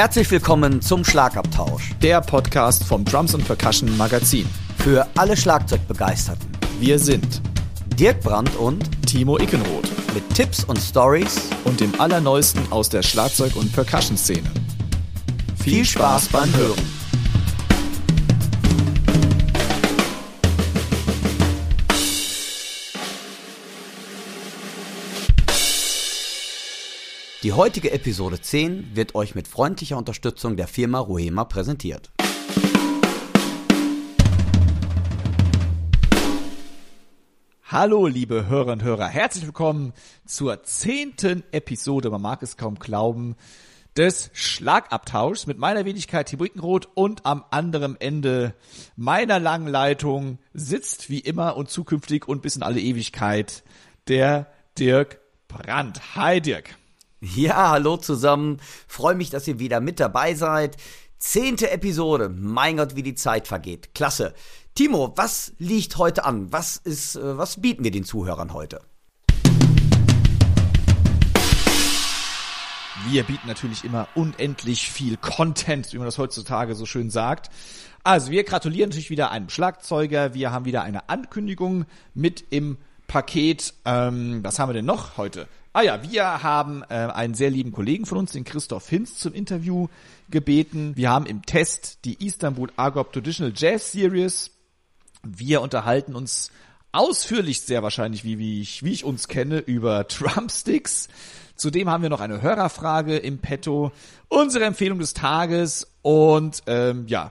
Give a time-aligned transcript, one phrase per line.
[0.00, 1.90] Herzlich willkommen zum Schlagabtausch.
[2.00, 4.46] Der Podcast vom Drums und Percussion Magazin.
[4.78, 6.48] Für alle Schlagzeugbegeisterten.
[6.78, 7.42] Wir sind
[7.98, 9.90] Dirk Brandt und Timo Ickenroth.
[10.14, 14.50] Mit Tipps und Stories und dem Allerneuesten aus der Schlagzeug- und Percussion-Szene.
[15.62, 16.99] Viel, Viel Spaß beim Hören.
[27.42, 32.10] Die heutige Episode 10 wird euch mit freundlicher Unterstützung der Firma Ruhema präsentiert.
[37.64, 39.08] Hallo, liebe Hörerinnen und Hörer.
[39.08, 39.94] Herzlich willkommen
[40.26, 43.36] zur zehnten Episode, man mag es kaum glauben,
[43.96, 48.54] des Schlagabtauschs mit meiner Wenigkeit Timo Ickenroth und am anderen Ende
[48.96, 53.62] meiner langen Leitung sitzt wie immer und zukünftig und bis in alle Ewigkeit
[54.08, 56.16] der Dirk Brandt.
[56.16, 56.76] Hi Dirk.
[57.22, 58.62] Ja, hallo zusammen.
[58.88, 60.78] Freue mich, dass ihr wieder mit dabei seid.
[61.18, 62.30] Zehnte Episode.
[62.30, 63.94] Mein Gott, wie die Zeit vergeht.
[63.94, 64.32] Klasse.
[64.74, 66.50] Timo, was liegt heute an?
[66.50, 68.80] Was ist, äh, was bieten wir den Zuhörern heute?
[73.10, 77.50] Wir bieten natürlich immer unendlich viel Content, wie man das heutzutage so schön sagt.
[78.02, 80.32] Also wir gratulieren natürlich wieder einem Schlagzeuger.
[80.32, 83.74] Wir haben wieder eine Ankündigung mit im Paket.
[83.84, 85.48] Ähm, was haben wir denn noch heute?
[85.72, 89.32] Ah ja, wir haben äh, einen sehr lieben Kollegen von uns, den Christoph Hinz, zum
[89.32, 89.86] Interview
[90.28, 90.96] gebeten.
[90.96, 94.50] Wir haben im Test die Istanbul Agop Traditional Jazz Series.
[95.22, 96.50] Wir unterhalten uns
[96.90, 101.06] ausführlich sehr wahrscheinlich, wie, wie, ich, wie ich uns kenne, über Trumpsticks.
[101.54, 103.92] Zudem haben wir noch eine Hörerfrage im Petto,
[104.26, 107.30] unsere Empfehlung des Tages und ähm, ja,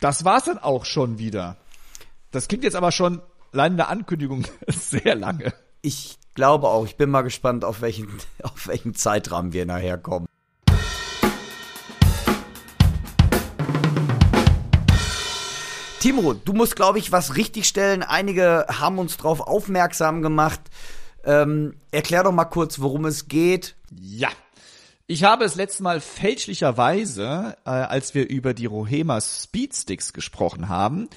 [0.00, 1.58] das war's dann auch schon wieder.
[2.32, 5.54] Das klingt jetzt aber schon allein in der Ankündigung sehr lange.
[5.80, 6.84] Ich glaube auch.
[6.84, 8.08] Ich bin mal gespannt, auf welchen,
[8.42, 10.26] auf welchen Zeitrahmen wir nachher kommen.
[16.00, 18.02] Timo, du musst, glaube ich, was richtigstellen.
[18.02, 20.60] Einige haben uns darauf aufmerksam gemacht.
[21.24, 23.76] Ähm, erklär doch mal kurz, worum es geht.
[24.00, 24.30] Ja,
[25.06, 31.08] ich habe es letztes Mal fälschlicherweise, äh, als wir über die Rohema Speedsticks gesprochen haben,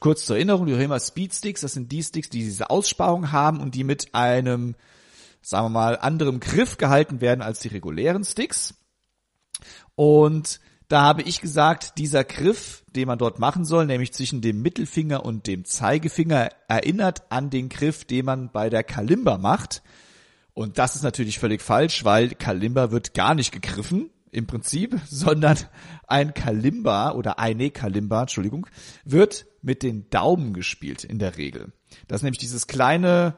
[0.00, 3.74] kurz zur Erinnerung, die Rohema Speedsticks, das sind die Sticks, die diese Aussparung haben und
[3.74, 4.74] die mit einem,
[5.42, 8.74] sagen wir mal, anderem Griff gehalten werden als die regulären Sticks.
[9.94, 14.60] Und da habe ich gesagt, dieser Griff, den man dort machen soll, nämlich zwischen dem
[14.60, 19.82] Mittelfinger und dem Zeigefinger, erinnert an den Griff, den man bei der Kalimba macht.
[20.54, 25.58] Und das ist natürlich völlig falsch, weil Kalimba wird gar nicht gegriffen im Prinzip, sondern
[26.06, 28.66] ein Kalimba oder eine Kalimba, Entschuldigung,
[29.04, 31.72] wird mit den Daumen gespielt in der Regel.
[32.08, 33.36] Das ist nämlich dieses kleine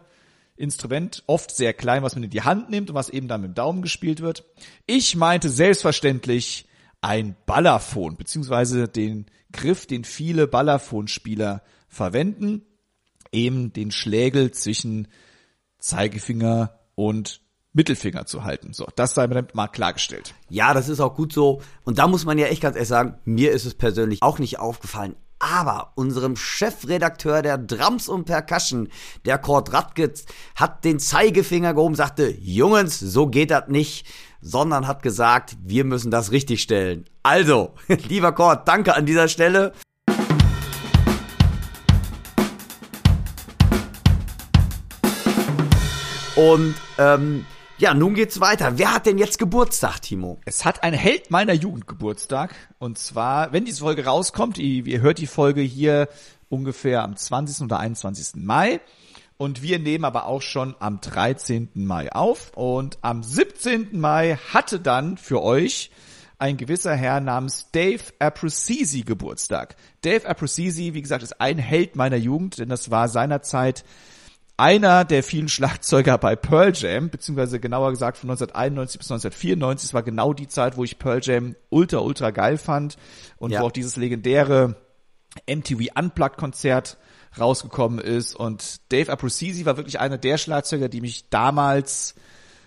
[0.57, 3.51] Instrument, oft sehr klein, was man in die Hand nimmt und was eben dann mit
[3.51, 4.45] dem Daumen gespielt wird.
[4.87, 6.67] Ich meinte selbstverständlich
[7.01, 12.63] ein Ballerphon, beziehungsweise den Griff, den viele Ballerphonspieler verwenden,
[13.33, 15.09] eben den Schlägel zwischen
[15.79, 17.41] Zeigefinger und
[17.73, 18.73] Mittelfinger zu halten.
[18.73, 20.35] So, das sei mal klargestellt.
[20.49, 21.63] Ja, das ist auch gut so.
[21.85, 24.59] Und da muss man ja echt ganz ehrlich sagen, mir ist es persönlich auch nicht
[24.59, 25.17] aufgefallen.
[25.39, 28.89] Aber unserem Chefredakteur der Drums und Percussion,
[29.25, 34.07] der Kurt Radgetz, hat den Zeigefinger gehoben, sagte, Jungs, so geht das nicht,
[34.41, 37.07] sondern hat gesagt, wir müssen das richtig stellen.
[37.25, 39.73] Also, lieber Kurt, danke an dieser Stelle.
[46.37, 47.45] Und ähm,
[47.77, 48.79] ja, nun geht's weiter.
[48.79, 50.39] Wer hat denn jetzt Geburtstag, Timo?
[50.47, 52.55] Es hat ein Held meiner Jugend Geburtstag.
[52.79, 56.09] Und zwar, wenn diese Folge rauskommt, ihr, ihr hört die Folge hier
[56.49, 57.65] ungefähr am 20.
[57.65, 58.43] oder 21.
[58.43, 58.81] Mai.
[59.37, 61.71] Und wir nehmen aber auch schon am 13.
[61.75, 62.53] Mai auf.
[62.55, 63.99] Und am 17.
[64.01, 65.91] Mai hatte dann für euch
[66.39, 69.77] ein gewisser Herr namens Dave Aprosisi Geburtstag.
[70.01, 73.85] Dave Aprosisi, wie gesagt, ist ein Held meiner Jugend, denn das war seinerzeit
[74.57, 79.89] einer der vielen Schlagzeuger bei Pearl Jam, beziehungsweise genauer gesagt von 1991 bis 1994.
[79.89, 82.97] Das war genau die Zeit, wo ich Pearl Jam ultra, ultra geil fand
[83.39, 83.61] und ja.
[83.61, 84.77] wo auch dieses legendäre
[85.49, 86.99] MTV Unplugged Konzert
[87.39, 88.37] rausgekommen ist.
[88.37, 92.15] Und Dave Aprosisi war wirklich einer der Schlagzeuger, die mich damals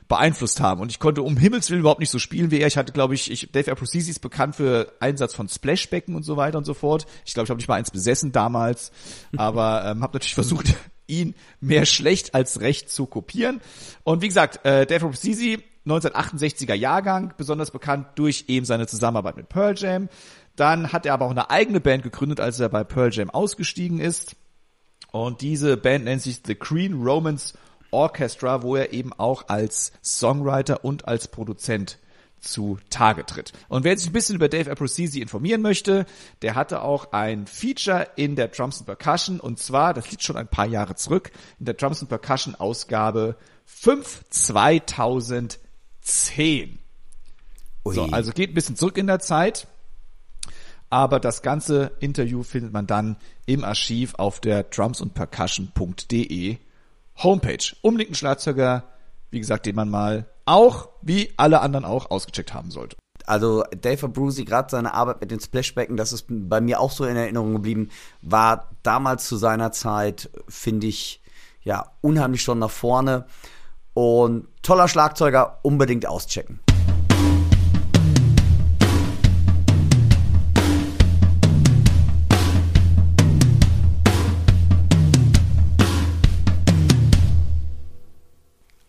[0.07, 0.81] beeinflusst haben.
[0.81, 2.68] Und ich konnte um Himmels Willen überhaupt nicht so spielen wie er.
[2.68, 6.38] Ich hatte, glaube ich, ich Dave Aprosisi ist bekannt für Einsatz von Splashbecken und so
[6.38, 7.06] weiter und so fort.
[7.25, 8.92] Ich glaube, ich habe nicht mal eins besessen damals,
[9.38, 10.75] aber ähm, habe natürlich versucht,
[11.07, 13.62] ihn mehr schlecht als recht zu kopieren.
[14.04, 19.50] Und wie gesagt, äh, Dave Sisi, 1968er Jahrgang, besonders bekannt durch eben seine Zusammenarbeit mit
[19.50, 20.10] Pearl Jam.
[20.56, 24.00] Dann hat er aber auch eine eigene Band gegründet, als er bei Pearl Jam ausgestiegen
[24.00, 24.36] ist.
[25.12, 27.54] Und diese Band nennt sich The Green Romance
[27.92, 31.98] Orchestra, wo er eben auch als Songwriter und als Produzent
[32.45, 33.51] zu Tage tritt.
[33.68, 36.06] Und wer sich ein bisschen über Dave Abruzzese informieren möchte,
[36.42, 40.38] der hatte auch ein Feature in der Drums and Percussion und zwar, das liegt schon
[40.38, 46.80] ein paar Jahre zurück, in der Drums and Percussion Ausgabe 5 2010.
[47.86, 47.94] Ui.
[47.94, 49.68] So, also geht ein bisschen zurück in der Zeit.
[50.89, 56.57] Aber das ganze Interview findet man dann im Archiv auf der drumsundpercussion.de
[57.18, 57.75] Homepage.
[57.81, 58.83] Umlinkten Schlagzeuger,
[59.31, 62.97] wie gesagt, den man mal auch, wie alle anderen auch, ausgecheckt haben sollte.
[63.25, 67.06] also Dave Abruzzi, gerade seine Arbeit mit den Splashbecken, das ist bei mir auch so
[67.06, 67.89] in Erinnerung geblieben,
[68.21, 71.21] war damals zu seiner Zeit, finde ich,
[71.63, 73.25] ja, unheimlich schon nach vorne.
[73.94, 76.59] Und toller Schlagzeuger, unbedingt auschecken.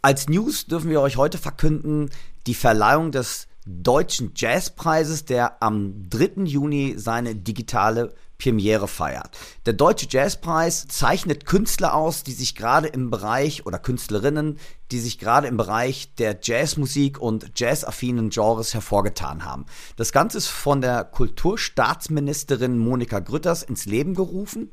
[0.07, 2.11] Als News dürfen wir euch heute verkünden,
[2.47, 6.45] die Verleihung des Deutschen Jazzpreises, der am 3.
[6.45, 9.37] Juni seine digitale Premiere feiert.
[9.65, 14.61] Der Deutsche Jazzpreis zeichnet Künstler aus, die sich gerade im Bereich oder Künstlerinnen,
[14.93, 19.67] die sich gerade im Bereich der Jazzmusik und jazzaffinen Genres hervorgetan haben.
[19.97, 24.71] Das Ganze ist von der Kulturstaatsministerin Monika Grütters ins Leben gerufen.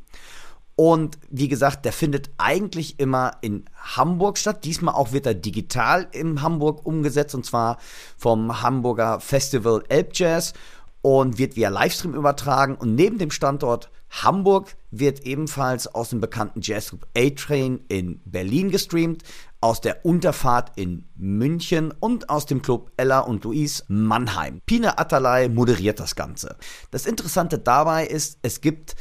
[0.76, 4.66] Und wie gesagt, der findet eigentlich immer in Hamburg statt.
[4.66, 7.78] Diesmal auch wird er digital in Hamburg umgesetzt und zwar
[8.18, 10.54] vom Hamburger Festival Elbjazz
[11.02, 12.76] und wird via Livestream übertragen.
[12.76, 19.24] Und neben dem Standort Hamburg wird ebenfalls aus dem bekannten Jazzgroup A-Train in Berlin gestreamt,
[19.60, 24.62] aus der Unterfahrt in München und aus dem Club Ella und Luis Mannheim.
[24.66, 26.58] Pina Atalay moderiert das Ganze.
[26.92, 28.96] Das Interessante dabei ist, es gibt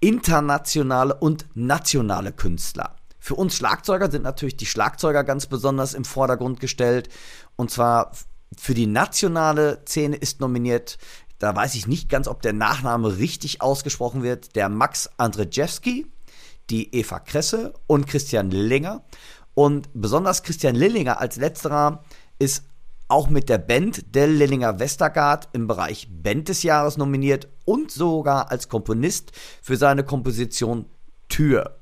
[0.00, 2.96] internationale und nationale Künstler.
[3.18, 7.10] Für uns Schlagzeuger sind natürlich die Schlagzeuger ganz besonders im Vordergrund gestellt.
[7.56, 8.12] Und zwar
[8.56, 10.98] für die nationale Szene ist nominiert,
[11.38, 16.06] da weiß ich nicht ganz, ob der Nachname richtig ausgesprochen wird, der Max Andrzejewski,
[16.70, 19.04] die Eva Kresse und Christian Lillinger.
[19.54, 22.04] Und besonders Christian Lillinger als letzterer
[22.38, 22.64] ist
[23.08, 28.50] auch mit der Band der Lillinger Westergaard im Bereich Band des Jahres nominiert und sogar
[28.50, 29.30] als Komponist
[29.62, 30.86] für seine Komposition
[31.28, 31.78] Tür.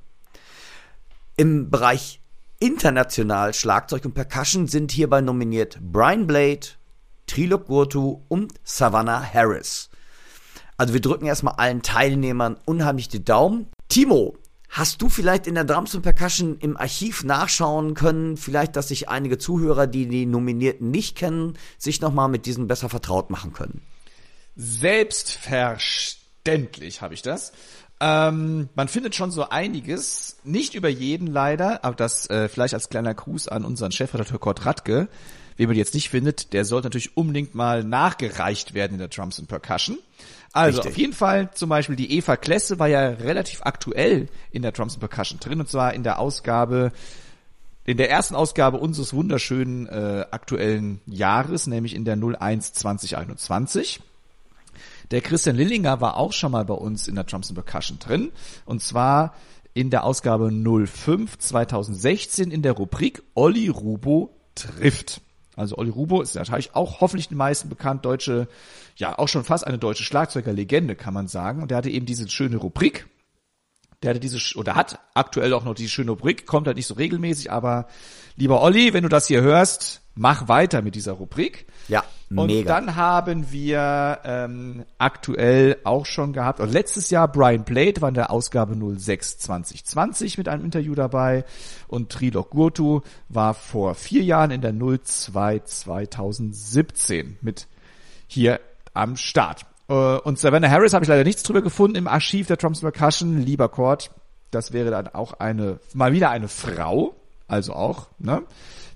[1.34, 2.20] Im Bereich
[2.60, 6.66] international Schlagzeug und Percussion sind hierbei nominiert Brian Blade,
[7.26, 9.88] Trilok Gurtu und Savannah Harris.
[10.76, 13.68] Also wir drücken erstmal allen Teilnehmern unheimlich die Daumen.
[13.88, 14.36] Timo,
[14.68, 19.08] Hast du vielleicht in der Drums und Percussion im Archiv nachschauen können, vielleicht, dass sich
[19.08, 23.80] einige Zuhörer, die die Nominierten nicht kennen, sich nochmal mit diesen besser vertraut machen können?
[24.58, 27.52] Selbstverständlich habe ich das.
[28.00, 32.88] Ähm, man findet schon so einiges, nicht über jeden leider, aber das äh, vielleicht als
[32.88, 35.06] kleiner Gruß an unseren Chefredakteur Kurt Radke.
[35.56, 39.38] Wen man jetzt nicht findet, der sollte natürlich unbedingt mal nachgereicht werden in der Drums
[39.38, 39.98] and Percussion.
[40.52, 40.92] Also Richtig.
[40.92, 44.94] auf jeden Fall zum Beispiel die Eva Klesse war ja relativ aktuell in der Drums
[44.94, 46.90] and Percussion drin und zwar in der Ausgabe
[47.84, 54.00] in der ersten Ausgabe unseres wunderschönen äh, aktuellen Jahres, nämlich in der 01 2021.
[55.10, 58.30] Der Christian Lillinger war auch schon mal bei uns in der Drums and Percussion drin.
[58.66, 59.34] Und zwar
[59.74, 65.20] in der Ausgabe 05 2016 in der Rubrik Olli Rubo trifft.
[65.56, 68.48] Also Olli Rubo ist natürlich auch hoffentlich den meisten bekannt, deutsche,
[68.96, 71.62] ja auch schon fast eine deutsche Schlagzeugerlegende, kann man sagen.
[71.62, 73.08] Und der hatte eben diese schöne Rubrik.
[74.02, 76.94] Der hatte diese, oder hat aktuell auch noch diese schöne Rubrik, kommt halt nicht so
[76.94, 77.88] regelmäßig, aber
[78.36, 81.66] lieber Olli, wenn du das hier hörst, mach weiter mit dieser Rubrik.
[81.88, 82.68] Ja, Und mega.
[82.68, 88.14] dann haben wir ähm, aktuell auch schon gehabt, also letztes Jahr Brian Blade war in
[88.14, 91.44] der Ausgabe 06 2020 mit einem Interview dabei
[91.86, 97.66] und Trilok Gurtu war vor vier Jahren in der 02 2017 mit
[98.26, 98.60] hier
[98.94, 99.64] am Start.
[99.88, 103.38] Äh, Und Savannah Harris habe ich leider nichts drüber gefunden im Archiv der and Percussion.
[103.38, 104.10] Lieber Cord,
[104.50, 107.14] das wäre dann auch eine, mal wieder eine Frau,
[107.46, 108.42] also auch, ne?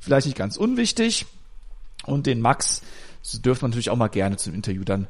[0.01, 1.27] Vielleicht nicht ganz unwichtig.
[2.07, 2.83] Und den Max
[3.45, 5.07] dürfen wir natürlich auch mal gerne zum Interview dann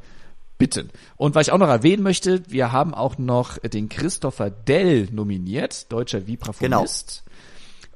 [0.59, 0.91] bitten.
[1.17, 5.91] Und was ich auch noch erwähnen möchte, wir haben auch noch den Christopher Dell nominiert,
[5.91, 7.25] deutscher Vibraphonist.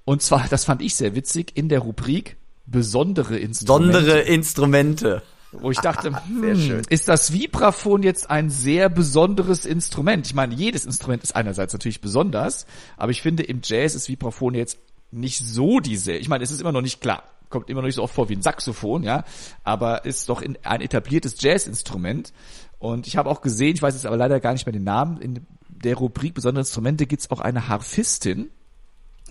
[0.04, 2.36] Und zwar, das fand ich sehr witzig, in der Rubrik
[2.66, 3.92] besondere Instrumente.
[3.92, 5.22] Besondere Instrumente.
[5.52, 6.10] Wo ich dachte,
[6.40, 10.26] Sehr hm, ist das Vibraphon jetzt ein sehr besonderes Instrument?
[10.26, 14.54] Ich meine, jedes Instrument ist einerseits natürlich besonders, aber ich finde, im Jazz ist Vibraphon
[14.54, 14.78] jetzt
[15.12, 16.12] nicht so diese.
[16.12, 18.28] Ich meine, es ist immer noch nicht klar, kommt immer noch nicht so oft vor
[18.28, 19.24] wie ein Saxophon, ja,
[19.64, 22.32] aber ist doch in, ein etabliertes Jazzinstrument.
[22.78, 25.20] Und ich habe auch gesehen, ich weiß jetzt aber leider gar nicht mehr den Namen,
[25.20, 28.50] in der Rubrik besondere Instrumente gibt's auch eine Harfistin.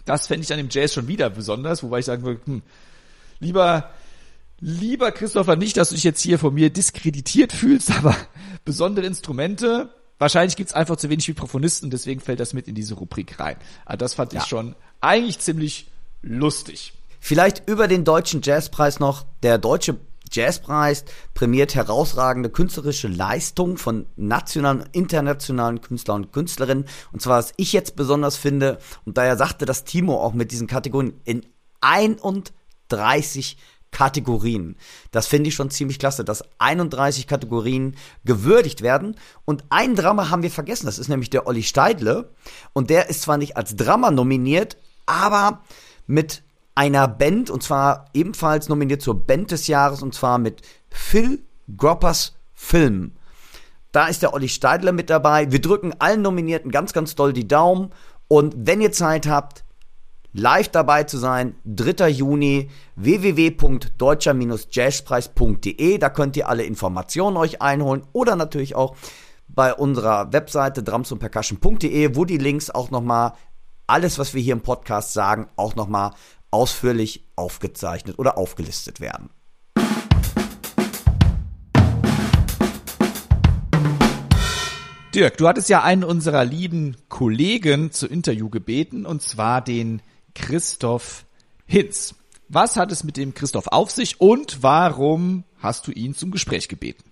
[0.05, 2.61] Das fände ich dann im Jazz schon wieder besonders, wobei ich sagen würde, hm,
[3.39, 3.89] lieber
[4.59, 8.15] Lieber Christopher, nicht, dass du dich jetzt hier von mir diskreditiert fühlst, aber
[8.63, 13.39] besondere Instrumente, wahrscheinlich gibt's einfach zu wenig Mikrofonisten, deswegen fällt das mit in diese Rubrik
[13.39, 13.57] rein.
[13.85, 14.41] Aber das fand ja.
[14.41, 15.87] ich schon eigentlich ziemlich
[16.21, 16.93] lustig.
[17.27, 19.25] Vielleicht über den deutschen Jazzpreis noch.
[19.41, 19.97] Der deutsche
[20.31, 26.85] Jazzpreis prämiert herausragende künstlerische Leistung von nationalen und internationalen Künstlern und Künstlerinnen.
[27.11, 30.67] Und zwar, was ich jetzt besonders finde, und daher sagte das Timo auch mit diesen
[30.67, 31.43] Kategorien, in
[31.81, 33.57] 31
[33.89, 34.75] Kategorien.
[35.09, 39.15] Das finde ich schon ziemlich klasse, dass 31 Kategorien gewürdigt werden.
[39.45, 42.29] Und ein Drama haben wir vergessen, das ist nämlich der Olli Steidle.
[42.73, 44.77] Und der ist zwar nicht als Drama nominiert,
[45.07, 45.63] aber
[46.05, 46.43] mit
[46.75, 51.43] einer Band, und zwar ebenfalls nominiert zur Band des Jahres, und zwar mit Phil
[51.75, 53.13] Groppers Film.
[53.91, 55.51] Da ist der Olli Steidler mit dabei.
[55.51, 57.91] Wir drücken allen Nominierten ganz, ganz doll die Daumen.
[58.27, 59.63] Und wenn ihr Zeit habt,
[60.33, 62.09] live dabei zu sein, 3.
[62.09, 65.97] Juni, www.deutscher-jazzpreis.de.
[65.97, 68.97] Da könnt ihr alle Informationen euch einholen oder natürlich auch
[69.47, 73.31] bei unserer Webseite drumsundpercussion.de, wo die Links auch nochmal
[73.87, 76.11] alles, was wir hier im Podcast sagen, auch nochmal
[76.55, 79.29] ausführlich aufgezeichnet oder aufgelistet werden.
[85.13, 90.01] Dirk, du hattest ja einen unserer lieben Kollegen zu Interview gebeten, und zwar den
[90.33, 91.25] Christoph
[91.65, 92.15] Hinz.
[92.47, 96.69] Was hat es mit dem Christoph auf sich und warum hast du ihn zum Gespräch
[96.69, 97.03] gebeten?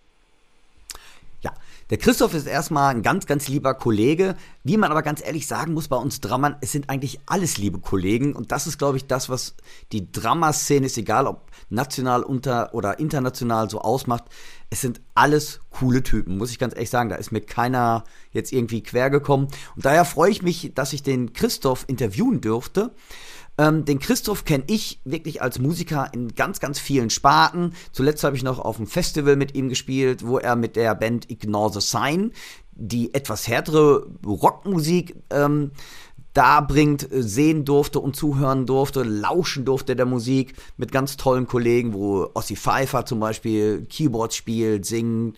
[1.94, 4.36] Der Christoph ist erstmal ein ganz, ganz lieber Kollege.
[4.64, 7.78] Wie man aber ganz ehrlich sagen muss, bei uns Drammern, es sind eigentlich alles liebe
[7.78, 8.36] Kollegen.
[8.36, 9.54] Und das ist, glaube ich, das, was
[9.92, 14.24] die Dramaszene ist, egal ob national unter oder international so ausmacht.
[14.72, 17.10] Es sind alles coole Typen, muss ich ganz ehrlich sagen.
[17.10, 19.50] Da ist mir keiner jetzt irgendwie quer gekommen.
[19.76, 22.96] Und daher freue ich mich, dass ich den Christoph interviewen dürfte.
[23.58, 27.74] Ähm, den Christoph kenne ich wirklich als Musiker in ganz, ganz vielen Sparten.
[27.92, 31.30] Zuletzt habe ich noch auf einem Festival mit ihm gespielt, wo er mit der Band
[31.30, 32.32] Ignore the Sign
[32.76, 35.72] die etwas härtere Rockmusik ähm,
[36.34, 41.94] da bringt, sehen durfte und zuhören durfte, lauschen durfte der Musik mit ganz tollen Kollegen,
[41.94, 45.38] wo Ossi Pfeiffer zum Beispiel Keyboard spielt, singt,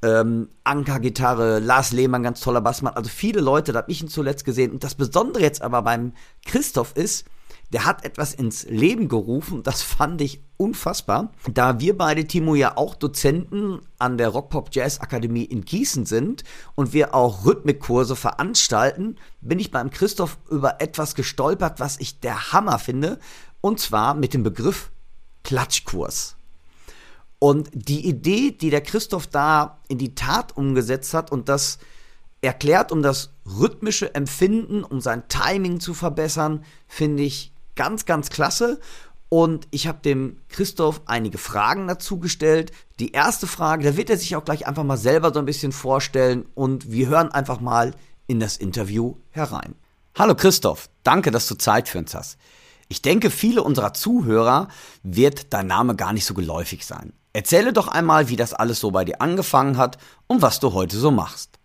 [0.00, 4.46] ähm, Anker-Gitarre, Lars Lehmann, ganz toller Bassmann, also viele Leute, da habe ich ihn zuletzt
[4.46, 4.72] gesehen.
[4.72, 6.12] Und das Besondere jetzt aber beim
[6.46, 7.26] Christoph ist,
[7.72, 11.32] der hat etwas ins Leben gerufen, das fand ich unfassbar.
[11.52, 16.44] Da wir beide, Timo, ja auch Dozenten an der Rockpop Jazz Akademie in Gießen sind
[16.74, 22.52] und wir auch Rhythmikkurse veranstalten, bin ich beim Christoph über etwas gestolpert, was ich der
[22.52, 23.18] Hammer finde,
[23.62, 24.90] und zwar mit dem Begriff
[25.42, 26.36] Klatschkurs.
[27.38, 31.78] Und die Idee, die der Christoph da in die Tat umgesetzt hat und das
[32.42, 38.80] erklärt, um das rhythmische Empfinden, um sein Timing zu verbessern, finde ich ganz, ganz klasse.
[39.28, 42.70] Und ich habe dem Christoph einige Fragen dazu gestellt.
[42.98, 45.72] Die erste Frage, da wird er sich auch gleich einfach mal selber so ein bisschen
[45.72, 47.92] vorstellen und wir hören einfach mal
[48.26, 49.74] in das Interview herein.
[50.18, 52.36] Hallo Christoph, danke, dass du Zeit für uns hast.
[52.88, 54.68] Ich denke, viele unserer Zuhörer
[55.02, 57.14] wird dein Name gar nicht so geläufig sein.
[57.32, 60.98] Erzähle doch einmal, wie das alles so bei dir angefangen hat und was du heute
[60.98, 61.58] so machst.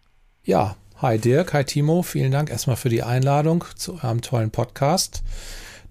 [0.46, 5.22] Ja, hi Dirk, hi Timo, vielen Dank erstmal für die Einladung zu eurem tollen Podcast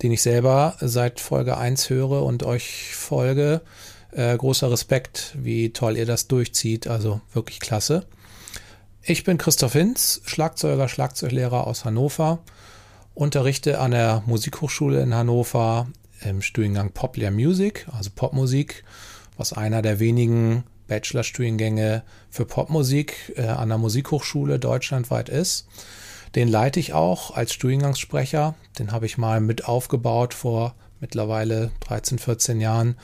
[0.03, 3.63] den ich selber seit Folge 1 höre und euch folge.
[4.13, 6.87] Äh, großer Respekt, wie toll ihr das durchzieht.
[6.87, 8.07] Also wirklich klasse.
[9.03, 12.41] Ich bin Christoph Hinz, Schlagzeuger, Schlagzeuglehrer aus Hannover,
[13.15, 15.87] unterrichte an der Musikhochschule in Hannover
[16.23, 18.85] im Studiengang Popular Music, also Popmusik,
[19.37, 25.67] was einer der wenigen Bachelorstudiengänge für Popmusik äh, an der Musikhochschule deutschlandweit ist.
[26.37, 28.55] Den leite ich auch als Studiengangssprecher.
[28.79, 32.97] Den habe ich mal mit aufgebaut vor mittlerweile 13, 14 Jahren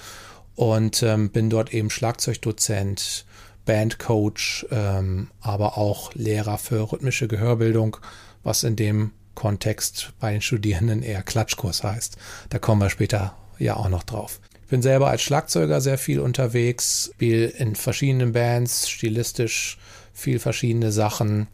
[0.55, 3.25] und ähm, bin dort eben Schlagzeugdozent,
[3.65, 7.97] Bandcoach, ähm, aber auch Lehrer für rhythmische Gehörbildung,
[8.43, 12.19] was in dem Kontext bei den Studierenden eher Klatschkurs heißt.
[12.51, 14.41] Da kommen wir später ja auch noch drauf.
[14.63, 19.79] Ich bin selber als Schlagzeuger sehr viel unterwegs, spiele in verschiedenen Bands, stilistisch
[20.13, 21.49] viel verschiedene Sachen,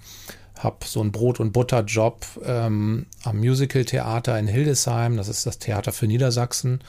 [0.58, 5.16] habe so einen Brot- und Butter-Job ähm, am Musical-Theater in Hildesheim.
[5.16, 6.80] Das ist das Theater für Niedersachsen,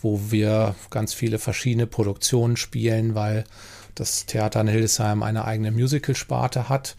[0.00, 3.44] wo wir ganz viele verschiedene Produktionen spielen, weil
[3.94, 6.96] das Theater in Hildesheim eine eigene Musical-Sparte hat,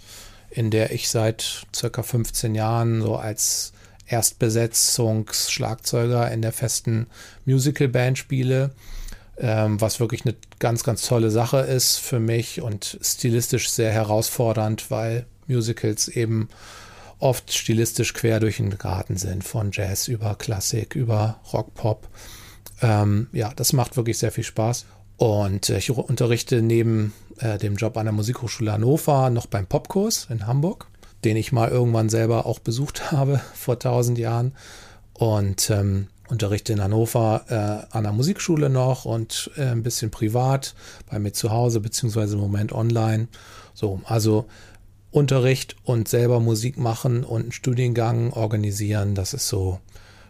[0.49, 3.71] in der ich seit circa 15 Jahren so als
[4.07, 7.07] Erstbesetzungsschlagzeuger in der festen
[7.45, 8.71] Musical-Band spiele.
[9.38, 14.91] Ähm, was wirklich eine ganz, ganz tolle Sache ist für mich und stilistisch sehr herausfordernd,
[14.91, 16.47] weil Musicals eben
[17.19, 22.07] oft stilistisch quer durch den Garten sind, von Jazz über Klassik, über Rock, Pop.
[22.81, 24.85] Ähm, ja, das macht wirklich sehr viel Spaß.
[25.17, 30.47] Und ich unterrichte neben äh, dem Job an der Musikhochschule Hannover noch beim Popkurs in
[30.47, 30.87] Hamburg,
[31.25, 34.53] den ich mal irgendwann selber auch besucht habe vor tausend Jahren.
[35.13, 40.75] Und ähm, unterrichte in Hannover äh, an der Musikschule noch und äh, ein bisschen privat
[41.09, 43.27] bei mir zu Hause, beziehungsweise im Moment online.
[43.73, 44.45] So, also
[45.11, 49.79] Unterricht und selber Musik machen und einen Studiengang organisieren, das ist so,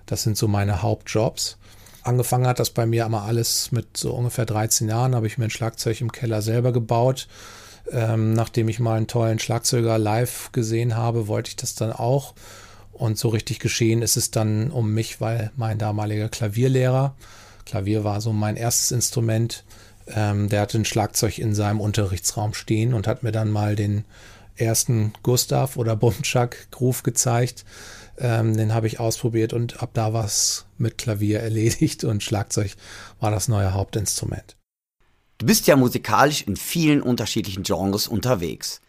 [0.05, 1.57] das sind so meine Hauptjobs.
[2.03, 5.45] Angefangen hat das bei mir aber alles mit so ungefähr 13 Jahren, habe ich mir
[5.45, 7.27] ein Schlagzeug im Keller selber gebaut.
[7.91, 12.33] Ähm, nachdem ich mal einen tollen Schlagzeuger live gesehen habe, wollte ich das dann auch.
[12.93, 17.15] Und so richtig geschehen ist es dann um mich, weil mein damaliger Klavierlehrer,
[17.65, 19.63] Klavier war so mein erstes Instrument,
[20.07, 24.05] ähm, der hatte ein Schlagzeug in seinem Unterrichtsraum stehen und hat mir dann mal den
[24.59, 27.65] ersten Gustav oder Bumchak Groove gezeigt.
[28.17, 32.75] Ähm, den habe ich ausprobiert und ab da war es mit Klavier erledigt und Schlagzeug
[33.19, 34.57] war das neue Hauptinstrument.
[35.37, 38.81] Du bist ja musikalisch in vielen unterschiedlichen Genres unterwegs.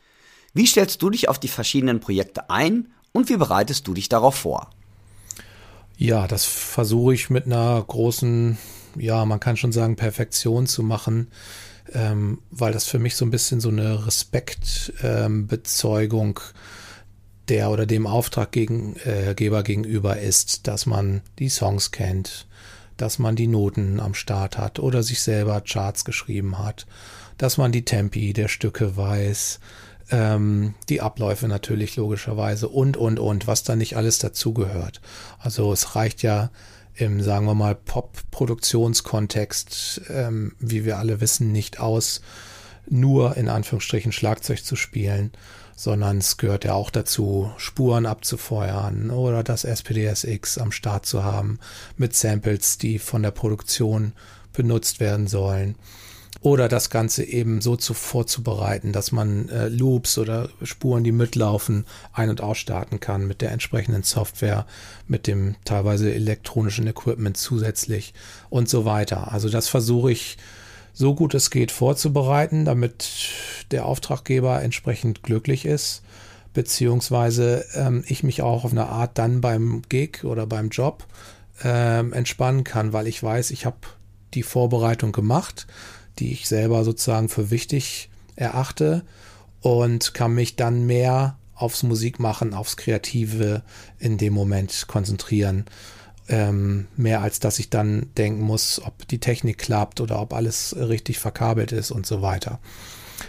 [0.53, 4.35] Wie stellst du dich auf die verschiedenen Projekte ein und wie bereitest du dich darauf
[4.35, 4.71] vor?
[5.97, 8.59] Ja, das versuche ich mit einer großen,
[8.99, 11.29] ja, man kann schon sagen, Perfektion zu machen
[11.95, 16.41] ähm, weil das für mich so ein bisschen so eine Respektbezeugung
[17.49, 22.47] der oder dem Auftraggeber äh, gegenüber ist, dass man die Songs kennt,
[22.97, 26.87] dass man die Noten am Start hat oder sich selber Charts geschrieben hat,
[27.39, 29.59] dass man die Tempi der Stücke weiß,
[30.11, 35.01] ähm, die Abläufe natürlich logischerweise und, und, und, was da nicht alles dazugehört.
[35.39, 36.51] Also es reicht ja
[36.95, 42.21] im, sagen wir mal, Pop-Produktionskontext, ähm, wie wir alle wissen, nicht aus,
[42.89, 45.33] nur in Anführungsstrichen Schlagzeug zu spielen,
[45.77, 51.59] sondern es gehört ja auch dazu, Spuren abzufeuern oder das SPDSX am Start zu haben
[51.97, 54.13] mit Samples, die von der Produktion
[54.53, 55.77] benutzt werden sollen
[56.43, 61.85] oder das Ganze eben so zu vorzubereiten, dass man äh, Loops oder Spuren, die mitlaufen,
[62.13, 64.67] ein- und ausstarten kann mit der entsprechenden Software,
[65.07, 68.15] mit dem teilweise elektronischen Equipment zusätzlich
[68.49, 69.33] und so weiter.
[69.33, 70.39] Also das versuche ich
[70.95, 73.11] so gut es geht vorzubereiten, damit
[73.71, 76.03] der Auftraggeber entsprechend glücklich ist,
[76.55, 81.07] beziehungsweise ähm, ich mich auch auf eine Art dann beim Gig oder beim Job
[81.63, 83.77] ähm, entspannen kann, weil ich weiß, ich habe
[84.35, 85.67] die Vorbereitung gemacht
[86.21, 89.03] die ich selber sozusagen für wichtig erachte
[89.61, 93.63] und kann mich dann mehr aufs Musikmachen, aufs Kreative
[93.99, 95.67] in dem Moment konzentrieren.
[96.29, 100.77] Ähm, mehr als dass ich dann denken muss, ob die Technik klappt oder ob alles
[100.77, 102.61] richtig verkabelt ist und so weiter.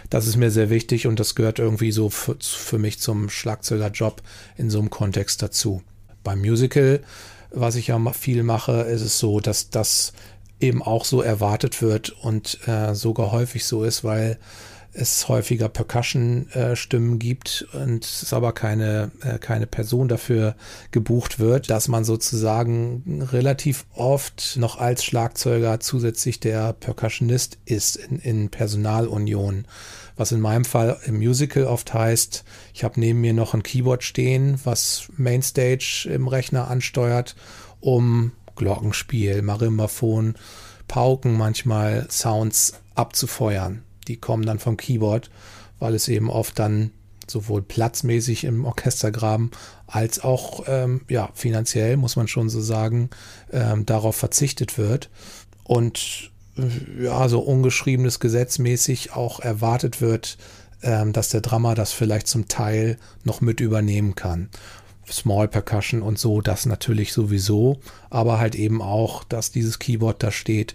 [0.08, 4.22] Das ist mir sehr wichtig und das gehört irgendwie so für, für mich zum Schlagzeugerjob
[4.56, 5.82] in so einem Kontext dazu.
[6.22, 7.02] Beim Musical,
[7.50, 10.12] was ich ja viel mache, ist es so, dass das
[10.62, 14.38] eben auch so erwartet wird und äh, sogar häufig so ist, weil
[14.94, 20.54] es häufiger Percussion-Stimmen äh, gibt und es aber keine, äh, keine Person dafür
[20.90, 28.18] gebucht wird, dass man sozusagen relativ oft noch als Schlagzeuger zusätzlich der Percussionist ist in,
[28.18, 29.66] in Personalunion.
[30.16, 32.44] Was in meinem Fall im Musical oft heißt,
[32.74, 37.34] ich habe neben mir noch ein Keyboard stehen, was Mainstage im Rechner ansteuert,
[37.80, 40.34] um Glockenspiel, Marimbaphon,
[40.88, 43.82] Pauken manchmal Sounds abzufeuern.
[44.08, 45.30] Die kommen dann vom Keyboard,
[45.78, 46.90] weil es eben oft dann
[47.28, 49.50] sowohl platzmäßig im Orchestergraben
[49.86, 53.10] als auch ähm, ja, finanziell, muss man schon so sagen,
[53.52, 55.08] ähm, darauf verzichtet wird.
[55.64, 60.36] Und äh, ja, so ungeschriebenes gesetzmäßig auch erwartet wird,
[60.82, 64.50] ähm, dass der Drama das vielleicht zum Teil noch mit übernehmen kann.
[65.10, 70.30] Small Percussion und so, das natürlich sowieso, aber halt eben auch, dass dieses Keyboard da
[70.30, 70.74] steht,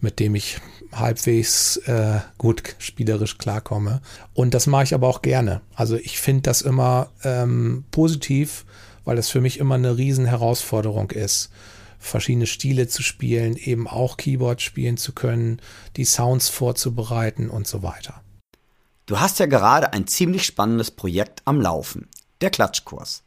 [0.00, 0.58] mit dem ich
[0.92, 4.02] halbwegs äh, gut spielerisch klarkomme.
[4.34, 5.62] Und das mache ich aber auch gerne.
[5.74, 8.66] Also ich finde das immer ähm, positiv,
[9.04, 11.50] weil das für mich immer eine riesen Herausforderung ist,
[11.98, 15.60] verschiedene Stile zu spielen, eben auch Keyboard spielen zu können,
[15.96, 18.22] die Sounds vorzubereiten und so weiter.
[19.06, 22.08] Du hast ja gerade ein ziemlich spannendes Projekt am Laufen,
[22.40, 23.22] der Klatschkurs.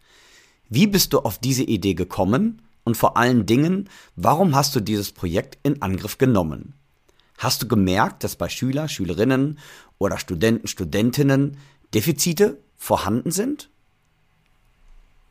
[0.70, 5.12] Wie bist du auf diese Idee gekommen und vor allen Dingen, warum hast du dieses
[5.12, 6.74] Projekt in Angriff genommen?
[7.38, 9.60] Hast du gemerkt, dass bei Schüler, Schülerinnen
[9.98, 11.58] oder Studenten, Studentinnen
[11.94, 13.70] Defizite vorhanden sind?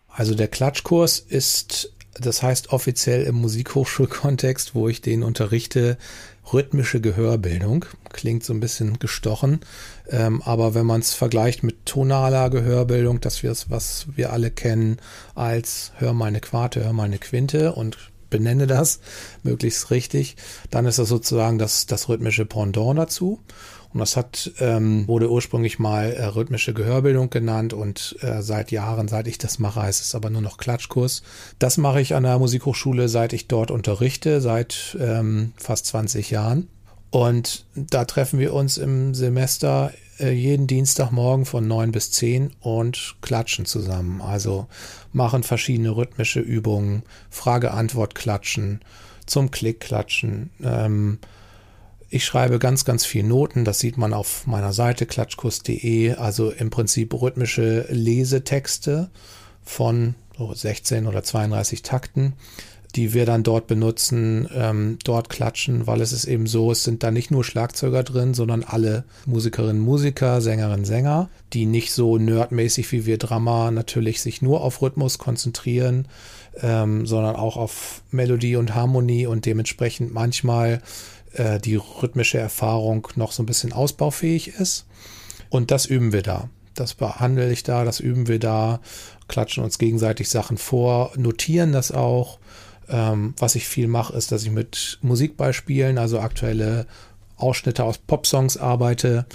[0.09, 5.99] Also der Klatschkurs ist, das heißt offiziell im Musikhochschulkontext, wo ich den unterrichte,
[6.53, 7.87] rhythmische Gehörbildung.
[8.13, 9.61] Klingt so ein bisschen gestochen.
[10.09, 14.99] Ähm, aber wenn man es vergleicht mit tonaler Gehörbildung, das wir was wir alle kennen
[15.35, 17.97] als hör mal eine Quarte, hör mal eine Quinte und
[18.31, 19.01] benenne das
[19.43, 20.37] möglichst richtig.
[20.71, 23.41] Dann ist das sozusagen das, das rhythmische Pendant dazu.
[23.95, 29.07] Und das hat, ähm, wurde ursprünglich mal äh, rhythmische Gehörbildung genannt und äh, seit Jahren,
[29.07, 31.23] seit ich das mache, heißt es aber nur noch Klatschkurs.
[31.61, 36.69] Das mache ich an der Musikhochschule, seit ich dort unterrichte, seit ähm, fast 20 Jahren.
[37.11, 43.15] Und da treffen wir uns im Semester äh, jeden Dienstagmorgen von 9 bis 10 und
[43.21, 44.21] klatschen zusammen.
[44.21, 44.67] Also
[45.13, 48.81] machen verschiedene rhythmische Übungen, Frage-Antwort klatschen,
[49.27, 51.19] zum Klick klatschen, ähm,
[52.15, 53.65] ich schreibe ganz, ganz viel Noten.
[53.65, 56.15] Das sieht man auf meiner Seite klatschkurs.de.
[56.15, 59.11] Also im Prinzip rhythmische Lesetexte
[59.65, 62.35] von 16 oder 32 Takten,
[62.95, 67.03] die wir dann dort benutzen, ähm, dort klatschen, weil es ist eben so, es sind
[67.03, 72.93] da nicht nur Schlagzeuger drin, sondern alle Musikerinnen, Musiker, Sängerinnen, Sänger, die nicht so nerdmäßig
[72.93, 76.07] wie wir Drama natürlich sich nur auf Rhythmus konzentrieren,
[76.63, 80.81] ähm, sondern auch auf Melodie und Harmonie und dementsprechend manchmal
[81.35, 84.87] äh, die rhythmische Erfahrung noch so ein bisschen ausbaufähig ist.
[85.51, 86.49] Und das üben wir da.
[86.75, 88.81] Das behandle ich da, das üben wir da,
[89.29, 92.39] klatschen uns gegenseitig Sachen vor, notieren das auch.
[92.89, 96.87] Ähm, was ich viel mache, ist, dass ich mit Musikbeispielen, also aktuelle
[97.37, 99.27] Ausschnitte aus Popsongs arbeite,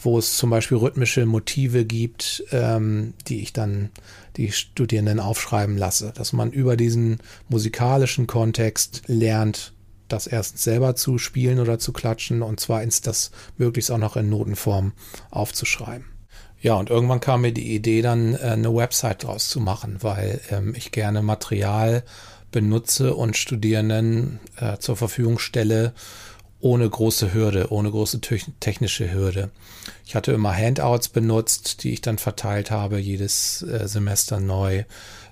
[0.00, 3.90] wo es zum Beispiel rhythmische Motive gibt, ähm, die ich dann
[4.36, 9.73] die Studierenden aufschreiben lasse, dass man über diesen musikalischen Kontext lernt,
[10.14, 14.16] das erst selber zu spielen oder zu klatschen und zwar ins das möglichst auch noch
[14.16, 14.92] in Notenform
[15.30, 16.06] aufzuschreiben.
[16.60, 20.40] Ja, und irgendwann kam mir die Idee, dann äh, eine Website draus zu machen, weil
[20.50, 22.04] ähm, ich gerne Material
[22.52, 25.92] benutze und Studierenden äh, zur Verfügung stelle,
[26.60, 28.22] ohne große Hürde, ohne große
[28.60, 29.50] technische Hürde.
[30.06, 34.84] Ich hatte immer Handouts benutzt, die ich dann verteilt habe, jedes äh, Semester neu.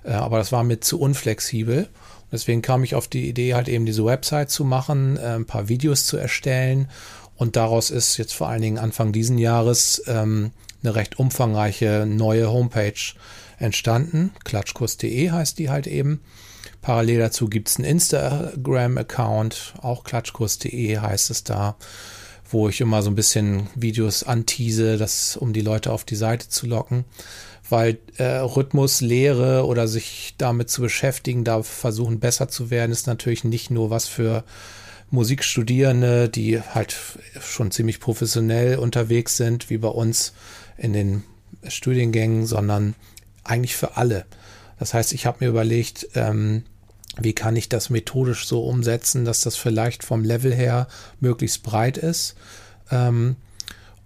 [0.03, 1.89] Äh, aber das war mir zu unflexibel.
[2.33, 5.69] Deswegen kam ich auf die Idee, halt eben diese Website zu machen, äh, ein paar
[5.69, 6.89] Videos zu erstellen.
[7.35, 10.49] Und daraus ist jetzt vor allen Dingen Anfang diesen Jahres ähm,
[10.81, 13.13] eine recht umfangreiche neue Homepage
[13.59, 14.31] entstanden.
[14.43, 16.21] Klatschkurs.de heißt die halt eben.
[16.81, 21.77] Parallel dazu gibt es einen Instagram-Account, auch klatschkurs.de heißt es da,
[22.49, 26.49] wo ich immer so ein bisschen Videos antease, das, um die Leute auf die Seite
[26.49, 27.05] zu locken
[27.73, 33.43] weil äh, Rhythmuslehre oder sich damit zu beschäftigen, da versuchen besser zu werden, ist natürlich
[33.43, 34.43] nicht nur was für
[35.09, 36.95] Musikstudierende, die halt
[37.41, 40.33] schon ziemlich professionell unterwegs sind, wie bei uns
[40.77, 41.23] in den
[41.67, 42.93] Studiengängen, sondern
[43.43, 44.27] eigentlich für alle.
[44.77, 46.65] Das heißt, ich habe mir überlegt, ähm,
[47.19, 50.87] wie kann ich das methodisch so umsetzen, dass das vielleicht vom Level her
[51.19, 52.35] möglichst breit ist.
[52.91, 53.35] Ähm,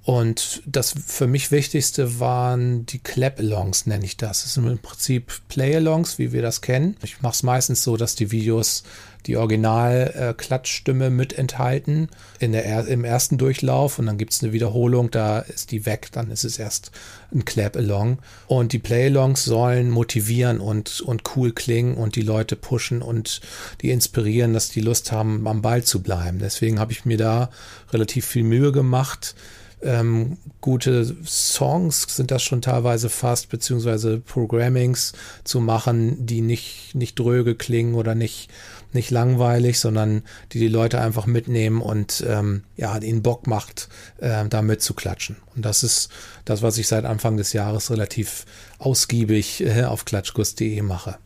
[0.07, 4.43] und das für mich Wichtigste waren die Clap-Alongs, nenne ich das.
[4.43, 6.95] Das sind im Prinzip Play-Alongs, wie wir das kennen.
[7.03, 8.83] Ich mache es meistens so, dass die Videos
[9.25, 12.07] die Original-Klatschstimme mit enthalten
[12.39, 16.07] in der, im ersten Durchlauf und dann gibt es eine Wiederholung, da ist die weg,
[16.13, 16.91] dann ist es erst
[17.33, 18.19] ein Clap-Along.
[18.47, 23.41] Und die Play-Alongs sollen motivieren und, und cool klingen und die Leute pushen und
[23.81, 26.39] die inspirieren, dass die Lust haben, am Ball zu bleiben.
[26.39, 27.49] Deswegen habe ich mir da
[27.91, 29.35] relativ viel Mühe gemacht
[29.81, 35.13] ähm, gute Songs sind das schon teilweise fast, beziehungsweise Programmings
[35.43, 38.49] zu machen, die nicht, nicht dröge klingen oder nicht,
[38.91, 44.47] nicht langweilig, sondern die die Leute einfach mitnehmen und ähm, ja, ihnen Bock macht, äh,
[44.47, 45.37] da mitzuklatschen.
[45.55, 46.09] Und das ist
[46.45, 48.45] das, was ich seit Anfang des Jahres relativ
[48.79, 51.17] ausgiebig äh, auf klatschkurs.de mache.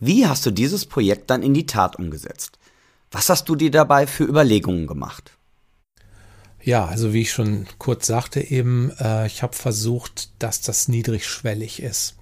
[0.00, 2.58] Wie hast du dieses Projekt dann in die Tat umgesetzt?
[3.10, 5.33] Was hast du dir dabei für Überlegungen gemacht?
[6.64, 11.82] Ja, also wie ich schon kurz sagte eben, äh, ich habe versucht, dass das niedrigschwellig
[11.82, 12.16] ist.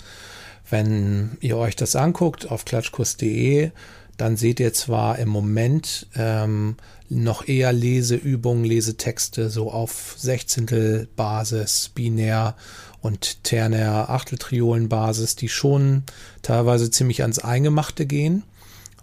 [0.68, 3.70] Wenn ihr euch das anguckt auf klatschkurs.de,
[4.16, 6.76] dann seht ihr zwar im Moment ähm,
[7.08, 12.56] noch eher Leseübungen, Lesetexte so auf Sechzehntel Basis, binär
[13.00, 16.02] und ternär Achteltriolen Basis, die schon
[16.42, 18.42] teilweise ziemlich ans Eingemachte gehen.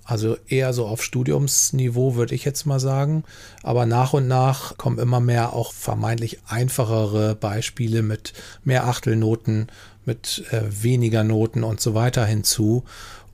[0.09, 3.23] Also eher so auf Studiumsniveau, würde ich jetzt mal sagen.
[3.61, 9.67] Aber nach und nach kommen immer mehr auch vermeintlich einfachere Beispiele mit mehr Achtelnoten,
[10.05, 12.85] mit äh, weniger Noten und so weiter hinzu,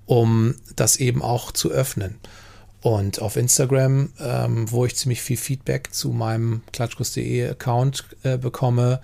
[0.06, 2.16] um das eben auch zu öffnen.
[2.82, 9.00] Und auf Instagram, ähm, wo ich ziemlich viel Feedback zu meinem klatschkurs.de Account äh, bekomme,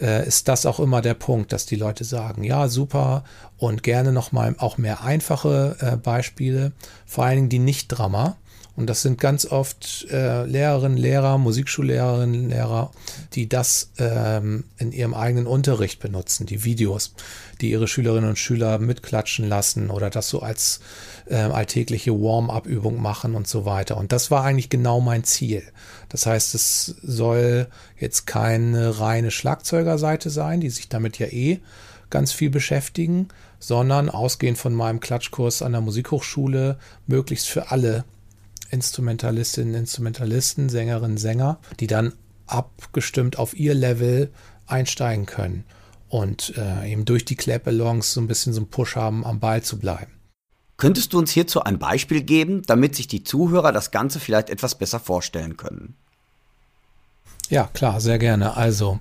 [0.00, 3.24] äh, ist das auch immer der Punkt, dass die Leute sagen, ja, super
[3.58, 6.72] und gerne nochmal auch mehr einfache äh, Beispiele,
[7.06, 8.36] vor allen Dingen die Nicht-Drama.
[8.76, 12.92] Und das sind ganz oft äh, Lehrerinnen, Lehrer, Musikschullehrerinnen, Lehrer,
[13.34, 17.14] die das ähm, in ihrem eigenen Unterricht benutzen, die Videos,
[17.60, 20.80] die ihre Schülerinnen und Schüler mitklatschen lassen oder das so als
[21.26, 23.96] äh, alltägliche Warm-up-Übung machen und so weiter.
[23.96, 25.62] Und das war eigentlich genau mein Ziel.
[26.08, 27.66] Das heißt, es soll
[27.98, 31.60] jetzt keine reine Schlagzeugerseite sein, die sich damit ja eh
[32.08, 33.28] ganz viel beschäftigen,
[33.58, 38.04] sondern ausgehend von meinem Klatschkurs an der Musikhochschule möglichst für alle
[38.70, 42.14] Instrumentalistinnen, Instrumentalisten, Sängerinnen, Sänger, die dann
[42.46, 44.30] abgestimmt auf ihr Level
[44.66, 45.64] einsteigen können
[46.08, 49.62] und äh, eben durch die Clap-Alongs so ein bisschen so ein Push haben, am Ball
[49.62, 50.12] zu bleiben.
[50.76, 54.74] Könntest du uns hierzu ein Beispiel geben, damit sich die Zuhörer das Ganze vielleicht etwas
[54.74, 55.94] besser vorstellen können?
[57.50, 58.56] Ja, klar, sehr gerne.
[58.56, 59.00] Also,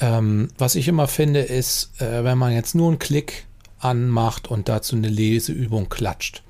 [0.00, 3.46] ähm, was ich immer finde, ist, äh, wenn man jetzt nur einen Klick
[3.80, 6.44] anmacht und dazu eine Leseübung klatscht,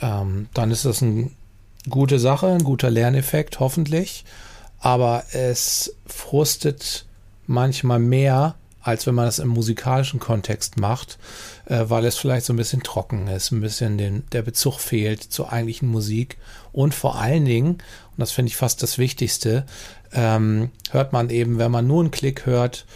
[0.00, 1.30] ähm, dann ist das eine
[1.88, 4.24] gute Sache, ein guter Lerneffekt, hoffentlich.
[4.80, 7.06] Aber es frustet
[7.46, 11.18] manchmal mehr, als wenn man das im musikalischen Kontext macht,
[11.66, 15.22] äh, weil es vielleicht so ein bisschen trocken ist, ein bisschen den, der Bezug fehlt
[15.22, 16.38] zur eigentlichen Musik
[16.72, 19.66] und vor allen Dingen, und das finde ich fast das Wichtigste,
[20.12, 22.86] ähm, hört man eben, wenn man nur einen Klick hört,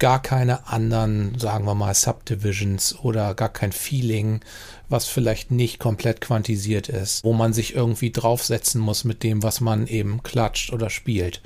[0.00, 4.40] gar keine anderen, sagen wir mal, Subdivisions oder gar kein Feeling,
[4.88, 9.60] was vielleicht nicht komplett quantisiert ist, wo man sich irgendwie draufsetzen muss mit dem, was
[9.60, 11.40] man eben klatscht oder spielt.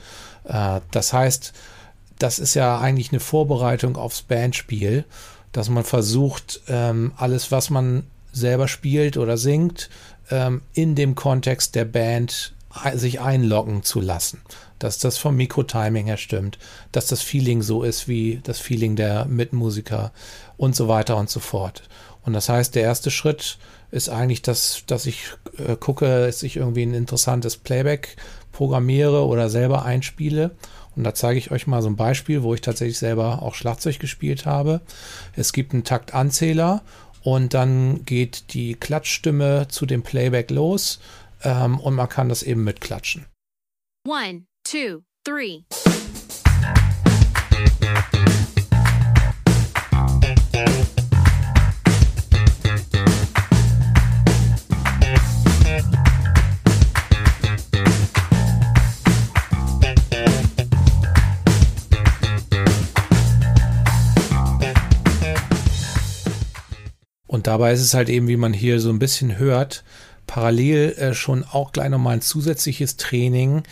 [0.44, 1.52] Äh, das heißt,
[2.18, 5.04] das ist ja eigentlich eine Vorbereitung aufs Bandspiel,
[5.52, 9.90] dass man versucht, ähm, alles, was man selber spielt oder singt,
[10.30, 12.54] ähm, in dem Kontext der Band
[12.94, 14.40] sich einloggen zu lassen.
[14.84, 16.58] Dass das vom Mikrotiming her stimmt,
[16.92, 20.12] dass das Feeling so ist wie das Feeling der Mitmusiker
[20.58, 21.84] und so weiter und so fort.
[22.20, 23.56] Und das heißt, der erste Schritt
[23.90, 25.24] ist eigentlich, dass, dass ich
[25.56, 28.16] äh, gucke, dass ich irgendwie ein interessantes Playback
[28.52, 30.50] programmiere oder selber einspiele.
[30.94, 33.98] Und da zeige ich euch mal so ein Beispiel, wo ich tatsächlich selber auch Schlagzeug
[33.98, 34.82] gespielt habe.
[35.34, 36.82] Es gibt einen Taktanzähler
[37.22, 41.00] und dann geht die Klatschstimme zu dem Playback los
[41.42, 43.24] ähm, und man kann das eben mitklatschen.
[44.06, 45.64] One, two, three.
[67.26, 69.84] Und dabei ist es halt eben, wie man hier so ein bisschen hört,
[70.26, 73.62] parallel äh, schon auch gleich nochmal ein zusätzliches Training,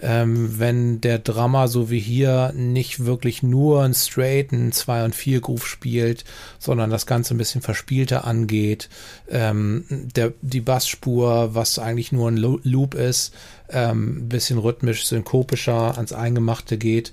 [0.00, 5.40] ähm, wenn der Drama so wie hier nicht wirklich nur ein straighten 2 und 4
[5.40, 6.24] Groove spielt,
[6.58, 8.88] sondern das Ganze ein bisschen verspielter angeht,
[9.30, 13.34] ähm, der, die Bassspur, was eigentlich nur ein Loop ist,
[13.70, 17.12] ähm, bisschen rhythmisch, synkopischer ans Eingemachte geht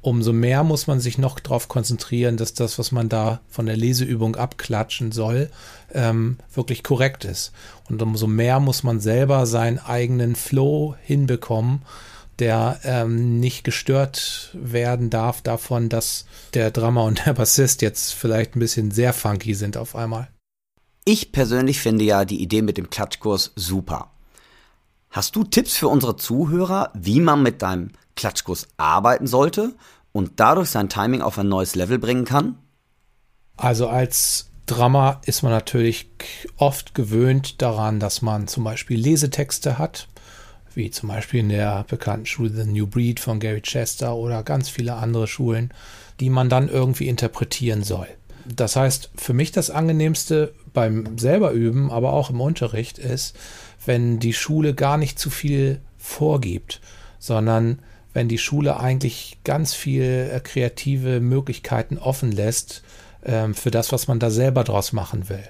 [0.00, 3.76] umso mehr muss man sich noch darauf konzentrieren, dass das, was man da von der
[3.76, 5.50] Leseübung abklatschen soll,
[5.92, 7.52] ähm, wirklich korrekt ist.
[7.88, 11.82] Und umso mehr muss man selber seinen eigenen Flow hinbekommen,
[12.38, 18.54] der ähm, nicht gestört werden darf davon, dass der Drummer und der Bassist jetzt vielleicht
[18.54, 20.28] ein bisschen sehr funky sind auf einmal.
[21.04, 24.10] Ich persönlich finde ja die Idee mit dem Klatschkurs super.
[25.10, 29.74] Hast du Tipps für unsere Zuhörer, wie man mit deinem Klatschkurs arbeiten sollte
[30.12, 32.58] und dadurch sein Timing auf ein neues Level bringen kann?
[33.56, 36.10] Also als Drama ist man natürlich
[36.56, 40.08] oft gewöhnt daran, dass man zum Beispiel Lesetexte hat,
[40.74, 44.68] wie zum Beispiel in der bekannten Schule The New Breed von Gary Chester oder ganz
[44.68, 45.72] viele andere Schulen,
[46.20, 48.08] die man dann irgendwie interpretieren soll.
[48.44, 53.36] Das heißt, für mich das angenehmste beim selber üben, aber auch im Unterricht ist,
[53.84, 56.80] wenn die Schule gar nicht zu viel vorgibt,
[57.18, 57.80] sondern
[58.16, 62.82] wenn die Schule eigentlich ganz viel äh, kreative Möglichkeiten offen lässt
[63.22, 65.44] ähm, für das, was man da selber draus machen will.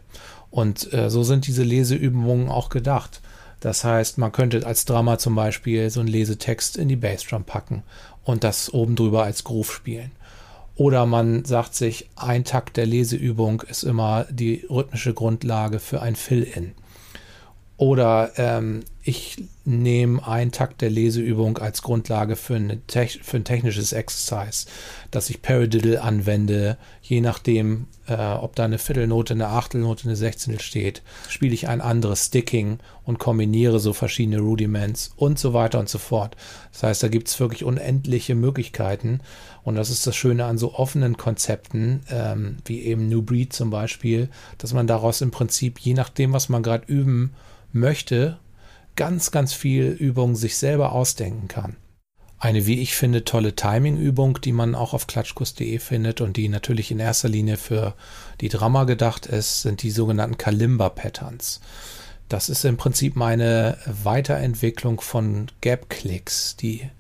[0.50, 3.22] Und äh, so sind diese Leseübungen auch gedacht.
[3.60, 7.84] Das heißt, man könnte als Drama zum Beispiel so einen Lesetext in die Bassdrum packen
[8.24, 10.10] und das oben drüber als Groove spielen.
[10.74, 16.16] Oder man sagt sich, ein Takt der Leseübung ist immer die rhythmische Grundlage für ein
[16.16, 16.72] Fill-In.
[17.76, 22.80] Oder ähm, ich nehme einen Takt der Leseübung als Grundlage für, eine
[23.22, 24.66] für ein technisches Exercise,
[25.12, 30.60] dass ich Paradiddle anwende, je nachdem, äh, ob da eine Viertelnote, eine Achtelnote, eine Sechzehntel
[30.60, 35.88] steht, spiele ich ein anderes Sticking und kombiniere so verschiedene Rudiments und so weiter und
[35.88, 36.36] so fort.
[36.72, 39.20] Das heißt, da gibt es wirklich unendliche Möglichkeiten
[39.62, 43.70] und das ist das Schöne an so offenen Konzepten, ähm, wie eben New Breed zum
[43.70, 47.34] Beispiel, dass man daraus im Prinzip, je nachdem, was man gerade üben
[47.72, 48.38] möchte,
[48.96, 51.76] ganz, ganz viel Übungen sich selber ausdenken kann.
[52.38, 56.90] Eine, wie ich finde, tolle Timing-Übung, die man auch auf klatschkurs.de findet und die natürlich
[56.90, 57.94] in erster Linie für
[58.42, 61.60] die Drama gedacht ist, sind die sogenannten Kalimba-Patterns.
[62.28, 66.90] Das ist im Prinzip meine Weiterentwicklung von Gap-Clicks, die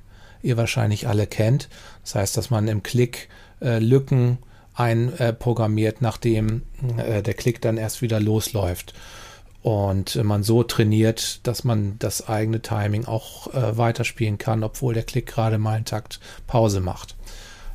[0.42, 1.68] ihr wahrscheinlich alle kennt.
[2.02, 3.28] Das heißt, dass man im Klick
[3.60, 4.38] äh, Lücken
[4.74, 6.62] einprogrammiert, nachdem
[6.96, 8.94] äh, der Klick dann erst wieder losläuft
[9.66, 15.02] und man so trainiert, dass man das eigene Timing auch äh, weiterspielen kann, obwohl der
[15.02, 17.16] Klick gerade mal einen Takt Pause macht.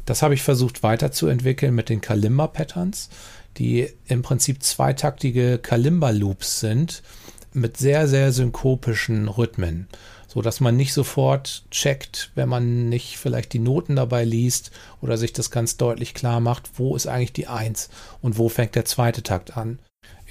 [0.05, 3.09] Das habe ich versucht weiterzuentwickeln mit den Kalimba-Patterns,
[3.57, 7.03] die im Prinzip zweitaktige Kalimba-Loops sind
[7.51, 9.89] mit sehr, sehr synkopischen Rhythmen,
[10.29, 15.17] so dass man nicht sofort checkt, wenn man nicht vielleicht die Noten dabei liest oder
[15.17, 17.89] sich das ganz deutlich klar macht, wo ist eigentlich die Eins
[18.21, 19.79] und wo fängt der zweite Takt an.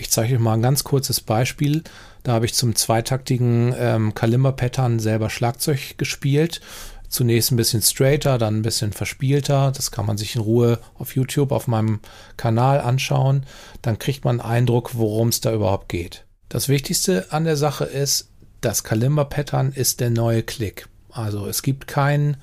[0.01, 1.83] Ich zeige euch mal ein ganz kurzes Beispiel.
[2.23, 6.63] Da habe ich zum zweitaktigen ähm, Kalimba-Pattern selber Schlagzeug gespielt.
[7.11, 9.73] Zunächst ein bisschen straighter, dann ein bisschen verspielter.
[9.77, 12.01] Das kann man sich in Ruhe auf YouTube auf meinem
[12.39, 13.45] Kanal anschauen.
[13.83, 16.25] Dann kriegt man einen Eindruck, worum es da überhaupt geht.
[16.49, 18.31] Das Wichtigste an der Sache ist,
[18.63, 20.89] das Kalimba-Pattern ist der neue Klick.
[21.11, 22.39] Also es gibt keinen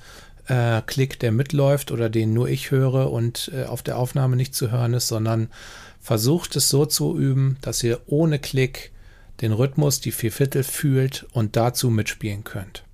[0.46, 4.54] äh, Klick, der mitläuft oder den nur ich höre und äh, auf der Aufnahme nicht
[4.54, 5.48] zu hören ist, sondern
[6.08, 8.92] Versucht es so zu üben, dass ihr ohne Klick
[9.42, 12.84] den Rhythmus, die Vierviertel fühlt und dazu mitspielen könnt.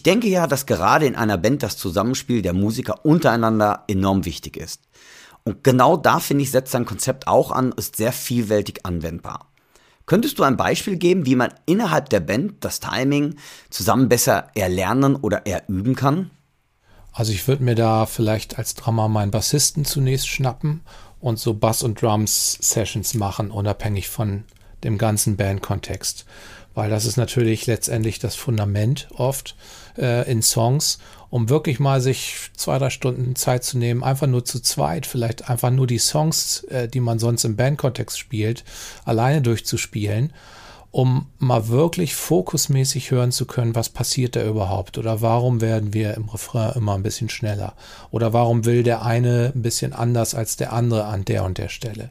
[0.00, 4.56] Ich denke ja, dass gerade in einer Band das Zusammenspiel der Musiker untereinander enorm wichtig
[4.56, 4.80] ist.
[5.44, 9.50] Und genau da finde ich, setzt sein Konzept auch an, ist sehr vielfältig anwendbar.
[10.06, 13.34] Könntest du ein Beispiel geben, wie man innerhalb der Band das Timing
[13.68, 16.30] zusammen besser erlernen oder erüben kann?
[17.12, 20.80] Also ich würde mir da vielleicht als Drummer meinen Bassisten zunächst schnappen
[21.20, 24.44] und so Bass- und Drums-Sessions machen, unabhängig von
[24.82, 26.24] dem ganzen Bandkontext.
[26.72, 29.56] Weil das ist natürlich letztendlich das Fundament oft
[29.98, 30.98] äh, in Songs,
[31.30, 35.48] um wirklich mal sich zwei, drei Stunden Zeit zu nehmen, einfach nur zu zweit, vielleicht
[35.48, 38.64] einfach nur die Songs, äh, die man sonst im Bandkontext spielt,
[39.04, 40.32] alleine durchzuspielen,
[40.90, 46.14] um mal wirklich fokusmäßig hören zu können, was passiert da überhaupt oder warum werden wir
[46.14, 47.74] im Refrain immer ein bisschen schneller
[48.10, 51.68] oder warum will der eine ein bisschen anders als der andere an der und der
[51.68, 52.10] Stelle.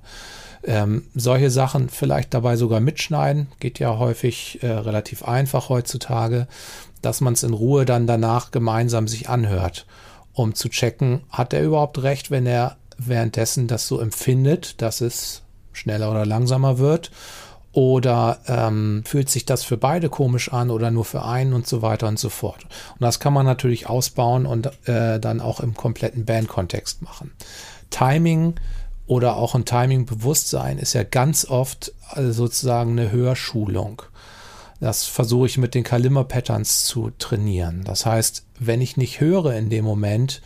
[0.64, 6.48] Ähm, solche Sachen vielleicht dabei sogar mitschneiden, geht ja häufig äh, relativ einfach heutzutage
[7.02, 9.86] dass man es in Ruhe dann danach gemeinsam sich anhört,
[10.34, 15.44] um zu checken, hat er überhaupt recht, wenn er währenddessen das so empfindet, dass es
[15.72, 17.12] schneller oder langsamer wird?
[17.72, 21.84] Oder ähm, fühlt sich das für beide komisch an oder nur für einen und so
[21.84, 22.64] weiter und so fort.
[22.64, 27.32] Und das kann man natürlich ausbauen und äh, dann auch im kompletten Bandkontext machen.
[27.92, 28.56] Timing
[29.06, 34.02] oder auch ein Timing-Bewusstsein ist ja ganz oft äh, sozusagen eine Hörschulung.
[34.80, 37.84] Das versuche ich mit den Kalimmer-Patterns zu trainieren.
[37.84, 40.42] Das heißt, wenn ich nicht höre in dem Moment,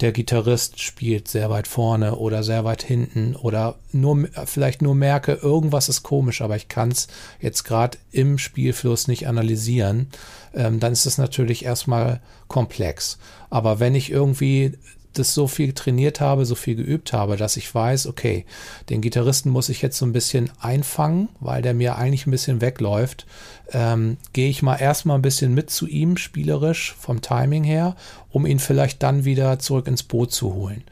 [0.00, 5.34] der Gitarrist spielt sehr weit vorne oder sehr weit hinten oder nur vielleicht nur merke,
[5.34, 7.06] irgendwas ist komisch, aber ich kann es
[7.40, 10.08] jetzt gerade im Spielfluss nicht analysieren,
[10.52, 13.18] ähm, dann ist es natürlich erstmal komplex.
[13.50, 14.72] Aber wenn ich irgendwie
[15.14, 18.44] das so viel trainiert habe, so viel geübt habe, dass ich weiß, okay,
[18.90, 22.60] den Gitarristen muss ich jetzt so ein bisschen einfangen, weil der mir eigentlich ein bisschen
[22.60, 23.26] wegläuft.
[23.72, 27.96] Ähm, Gehe ich mal erstmal ein bisschen mit zu ihm, spielerisch, vom Timing her,
[28.30, 30.84] um ihn vielleicht dann wieder zurück ins Boot zu holen.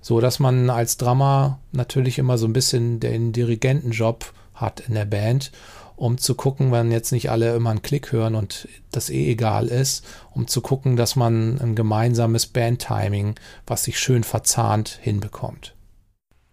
[0.00, 5.04] So dass man als Drummer natürlich immer so ein bisschen den Dirigentenjob hat in der
[5.04, 5.52] Band
[6.00, 9.68] um zu gucken, wenn jetzt nicht alle immer einen Klick hören und das eh egal
[9.68, 13.34] ist, um zu gucken, dass man ein gemeinsames Bandtiming,
[13.66, 15.74] was sich schön verzahnt, hinbekommt.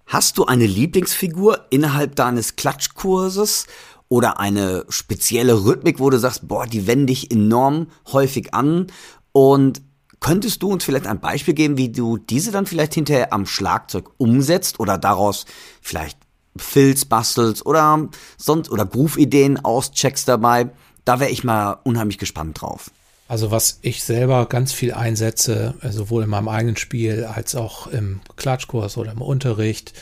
[0.05, 3.67] Hast du eine Lieblingsfigur innerhalb deines Klatschkurses
[4.09, 8.87] oder eine spezielle Rhythmik, wo du sagst, boah, die wende ich enorm häufig an
[9.31, 9.81] und
[10.19, 14.09] Könntest du uns vielleicht ein Beispiel geben, wie du diese dann vielleicht hinterher am Schlagzeug
[14.17, 15.45] umsetzt oder daraus
[15.79, 16.17] vielleicht
[16.59, 20.69] Filz bastelst oder sonst oder Groove-Ideen auscheckst dabei.
[21.05, 22.91] Da wäre ich mal unheimlich gespannt drauf.
[23.29, 27.87] Also was ich selber ganz viel einsetze, äh, sowohl in meinem eigenen Spiel als auch
[27.87, 29.93] im Klatschkurs oder im Unterricht,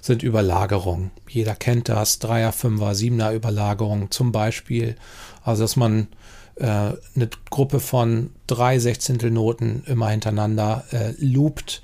[0.00, 1.12] sind Überlagerungen.
[1.28, 4.96] Jeder kennt das, Dreier, Fünfer, Siebener Überlagerungen zum Beispiel.
[5.44, 6.08] Also dass man
[6.56, 11.82] äh, eine Gruppe von drei Sechzehntelnoten immer hintereinander äh, loopt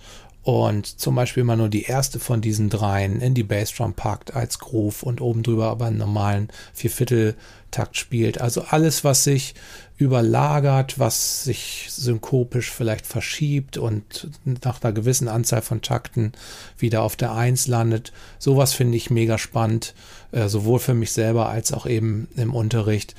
[0.49, 4.59] und zum Beispiel immer nur die erste von diesen dreien in die Bassdrum packt als
[4.59, 8.41] Groove und oben drüber aber einen normalen Viervierteltakt spielt.
[8.41, 9.55] Also alles, was sich
[9.99, 14.31] überlagert, was sich synkopisch vielleicht verschiebt und
[14.65, 16.33] nach einer gewissen Anzahl von Takten
[16.79, 18.15] wieder auf der Eins landet.
[18.39, 19.93] Sowas finde ich mega spannend,
[20.33, 23.15] äh, sowohl für mich selber als auch eben im Unterricht,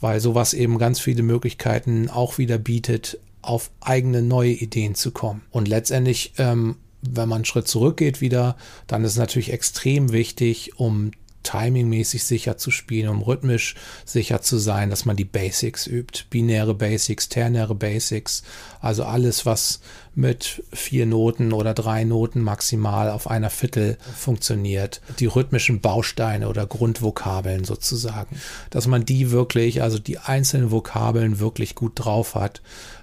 [0.00, 5.42] weil sowas eben ganz viele Möglichkeiten auch wieder bietet, auf eigene neue Ideen zu kommen.
[5.50, 10.78] Und letztendlich, ähm, wenn man einen Schritt zurückgeht wieder, dann ist es natürlich extrem wichtig,
[10.78, 11.12] um
[11.42, 13.74] timingmäßig sicher zu spielen, um rhythmisch
[14.04, 16.24] sicher zu sein, dass man die Basics übt.
[16.30, 18.42] Binäre Basics, ternäre Basics,
[18.80, 19.80] also alles, was
[20.14, 25.00] mit vier Noten oder drei Noten maximal auf einer Viertel funktioniert.
[25.18, 28.36] Die rhythmischen Bausteine oder Grundvokabeln sozusagen.
[28.70, 32.60] Dass man die wirklich, also die einzelnen Vokabeln wirklich gut drauf hat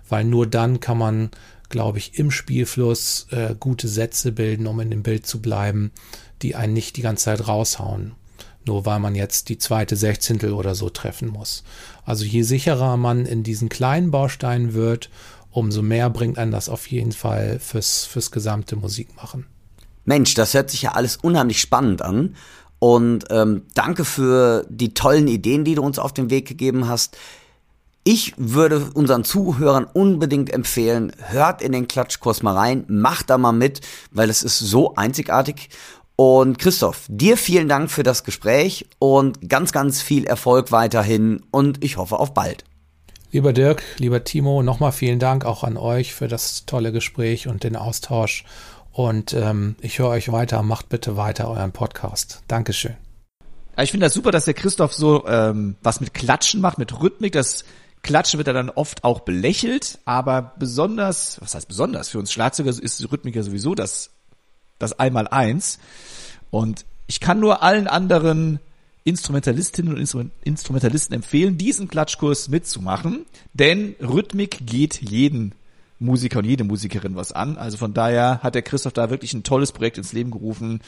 [0.10, 1.32] weil nur dann kann man,
[1.70, 5.92] glaube ich, im Spielfluss äh, gute Sätze bilden, um in dem Bild zu bleiben,
[6.42, 8.14] die einen nicht die ganze Zeit raushauen.
[8.66, 11.64] Nur weil man jetzt die zweite Sechzehntel oder so treffen muss.
[12.06, 15.10] Also je sicherer man in diesen kleinen Bausteinen wird,
[15.52, 19.46] umso mehr bringt einen das auf jeden Fall fürs, fürs gesamte Musikmachen.
[20.06, 22.36] Mensch, das hört sich ja alles unheimlich spannend an.
[22.80, 27.18] Und ähm, danke für die tollen Ideen, die du uns auf den Weg gegeben hast.
[28.10, 33.52] Ich würde unseren Zuhörern unbedingt empfehlen, hört in den Klatschkurs mal rein, macht da mal
[33.52, 33.82] mit,
[34.12, 35.68] weil es ist so einzigartig.
[36.16, 41.84] Und Christoph, dir vielen Dank für das Gespräch und ganz, ganz viel Erfolg weiterhin und
[41.84, 42.64] ich hoffe auf bald.
[43.34, 47.66] Lieber Dirk, lieber Timo, nochmal vielen Dank auch an euch für das tolle Gespräch und
[47.66, 48.46] den Austausch.
[48.94, 52.42] Und ähm, ich höre euch weiter, macht bitte weiter euren Podcast.
[52.48, 52.96] Dankeschön.
[53.78, 57.34] Ich finde das super, dass der Christoph so ähm, was mit Klatschen macht, mit Rhythmik.
[57.34, 57.66] Das
[58.08, 62.08] Klatschen wird er dann oft auch belächelt, aber besonders, was heißt besonders?
[62.08, 64.12] Für uns Schlagzeuger ist Rhythmik ja sowieso das,
[64.80, 65.78] das Einmal-Eins.
[66.50, 68.62] Und ich kann nur allen anderen
[69.04, 75.52] Instrumentalistinnen und Instrumentalisten empfehlen, diesen Klatschkurs mitzumachen, denn Rhythmik geht jeden
[76.00, 77.58] Musiker und jede Musikerin was an.
[77.58, 80.80] Also von daher hat der Christoph da wirklich ein tolles Projekt ins Leben gerufen.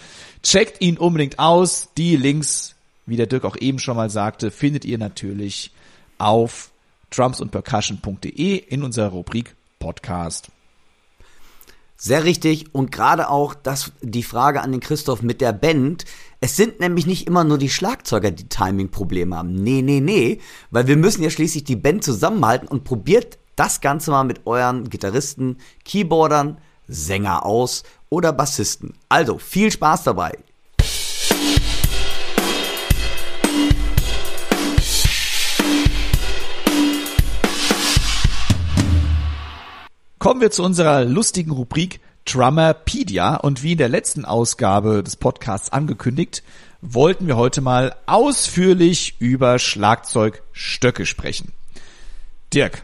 [0.42, 1.90] Checkt ihn unbedingt aus.
[1.98, 5.72] Die Links, wie der Dirk auch eben schon mal sagte, findet ihr natürlich
[6.18, 6.72] auf
[7.10, 10.50] drumsundpercussion.de in unserer Rubrik Podcast.
[12.02, 16.06] Sehr richtig und gerade auch das, die Frage an den Christoph mit der Band.
[16.40, 19.54] Es sind nämlich nicht immer nur die Schlagzeuger, die Timing-Probleme haben.
[19.54, 20.40] Nee, nee, nee,
[20.72, 24.90] weil wir müssen ja schließlich die Band zusammenhalten und probiert das Ganze mal mit euren
[24.90, 28.94] Gitarristen, Keyboardern, Sänger aus oder Bassisten.
[29.10, 30.38] Also viel Spaß dabei.
[40.20, 45.72] Kommen wir zu unserer lustigen Rubrik Drummerpedia und wie in der letzten Ausgabe des Podcasts
[45.72, 46.44] angekündigt,
[46.82, 51.54] wollten wir heute mal ausführlich über Schlagzeugstöcke sprechen.
[52.54, 52.84] Dirk,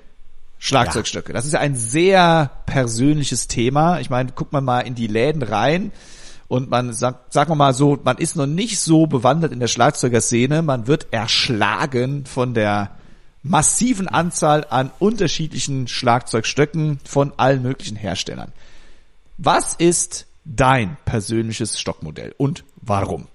[0.60, 1.34] Schlagzeugstöcke.
[1.34, 1.34] Ja.
[1.34, 4.00] Das ist ja ein sehr persönliches Thema.
[4.00, 5.92] Ich meine, guckt man mal in die Läden rein
[6.48, 9.68] und man sagt, sagen wir mal so, man ist noch nicht so bewandert in der
[9.68, 10.62] Schlagzeugerszene.
[10.62, 12.92] Man wird erschlagen von der
[13.46, 18.52] massiven Anzahl an unterschiedlichen Schlagzeugstöcken von allen möglichen Herstellern.
[19.38, 23.28] Was ist dein persönliches Stockmodell und warum?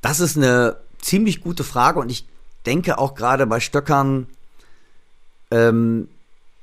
[0.00, 2.26] Das ist eine ziemlich gute Frage und ich
[2.66, 4.26] denke auch gerade bei Stöckern,
[5.52, 6.08] ähm,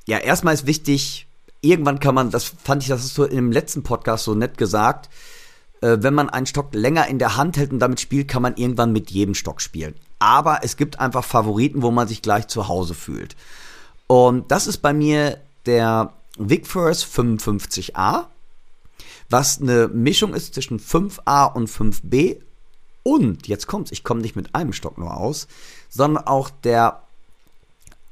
[0.06, 1.28] ja, erstmal ist wichtig,
[1.62, 5.10] irgendwann kann man, das fand ich, das ist so im letzten Podcast so nett gesagt,
[5.80, 8.58] äh, wenn man einen Stock länger in der Hand hält und damit spielt, kann man
[8.58, 12.70] irgendwann mit jedem Stock spielen aber es gibt einfach Favoriten, wo man sich gleich zu
[12.70, 13.36] Hause fühlt.
[14.08, 18.28] Und das ist bei mir der Vicfirst 55A,
[19.30, 22.38] was eine Mischung ist zwischen 5A und 5B.
[23.04, 25.50] Und jetzt kommt's, ich komme nicht mit einem Stock nur aus,
[25.90, 27.04] sondern auch der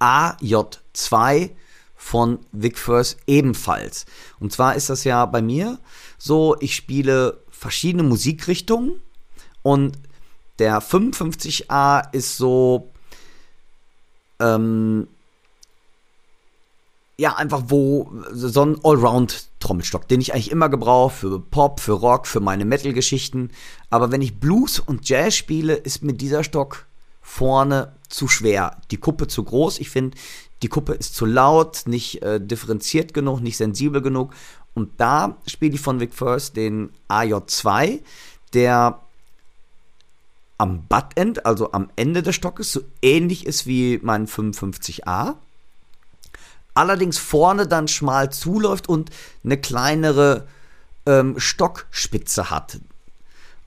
[0.01, 1.51] AJ2
[1.95, 4.05] von Vicfirst ebenfalls.
[4.41, 5.79] Und zwar ist das ja bei mir
[6.17, 9.01] so, ich spiele verschiedene Musikrichtungen
[9.63, 9.97] und
[10.61, 12.91] der 55A ist so,
[14.39, 15.07] ähm,
[17.17, 22.27] ja, einfach wo, so ein Allround-Trommelstock, den ich eigentlich immer gebrauche für Pop, für Rock,
[22.27, 23.49] für meine Metal-Geschichten.
[23.89, 26.85] Aber wenn ich Blues und Jazz spiele, ist mir dieser Stock
[27.23, 29.79] vorne zu schwer, die Kuppe zu groß.
[29.79, 30.15] Ich finde,
[30.61, 34.31] die Kuppe ist zu laut, nicht äh, differenziert genug, nicht sensibel genug.
[34.75, 38.01] Und da spiele ich von Vic First den AJ2,
[38.53, 38.99] der
[40.61, 45.33] am Buttend, also am Ende des Stockes, so ähnlich ist wie mein 55a.
[46.75, 49.09] Allerdings vorne dann schmal zuläuft und
[49.43, 50.47] eine kleinere
[51.07, 52.79] ähm, Stockspitze hat.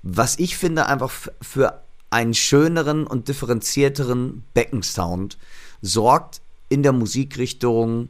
[0.05, 1.11] Was ich finde einfach
[1.43, 5.37] für einen schöneren und differenzierteren Beckensound
[5.83, 8.09] sorgt in der Musikrichtung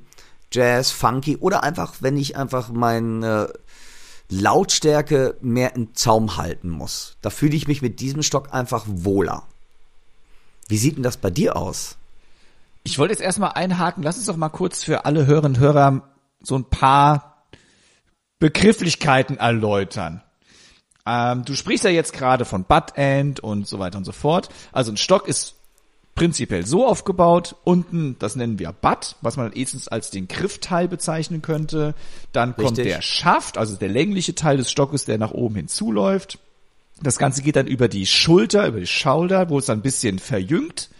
[0.52, 3.50] Jazz, Funky oder einfach, wenn ich einfach meine
[4.40, 7.16] Lautstärke mehr im Zaum halten muss.
[7.22, 9.44] Da fühle ich mich mit diesem Stock einfach wohler.
[10.68, 11.96] Wie sieht denn das bei dir aus?
[12.82, 16.02] Ich wollte jetzt erstmal einhaken, lass uns doch mal kurz für alle Hörerinnen und Hörer
[16.42, 17.46] so ein paar
[18.38, 20.22] Begrifflichkeiten erläutern.
[21.06, 24.48] Ähm, du sprichst ja jetzt gerade von Butt-End und so weiter und so fort.
[24.72, 25.54] Also ein Stock ist
[26.14, 27.56] prinzipiell so aufgebaut.
[27.64, 31.94] Unten, das nennen wir Butt, was man erstens als den Griffteil bezeichnen könnte.
[32.32, 32.86] Dann kommt Richtig.
[32.86, 36.38] der Schaft, also der längliche Teil des Stockes, der nach oben hinzuläuft.
[37.02, 40.18] Das Ganze geht dann über die Schulter, über die Schulter, wo es dann ein bisschen
[40.18, 40.90] verjüngt.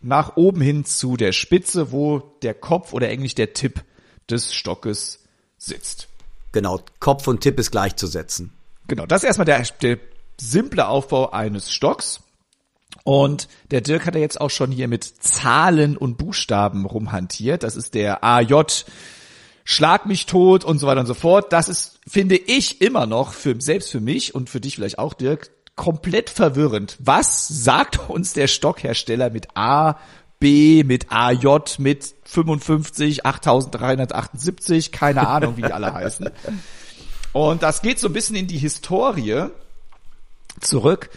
[0.00, 3.82] Nach oben hin zu der Spitze, wo der Kopf oder eigentlich der Tipp
[4.30, 5.24] des Stockes
[5.56, 6.08] sitzt.
[6.52, 8.52] Genau, Kopf und Tipp ist gleichzusetzen.
[8.86, 9.98] Genau, das ist erstmal der, der
[10.40, 12.20] simple Aufbau eines Stocks.
[13.04, 17.62] Und der Dirk hat ja jetzt auch schon hier mit Zahlen und Buchstaben rumhantiert.
[17.62, 18.84] Das ist der AJ,
[19.70, 21.52] Schlag mich tot und so weiter und so fort.
[21.52, 25.12] Das ist, finde ich, immer noch für, selbst für mich und für dich vielleicht auch,
[25.12, 26.96] Dirk, komplett verwirrend.
[27.00, 29.98] Was sagt uns der Stockhersteller mit A,
[30.38, 36.30] B, mit AJ, mit 55, 8378, keine Ahnung, wie die alle heißen.
[37.34, 39.48] Und das geht so ein bisschen in die Historie
[40.62, 41.10] zurück.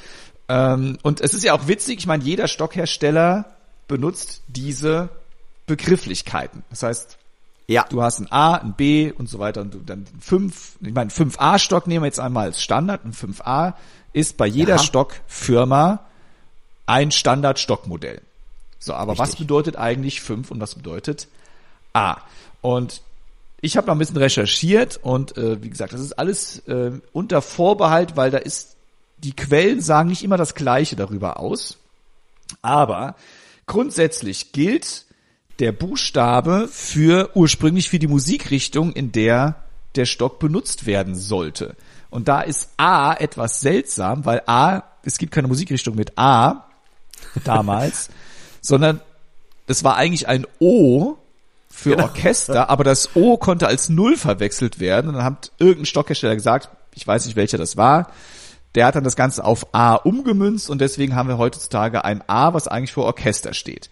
[0.52, 3.45] Ähm, und es ist ja auch witzig, ich meine, jeder Stockhersteller
[3.88, 5.08] benutzt diese
[5.66, 6.64] Begrifflichkeiten.
[6.70, 7.18] Das heißt,
[7.68, 11.10] Ja, du hast ein A, ein B und so weiter und dann fünf, ich meine,
[11.10, 13.06] 5A-Stock nehmen wir jetzt einmal als Standard.
[13.06, 13.76] Ein 5A
[14.12, 14.80] ist bei jeder Ja.
[14.80, 15.99] Stockfirma
[16.86, 18.20] ein Standard-Stockmodell.
[18.80, 19.47] So, aber was Richtig.
[19.47, 21.30] bedeutet eigentlich 5 und was bedeutet
[21.93, 22.18] A?
[22.60, 23.02] Und
[23.62, 27.41] ich habe noch ein bisschen recherchiert und äh, wie gesagt, das ist alles äh, unter
[27.41, 28.76] Vorbehalt, weil da ist,
[29.24, 31.78] die Quellen sagen nicht immer das Gleiche darüber aus.
[32.61, 33.15] Aber
[33.65, 35.05] grundsätzlich gilt
[35.59, 39.63] der Buchstabe für ursprünglich für die Musikrichtung, in der
[39.95, 41.76] der Stock benutzt werden sollte.
[42.09, 46.65] Und da ist A etwas seltsam, weil A, es gibt keine Musikrichtung mit A
[47.43, 48.09] damals,
[48.61, 49.01] sondern
[49.67, 51.17] es war eigentlich ein O
[51.69, 55.09] für Orchester, aber das O konnte als Null verwechselt werden.
[55.09, 58.11] Und dann hat irgendein Stockhersteller gesagt, ich weiß nicht welcher das war,
[58.76, 62.53] der hat dann das Ganze auf A umgemünzt und deswegen haben wir heutzutage ein A,
[62.53, 63.89] was eigentlich für Orchester steht.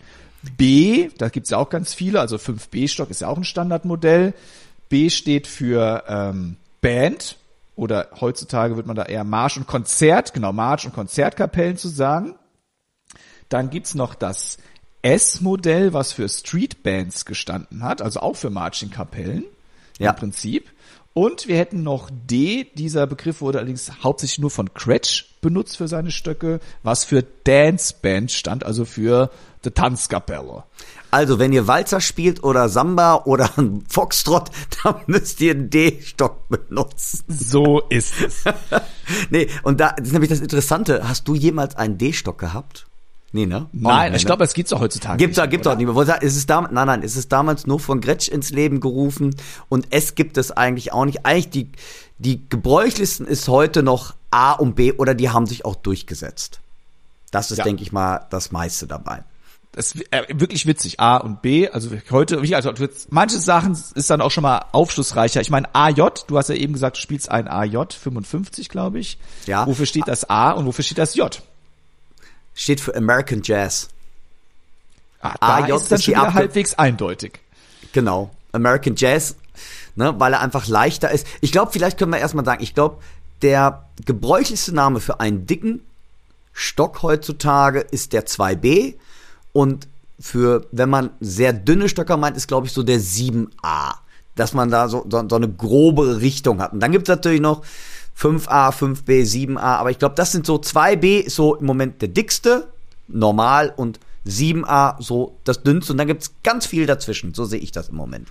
[0.57, 4.33] B, da gibt's ja auch ganz viele, also 5B-Stock ist ja auch ein Standardmodell.
[4.87, 7.35] B steht für ähm, Band
[7.75, 12.35] oder heutzutage wird man da eher Marsch und Konzert, genau, Marsch und Konzertkapellen zu sagen.
[13.49, 14.57] Dann gibt's noch das
[15.01, 19.45] S-Modell, was für Streetbands gestanden hat, also auch für Marching-Kapellen
[19.97, 20.11] Ja.
[20.11, 20.69] im Prinzip.
[21.13, 25.87] Und wir hätten noch D, dieser Begriff wurde allerdings hauptsächlich nur von Cratch benutzt für
[25.87, 29.31] seine Stöcke, was für Dance Band stand, also für
[29.63, 30.63] The Tanzkapelle.
[31.11, 33.49] Also, wenn ihr Walzer spielt oder Samba oder
[33.89, 34.51] Foxtrot,
[34.83, 37.25] dann müsst ihr einen D-Stock benutzen.
[37.27, 38.43] So ist es.
[39.29, 41.07] nee, und da das ist nämlich das Interessante.
[41.09, 42.88] Hast du jemals einen D-Stock gehabt?
[43.31, 43.67] Nee, ne?
[43.67, 44.25] Auch Nein, ich ne?
[44.27, 45.17] glaube, das gibt's auch heutzutage.
[45.17, 45.75] Gibt's da, gibt's oder?
[45.75, 46.21] auch nicht mehr.
[46.21, 49.35] Ist es damals, nein, nein, ist es damals nur von Gretsch ins Leben gerufen
[49.69, 51.25] und es gibt es eigentlich auch nicht.
[51.25, 51.71] Eigentlich die,
[52.17, 56.59] die gebräuchlichsten ist heute noch A und B oder die haben sich auch durchgesetzt.
[57.31, 57.63] Das ist, Ja.
[57.63, 59.23] denke ich mal, das meiste dabei.
[59.71, 60.99] Das ist äh, wirklich witzig.
[60.99, 62.71] A und B, also heute, also
[63.11, 65.41] manche Sachen ist dann auch schon mal aufschlussreicher.
[65.41, 69.19] Ich meine AJ, du hast ja eben gesagt, du spielst ein AJ 55, glaube ich.
[69.45, 69.67] Ja.
[69.67, 71.43] Wofür steht das A und wofür steht das J?
[72.59, 73.87] Steht für American Jazz.
[75.21, 77.39] Ah, da AJ ist dann schon wieder halbwegs eindeutig.
[77.93, 78.31] Genau.
[78.51, 79.37] American Jazz,
[79.95, 81.25] ne, weil er einfach leichter ist.
[81.39, 82.97] Ich glaube, vielleicht können wir erstmal sagen, ich glaube,
[83.43, 85.79] der gebräuchlichste Name für einen dicken
[86.51, 88.95] Stock heutzutage ist der 2B
[89.53, 89.87] und
[90.19, 93.93] für, wenn man sehr dünne Stöcker meint, ist glaube ich so der 7A.
[94.35, 96.73] Dass man da so, so, so eine grobe Richtung hat.
[96.73, 97.63] Und dann gibt's natürlich noch
[98.19, 102.09] 5A, 5B, 7A, aber ich glaube, das sind so 2B ist so im Moment der
[102.09, 102.67] dickste,
[103.07, 107.33] normal und 7A so das dünnste und dann gibt's ganz viel dazwischen.
[107.33, 108.27] So sehe ich das im Moment.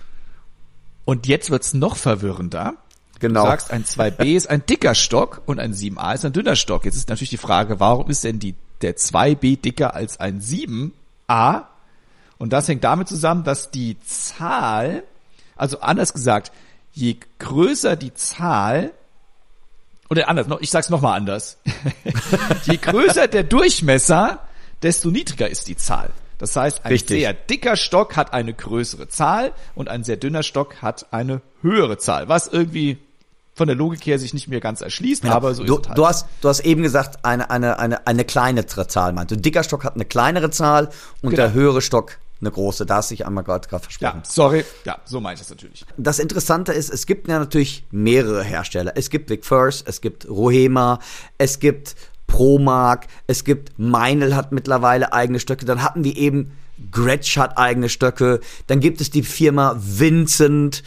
[1.05, 2.75] Und jetzt wird's noch verwirrender.
[3.19, 3.43] Genau.
[3.43, 6.85] Du sagst, ein 2B ist ein dicker Stock und ein 7A ist ein dünner Stock.
[6.85, 11.63] Jetzt ist natürlich die Frage, warum ist denn die der 2b dicker als ein 7a.
[12.37, 15.03] Und das hängt damit zusammen, dass die Zahl,
[15.55, 16.51] also anders gesagt,
[16.93, 18.91] je größer die Zahl,
[20.09, 21.57] oder anders, ich sag's nochmal anders.
[22.63, 24.39] je größer der Durchmesser,
[24.81, 26.09] desto niedriger ist die Zahl.
[26.37, 27.19] Das heißt, ein Richtig.
[27.21, 31.97] sehr dicker Stock hat eine größere Zahl und ein sehr dünner Stock hat eine höhere
[31.97, 32.97] Zahl, was irgendwie
[33.55, 35.97] von der Logik her sich nicht mehr ganz erschließt, aber so du, ist es halt.
[35.97, 39.41] du hast du hast eben gesagt eine eine eine eine kleinere Zahl meinst du ein
[39.41, 40.85] dicker Stock hat eine kleinere Zahl
[41.21, 41.41] und Genau.
[41.41, 44.65] der höhere Stock eine große da hast du dich einmal gerade versprochen ja, sorry.
[44.85, 45.85] Ja, so meine ich das natürlich.
[45.97, 48.93] das Interessante ist, es gibt ja natürlich mehrere Hersteller.
[48.95, 50.99] Es gibt Vic First, es gibt Rohema,
[51.37, 51.95] es gibt
[52.27, 55.65] Promark, es gibt Meinl hat mittlerweile eigene Stöcke.
[55.65, 56.51] Dann hatten wir eben
[56.91, 58.39] Gretsch hat eigene Stöcke.
[58.67, 60.83] Dann gibt es die Firma Vincent.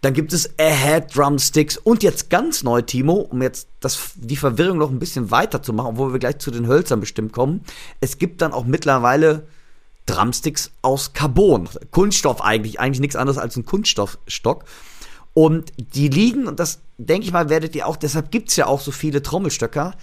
[0.00, 1.76] Dann gibt es Ahead Drumsticks.
[1.76, 5.72] Und jetzt ganz neu, Timo, um jetzt das, die Verwirrung noch ein bisschen weiter zu
[5.72, 7.62] machen, obwohl wir gleich zu den Hölzern bestimmt kommen.
[8.00, 9.46] Es gibt dann auch mittlerweile
[10.06, 11.68] Drumsticks aus Carbon.
[11.90, 14.64] Kunststoff eigentlich, eigentlich nichts anderes als ein Kunststoffstock.
[15.34, 18.80] Und die liegen, und das denke ich mal, werdet ihr auch, deshalb gibt's ja auch
[18.80, 19.94] so viele Trommelstöcker.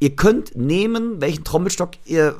[0.00, 2.36] Ihr könnt nehmen, welchen Trommelstock ihr,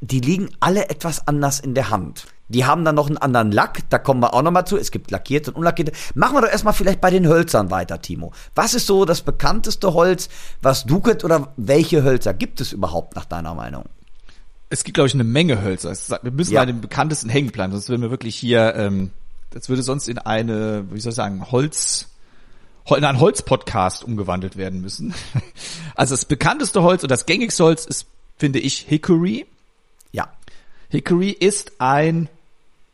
[0.00, 2.26] die liegen alle etwas anders in der Hand.
[2.48, 4.76] Die haben dann noch einen anderen Lack, da kommen wir auch noch mal zu.
[4.76, 5.90] Es gibt lackierte und unlackierte.
[6.14, 8.32] Machen wir doch erstmal vielleicht bei den Hölzern weiter, Timo.
[8.54, 10.28] Was ist so das bekannteste Holz,
[10.62, 13.86] was du kennst, oder welche Hölzer gibt es überhaupt nach deiner Meinung?
[14.68, 15.92] Es gibt, glaube ich, eine Menge Hölzer.
[16.22, 16.60] Wir müssen Ja.
[16.60, 19.10] bei den bekanntesten hängen bleiben, sonst würden wir wirklich hier, ähm,
[19.50, 22.08] das würde sonst in eine, wie soll ich sagen, Holz,
[22.88, 25.14] Hol- in einen Holz-Podcast umgewandelt werden müssen.
[25.94, 28.06] Also das bekannteste Holz und das gängigste Holz ist,
[28.36, 29.46] finde ich, Hickory.
[30.12, 30.28] Ja.
[30.90, 32.28] Hickory ist ein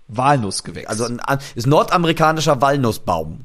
[0.09, 0.87] Walnussgewächs.
[0.89, 3.45] Also ein, ein ist nordamerikanischer Walnussbaum.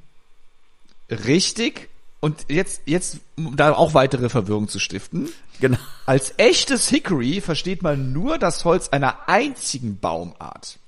[1.10, 1.90] richtig.
[2.20, 5.30] Und jetzt, jetzt, um da auch weitere Verwirrung zu stiften.
[5.60, 5.78] Genau.
[6.06, 10.80] Als echtes Hickory versteht man nur das Holz einer einzigen Baumart.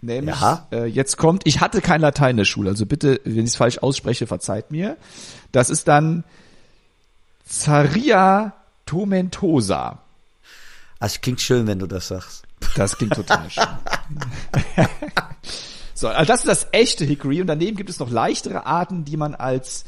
[0.00, 0.66] Nämlich, Ja.
[0.70, 3.56] äh, jetzt kommt, ich hatte kein Latein in der Schule, also bitte, wenn ich es
[3.56, 4.96] falsch ausspreche, verzeiht mir.
[5.52, 6.24] Das ist dann
[7.44, 8.52] Zaria
[8.86, 9.98] tomentosa.
[11.00, 12.44] Also klingt schön, wenn du das sagst.
[12.76, 13.64] Das klingt total schön.
[15.94, 19.16] so, also das ist das echte Hickory und daneben gibt es noch leichtere Arten, die
[19.16, 19.84] man als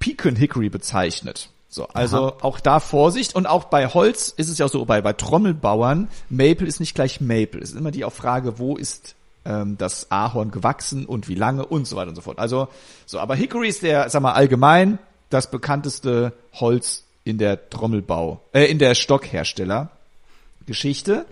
[0.00, 1.50] Pecan Hickory bezeichnet.
[1.70, 5.02] So, also auch da Vorsicht und auch bei Holz ist es ja auch so, bei,
[5.02, 7.60] bei Trommelbauern, Maple ist nicht gleich Maple.
[7.60, 9.14] Es ist immer die auch Frage, wo ist
[9.44, 12.38] ähm, das Ahorn gewachsen und wie lange und so weiter und so fort.
[12.38, 12.68] Also,
[13.04, 14.98] so, aber Hickory ist der, sag mal, allgemein
[15.28, 19.90] das bekannteste Holz in der Trommelbau, äh, in der Stockhersteller.
[20.68, 21.26] Geschichte.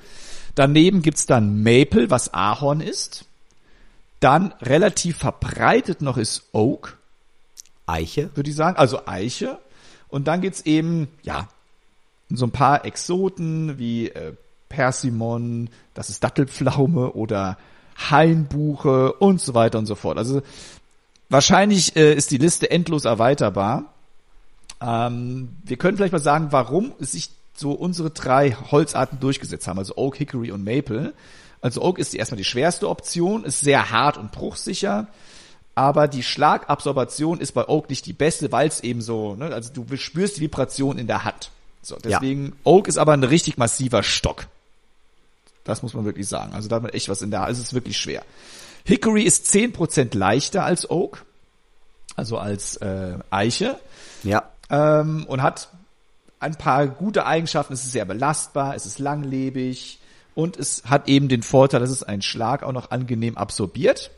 [0.56, 3.26] Daneben gibt's dann Maple, was Ahorn ist.
[4.18, 6.96] Dann relativ verbreitet noch ist Oak,
[7.86, 8.30] Eiche.
[8.34, 9.58] würde ich sagen, also Eiche.
[10.16, 11.46] Und dann gibt's eben, ja,
[12.30, 14.32] so ein paar Exoten wie äh,
[14.70, 17.58] Persimon, das ist Dattelpflaume oder
[17.98, 20.16] Hainbuche und so weiter und so fort.
[20.16, 20.40] Also
[21.28, 23.92] wahrscheinlich äh, ist die Liste endlos erweiterbar.
[24.80, 29.96] Ähm, wir können vielleicht mal sagen, warum sich so unsere drei Holzarten durchgesetzt haben, also
[29.96, 31.12] Oak, Hickory und Maple.
[31.60, 35.08] Also Oak ist die erstmal die schwerste Option, ist sehr hart und bruchsicher,
[35.76, 39.70] aber die Schlagabsorption ist bei Oak nicht die beste, weil es eben so, ne, also
[39.72, 41.50] du spürst die Vibration in der Hand.
[41.82, 44.46] So, deswegen Oak ist aber ein richtig massiver Stock.
[45.64, 46.54] Das muss man wirklich sagen.
[46.54, 47.52] Also da hat man echt was in der Hand.
[47.52, 48.22] Es ist wirklich schwer.
[48.84, 51.24] Hickory ist 10% leichter als Oak,
[52.16, 53.78] also als äh, Eiche
[54.22, 54.48] Ja.
[54.70, 55.68] ähm, und hat
[56.40, 57.74] ein paar gute Eigenschaften.
[57.74, 59.98] Es ist sehr belastbar, es ist langlebig
[60.34, 64.10] und es hat eben den Vorteil, dass es einen Schlag auch noch angenehm absorbiert.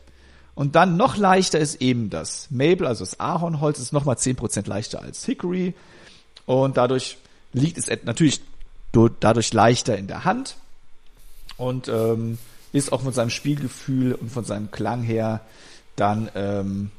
[0.55, 5.01] Und dann noch leichter ist eben das Maple, also das Ahornholz, ist nochmal 10% leichter
[5.01, 5.73] als Hickory.
[6.45, 7.17] Und dadurch
[7.53, 8.41] liegt es natürlich
[8.91, 10.57] dadurch leichter in der Hand.
[11.57, 12.37] Und ähm,
[12.71, 15.41] ist auch von seinem Spielgefühl und von seinem Klang her
[15.95, 16.91] dann ähm,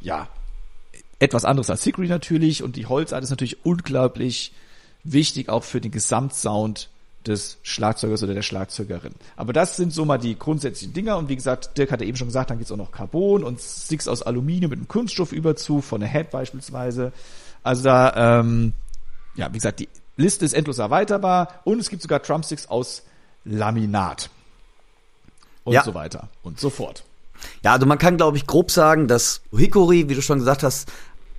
[0.00, 0.28] ja
[1.18, 4.52] etwas anderes als Hickory natürlich und die Holzart ist natürlich unglaublich
[5.04, 6.90] wichtig auch für den Gesamtsound
[7.26, 9.12] des Schlagzeugers oder der Schlagzeugerin.
[9.36, 12.28] Aber das sind so mal die grundsätzlichen Dinger und wie gesagt, Dirk hatte eben schon
[12.28, 16.08] gesagt, dann gibt's auch noch Carbon und Sticks aus Aluminium mit einem Kunststoffüberzug von der
[16.10, 17.12] Head beispielsweise.
[17.62, 18.72] Also da, ähm,
[19.34, 23.02] ja, wie gesagt, die Liste ist endlos erweiterbar und es gibt sogar Drumsticks aus
[23.44, 24.30] Laminat
[25.64, 25.82] und Ja.
[25.84, 27.04] so weiter und so fort.
[27.62, 30.90] Ja, also man kann, glaube ich, grob sagen, dass Hickory, wie du schon gesagt hast,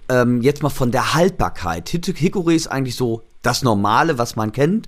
[0.10, 1.90] ähm, jetzt mal von der Haltbarkeit.
[1.90, 4.88] Hic- Hickory ist eigentlich so das Normale, was man kennt.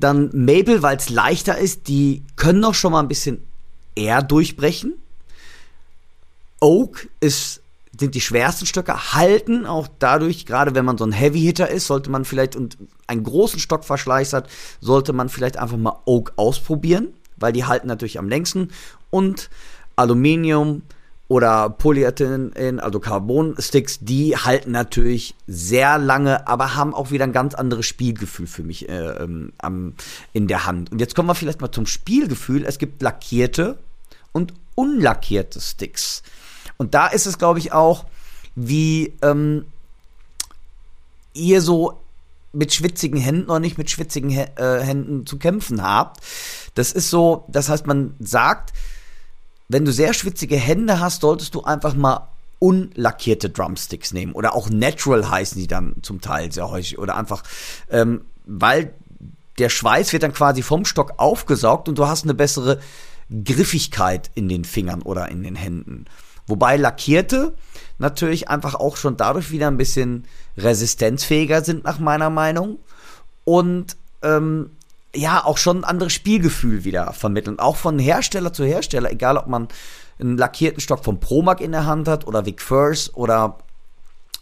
[0.00, 3.42] Dann Maple, weil es leichter ist, die können noch schon mal ein bisschen
[3.94, 4.94] eher durchbrechen.
[6.60, 7.62] Oak ist
[7.98, 11.86] sind die schwersten Stöcke, halten auch dadurch, gerade wenn man so ein Heavy Hitter ist,
[11.86, 14.48] sollte man vielleicht und einen großen Stockverschleiß hat,
[14.80, 18.70] sollte man vielleicht einfach mal Oak ausprobieren, weil die halten natürlich am längsten
[19.10, 19.50] und
[19.96, 20.82] Aluminium
[21.30, 27.54] oder Polyethylen, also Carbon-Sticks, die halten natürlich sehr lange, aber haben auch wieder ein ganz
[27.54, 29.12] anderes Spielgefühl für mich äh,
[29.62, 29.94] ähm,
[30.32, 30.90] in der Hand.
[30.90, 32.64] Und jetzt kommen wir vielleicht mal zum Spielgefühl.
[32.64, 33.78] Es gibt lackierte
[34.32, 36.24] und unlackierte Sticks.
[36.78, 38.06] Und da ist es, glaube ich, auch,
[38.56, 39.66] wie ähm,
[41.32, 42.00] ihr so
[42.52, 46.24] mit schwitzigen Händen oder nicht mit schwitzigen äh, Händen zu kämpfen habt.
[46.74, 48.72] Das ist so, das heißt, man sagt,
[49.70, 52.26] wenn du sehr schwitzige Hände hast, solltest du einfach mal
[52.58, 54.32] unlackierte Drumsticks nehmen.
[54.32, 56.98] Oder auch natural heißen die dann zum Teil sehr häufig.
[56.98, 57.44] Oder einfach,
[57.88, 58.92] ähm, weil
[59.60, 62.80] der Schweiß wird dann quasi vom Stock aufgesaugt und du hast eine bessere
[63.44, 66.06] Griffigkeit in den Fingern oder in den Händen.
[66.48, 67.54] Wobei lackierte
[67.98, 70.24] natürlich einfach auch schon dadurch wieder ein bisschen
[70.56, 72.80] resistenzfähiger sind, nach meiner Meinung.
[73.44, 74.70] Und ähm,
[75.14, 77.58] ja auch schon ein anderes Spielgefühl wieder vermitteln.
[77.58, 79.68] Auch von Hersteller zu Hersteller, egal ob man
[80.18, 83.58] einen lackierten Stock von Promac in der Hand hat oder Vic First oder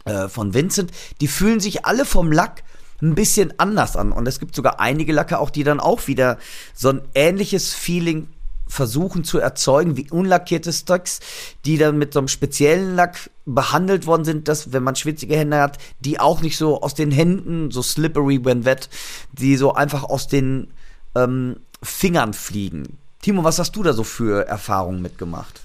[0.04, 0.90] äh, von Vincent,
[1.20, 2.62] die fühlen sich alle vom Lack
[3.00, 4.12] ein bisschen anders an.
[4.12, 6.38] Und es gibt sogar einige Lacke auch, die dann auch wieder
[6.74, 8.28] so ein ähnliches Feeling
[8.68, 11.20] versuchen zu erzeugen, wie unlackierte Stocks,
[11.64, 15.58] die dann mit so einem speziellen Lack behandelt worden sind, dass, wenn man schwitzige Hände
[15.60, 18.88] hat, die auch nicht so aus den Händen, so slippery when wet,
[19.32, 20.68] die so einfach aus den
[21.14, 22.98] ähm, Fingern fliegen.
[23.22, 25.60] Timo, was hast du da so für Erfahrungen mitgemacht?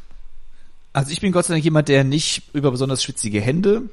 [0.94, 3.84] Also ich bin Gott sei Dank jemand, der nicht über besonders schwitzige Hände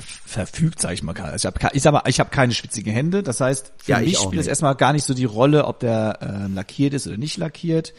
[0.00, 1.16] verfügt, sage ich mal.
[1.16, 3.22] Also ich, hab, ich sag mal, ich habe keine schwitzigen Hände.
[3.22, 6.18] Das heißt, für ja, mich spielt es erstmal gar nicht so die Rolle, ob der
[6.20, 7.94] äh, lackiert ist oder nicht lackiert.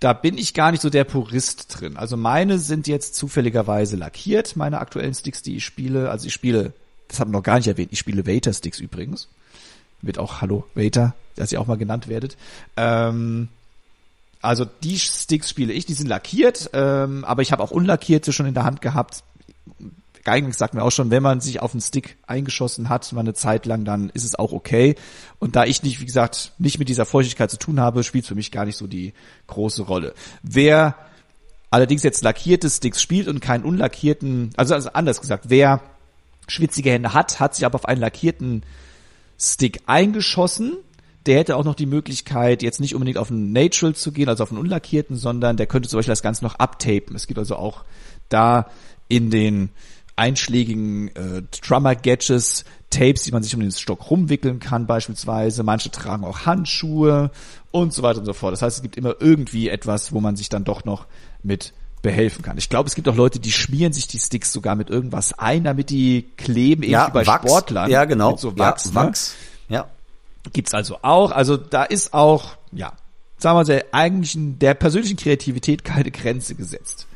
[0.00, 1.96] Da bin ich gar nicht so der Purist drin.
[1.96, 6.10] Also meine sind jetzt zufälligerweise lackiert, meine aktuellen Sticks, die ich spiele.
[6.10, 6.72] Also ich spiele,
[7.08, 9.28] das haben wir noch gar nicht erwähnt, ich spiele Waiter-Sticks übrigens.
[10.02, 12.36] Wird auch Hallo Waiter, dass ihr auch mal genannt werdet.
[12.76, 13.48] Ähm,
[14.42, 18.46] also die Sticks spiele ich, die sind lackiert, ähm, aber ich habe auch unlackierte schon
[18.46, 19.22] in der Hand gehabt
[20.24, 23.34] Geigenx sagt mir auch schon, wenn man sich auf den Stick eingeschossen hat, mal eine
[23.34, 24.94] Zeit lang, dann ist es auch okay.
[25.38, 28.34] Und da ich nicht, wie gesagt, nicht mit dieser Feuchtigkeit zu tun habe, spielt für
[28.34, 29.12] mich gar nicht so die
[29.46, 30.14] große Rolle.
[30.42, 30.96] Wer
[31.70, 35.80] allerdings jetzt lackierte Sticks spielt und keinen unlackierten, also, also anders gesagt, wer
[36.48, 38.62] schwitzige Hände hat, hat sich aber auf einen lackierten
[39.38, 40.76] Stick eingeschossen,
[41.26, 44.42] der hätte auch noch die Möglichkeit, jetzt nicht unbedingt auf einen Natural zu gehen, also
[44.42, 47.16] auf einen unlackierten, sondern der könnte zum Beispiel das Ganze noch abtapen.
[47.16, 47.84] Es gibt also auch
[48.28, 48.68] da
[49.08, 49.70] in den
[50.16, 55.62] einschlägigen äh, Drummer-Gadgets, Tapes, die man sich um den Stock rumwickeln kann beispielsweise.
[55.64, 57.30] Manche tragen auch Handschuhe
[57.72, 58.52] und so weiter und so fort.
[58.52, 61.06] Das heißt, es gibt immer irgendwie etwas, wo man sich dann doch noch
[61.42, 62.58] mit behelfen kann.
[62.58, 65.64] Ich glaube, es gibt auch Leute, die schmieren sich die Sticks sogar mit irgendwas ein,
[65.64, 67.48] damit die kleben, ähnlich ja, wie bei Wachs.
[67.48, 67.90] Sportlern.
[67.90, 68.32] Ja, genau.
[68.32, 68.84] Mit so Wachs.
[68.84, 68.94] Ja, ne?
[68.96, 69.34] Wachs.
[69.68, 69.86] Ja.
[70.52, 71.32] Gibt's also auch.
[71.32, 72.92] Also da ist auch, ja,
[73.38, 77.06] sagen wir mal, der eigentlichen, der persönlichen Kreativität keine Grenze gesetzt.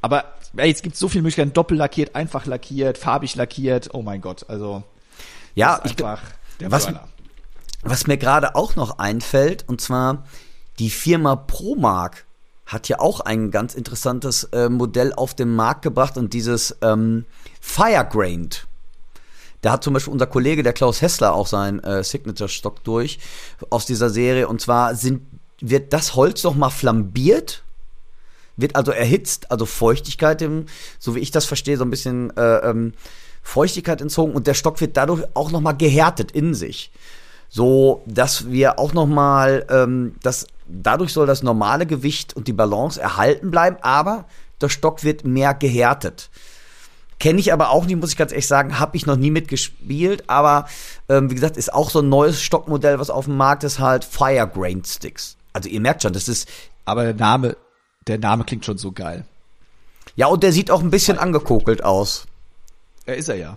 [0.00, 0.24] Aber
[0.58, 4.46] ey, jetzt gibt's so viele Möglichkeiten, doppel lackiert, einfach lackiert, farbig lackiert, oh mein Gott,
[4.48, 4.82] also
[5.54, 6.22] Ja, ich, einfach
[6.60, 7.08] der was, Burner.
[7.82, 10.24] was mir gerade auch noch einfällt, und zwar
[10.78, 12.26] die Firma Promark
[12.66, 17.24] hat ja auch ein ganz interessantes äh, Modell auf den Markt gebracht und dieses ähm,
[17.60, 18.66] Firegrained.
[19.62, 23.18] Da hat zum Beispiel unser Kollege, der Klaus Hessler, auch sein äh, Signature-Stock durch
[23.70, 24.48] aus dieser Serie.
[24.48, 25.22] Und zwar sind,
[25.60, 27.62] wird das Holz noch mal flambiert
[28.56, 30.66] wird also erhitzt, also Feuchtigkeit, im,
[30.98, 32.92] so wie ich das verstehe, so ein bisschen äh, ähm,
[33.42, 36.90] Feuchtigkeit entzogen und der Stock wird dadurch auch nochmal gehärtet in sich.
[37.48, 43.00] So, dass wir auch nochmal, ähm, das, dadurch soll das normale Gewicht und die Balance
[43.00, 44.26] erhalten bleiben, aber
[44.60, 46.28] der Stock wird mehr gehärtet.
[47.18, 50.24] Kenne ich aber auch nicht, muss ich ganz ehrlich sagen, habe ich noch nie mitgespielt,
[50.26, 50.66] aber
[51.08, 54.04] ähm, wie gesagt, ist auch so ein neues Stockmodell, was auf dem Markt ist, halt
[54.04, 55.36] Fire Grain Sticks.
[55.52, 56.46] Also ihr merkt schon, das ist
[56.86, 57.56] Aber der Name,
[58.06, 59.24] der Name klingt schon so geil.
[60.14, 62.26] Ja, und der sieht auch ein bisschen angekokelt aus.
[63.04, 63.56] Er ist er ja.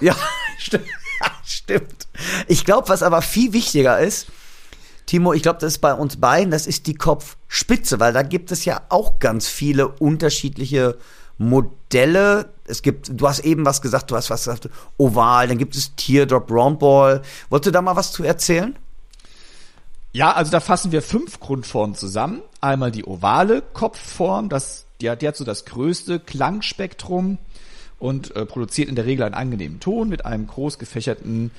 [0.00, 0.16] Ja,
[0.58, 0.86] stimmt.
[1.44, 2.08] stimmt.
[2.48, 4.26] Ich glaube, was aber viel wichtiger ist,
[5.06, 8.50] Timo, ich glaube, das ist bei uns beiden, das ist die Kopfspitze, weil da gibt
[8.50, 10.98] es ja auch ganz viele unterschiedliche
[11.38, 12.50] Modelle.
[12.66, 15.94] Es gibt, du hast eben was gesagt, du hast was gesagt, Oval, dann gibt es
[15.94, 17.22] Teardrop Roundball.
[17.50, 18.76] Wolltest du da mal was zu erzählen?
[20.12, 22.42] Ja, also da fassen wir fünf Grundformen zusammen.
[22.66, 27.38] Einmal die ovale Kopfform, das, die, hat, die hat so das größte Klangspektrum
[27.98, 31.52] und äh, produziert in der Regel einen angenehmen Ton mit einem groß gefächerten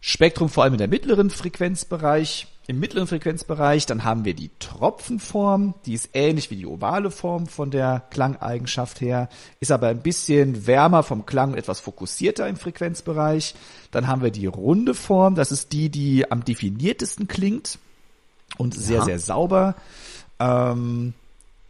[0.00, 2.46] Spektrum vor allem in der mittleren Frequenzbereich.
[2.68, 7.46] Im mittleren Frequenzbereich, dann haben wir die Tropfenform, die ist ähnlich wie die ovale Form
[7.46, 9.28] von der Klangeigenschaft her,
[9.60, 13.54] ist aber ein bisschen wärmer vom Klang, etwas fokussierter im Frequenzbereich.
[13.90, 17.78] Dann haben wir die runde Form, das ist die, die am definiertesten klingt
[18.58, 19.04] und sehr, Ja.
[19.04, 19.74] sehr sauber.
[20.38, 21.14] Ähm,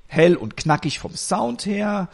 [0.08, 2.08] hell und knackig vom Sound her,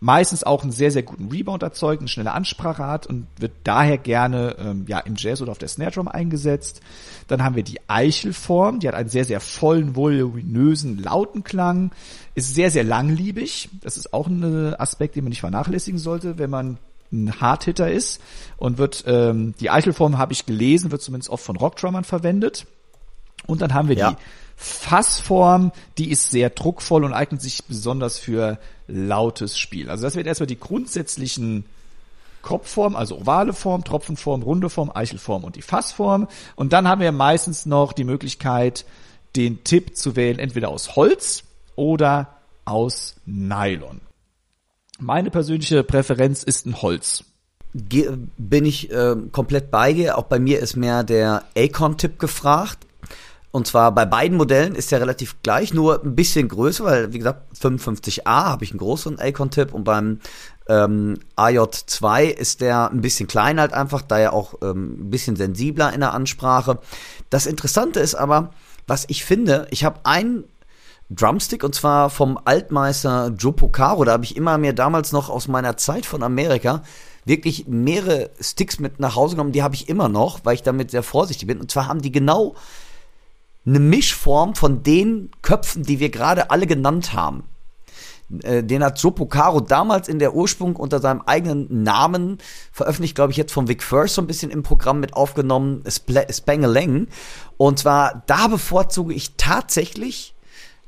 [0.00, 3.98] meistens auch einen sehr, sehr guten Rebound erzeugt, eine schnelle Ansprache hat und wird daher
[3.98, 6.80] gerne ähm, ja, im Jazz oder auf der Snare Drum eingesetzt.
[7.28, 11.92] Dann haben wir die Eichelform, die hat einen sehr, sehr vollen, voluminösen, lauten Klang,
[12.34, 13.68] ist sehr, sehr langliebig.
[13.80, 16.78] Das ist auch ein Aspekt, den man nicht vernachlässigen sollte, wenn man
[17.12, 18.20] ein Hardhitter ist
[18.56, 22.66] und wird ähm, die Eichelform habe ich gelesen, wird zumindest oft von Rockdrummern verwendet.
[23.46, 24.10] Und dann haben wir Ja.
[24.12, 24.16] die
[24.62, 29.90] Fassform, die ist sehr druckvoll und eignet sich besonders für lautes Spiel.
[29.90, 31.64] Also das wird erstmal die grundsätzlichen
[32.42, 36.28] Kopfform, also ovale Form, Tropfenform, runde Form, Eichelform und die Fassform.
[36.54, 38.84] Und dann haben wir meistens noch die Möglichkeit,
[39.34, 41.42] den Tipp zu wählen, entweder aus Holz
[41.74, 44.00] oder aus Nylon.
[45.00, 47.24] Meine persönliche Präferenz ist ein Holz.
[47.74, 50.18] Ge bin ich äh, komplett bei dir.
[50.18, 52.86] Auch bei mir ist mehr der Acon-Tipp gefragt.
[53.52, 57.18] Und zwar bei beiden Modellen ist der relativ gleich, nur ein bisschen größer, weil wie
[57.18, 60.20] gesagt 55A habe ich einen größeren Acon-Tipp und beim
[60.68, 65.36] ähm, AJ2 ist der ein bisschen kleiner halt einfach, da er auch ähm, ein bisschen
[65.36, 66.78] sensibler in der Ansprache.
[67.28, 68.52] Das Interessante ist aber,
[68.86, 70.44] was ich finde, ich habe einen
[71.10, 74.04] Drumstick und zwar vom Altmeister Joe Pocaro.
[74.04, 76.82] Da habe ich immer mir damals noch aus meiner Zeit von Amerika
[77.26, 79.52] wirklich mehrere Sticks mit nach Hause genommen.
[79.52, 81.60] Die habe ich immer noch, weil ich damit sehr vorsichtig bin.
[81.60, 82.54] Und zwar haben die genau
[83.64, 87.44] eine Mischform von den Köpfen, die wir gerade alle genannt haben.
[88.42, 92.38] Äh, Den hat Joe Pocaro damals in der Ursprung unter seinem eigenen Namen
[92.72, 95.84] veröffentlicht, glaube ich, jetzt von Vic First so ein bisschen im Programm mit aufgenommen,
[96.30, 97.08] Spangeleng.
[97.56, 100.34] Und zwar, da bevorzuge ich tatsächlich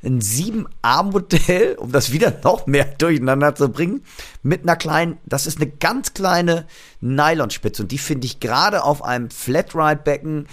[0.05, 4.03] ein 7A-Modell, um das wieder noch mehr durcheinander zu bringen,
[4.43, 6.67] mit einer kleinen, das ist eine ganz kleine
[7.01, 10.47] Nylonspitze und die finde ich gerade auf einem Flatride-Becken,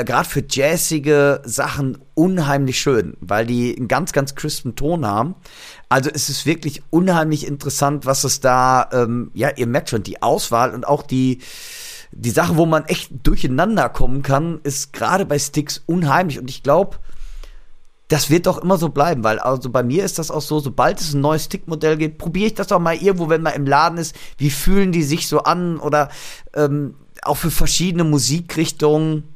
[0.00, 5.34] äh, gerade für jazzige Sachen unheimlich schön, weil die einen ganz, ganz crispen Ton haben.
[5.88, 10.22] Also es ist wirklich unheimlich interessant, was es da, ähm, ja, ihr merkt schon, die
[10.22, 11.40] Auswahl und auch die,
[12.12, 16.62] die Sache, wo man echt durcheinander kommen kann, ist gerade bei Sticks unheimlich und ich
[16.62, 16.98] glaube,
[18.08, 21.00] das wird doch immer so bleiben, weil also bei mir ist das auch so, sobald
[21.00, 23.96] es ein neues Stickmodell gibt, probiere ich das doch mal irgendwo, wenn man im Laden
[23.96, 26.10] ist, wie fühlen die sich so an oder
[26.54, 29.31] ähm, auch für verschiedene Musikrichtungen.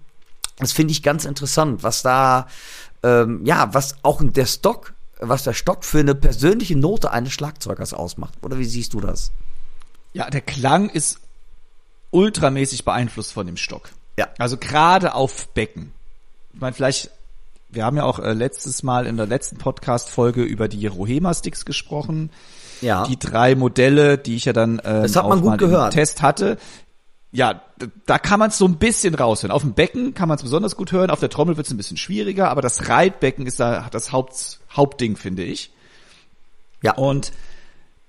[0.58, 2.46] Das finde ich ganz interessant, was da,
[3.02, 7.92] ähm, ja, was auch der Stock, was der Stock für eine persönliche Note eines Schlagzeugers
[7.94, 8.34] ausmacht.
[8.42, 9.32] Oder wie siehst du das?
[10.12, 11.20] Ja, der Klang ist
[12.10, 13.90] ultramäßig beeinflusst von dem Stock.
[14.18, 14.28] Ja.
[14.38, 15.92] Also gerade auf Becken.
[16.54, 17.10] Ich meine, vielleicht,
[17.68, 22.30] wir haben ja auch äh, letztes Mal in der letzten Podcast-Folge über die Rohema-Sticks gesprochen.
[22.80, 23.06] Ja.
[23.06, 25.92] Die drei Modelle, die ich ja dann ähm, Das hat man gut mal gehört.
[25.92, 26.56] Test hatte.
[27.36, 27.60] Ja,
[28.06, 29.50] da kann man es so ein bisschen raushören.
[29.50, 31.76] Auf dem Becken kann man es besonders gut hören, auf der Trommel wird es ein
[31.76, 35.70] bisschen schwieriger, aber das Reitbecken ist da das Haupt, Hauptding, finde ich.
[36.82, 36.94] ja.
[36.94, 37.32] Und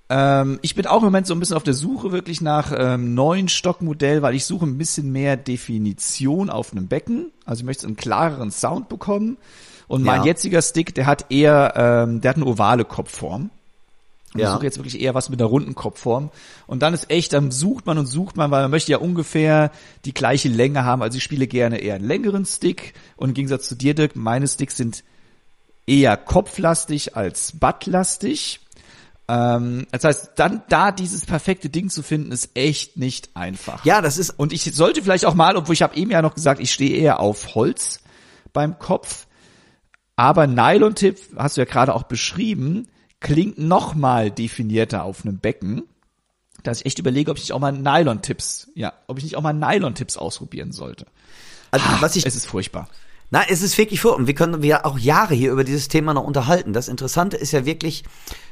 [0.10, 3.14] ähm, ich bin auch im Moment so ein bisschen auf der Suche wirklich nach ähm,
[3.14, 7.34] neuen Stockmodell, weil ich suche ein bisschen mehr Definition auf einem Becken.
[7.44, 9.36] Also ich möchte einen klareren Sound bekommen.
[9.90, 10.28] Und mein Ja.
[10.28, 13.50] jetziger Stick, der hat eher, ähm, der hat eine ovale Kopfform.
[14.34, 14.48] Und Ja.
[14.48, 16.32] ich suche jetzt wirklich eher was mit einer runden Kopfform.
[16.68, 19.72] Und dann ist echt, dann sucht man und sucht man, weil man möchte ja ungefähr
[20.06, 21.02] die gleiche Länge haben.
[21.02, 22.94] Also ich spiele gerne eher einen längeren Stick.
[23.16, 25.04] Und im Gegensatz zu dir, Dirk, meine Sticks sind
[25.86, 28.60] eher kopflastig als buttlastig.
[29.30, 33.84] Ähm, das heißt, dann da dieses perfekte Ding zu finden, ist echt nicht einfach.
[33.86, 36.36] Ja, das ist Und ich sollte vielleicht auch mal, obwohl ich habe eben ja noch
[36.36, 38.02] gesagt, ich stehe eher auf Holz
[38.54, 39.28] beim Kopf.
[40.16, 42.88] Aber Nylon-Tipp, hast du ja gerade auch beschrieben,
[43.20, 45.84] klingt noch mal definierter auf einem Becken,
[46.64, 49.42] dass ich echt überlege, ob ich nicht auch mal Nylon-Tipps, ja, ob ich nicht auch
[49.42, 51.06] mal Nylon-Tipps ausprobieren sollte.
[51.72, 52.90] also, was ich Es ist furchtbar.
[53.30, 54.16] Na, es ist wirklich vor.
[54.16, 56.74] Und wir können wir auch Jahre hier über dieses Thema noch unterhalten.
[56.74, 58.04] Das Interessante ist ja wirklich,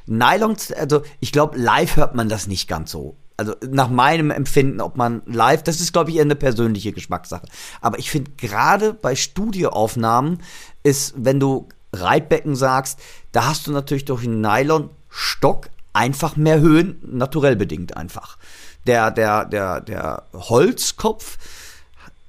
[0.06, 3.18] Nylon, also ich glaube, live hört man das nicht ganz so.
[3.38, 7.48] Also nach meinem Empfinden, ob man live, das ist, glaube ich, eher eine persönliche Geschmackssache.
[7.82, 10.40] Aber ich finde gerade bei Studioaufnahmen
[10.84, 13.00] ist, wenn du Reitbecken sagst,
[13.32, 18.38] da hast du natürlich durch einen Nylon-Stock einfach mehr Höhen, naturell bedingt einfach.
[18.86, 21.38] Der, der, der, der Holzkopf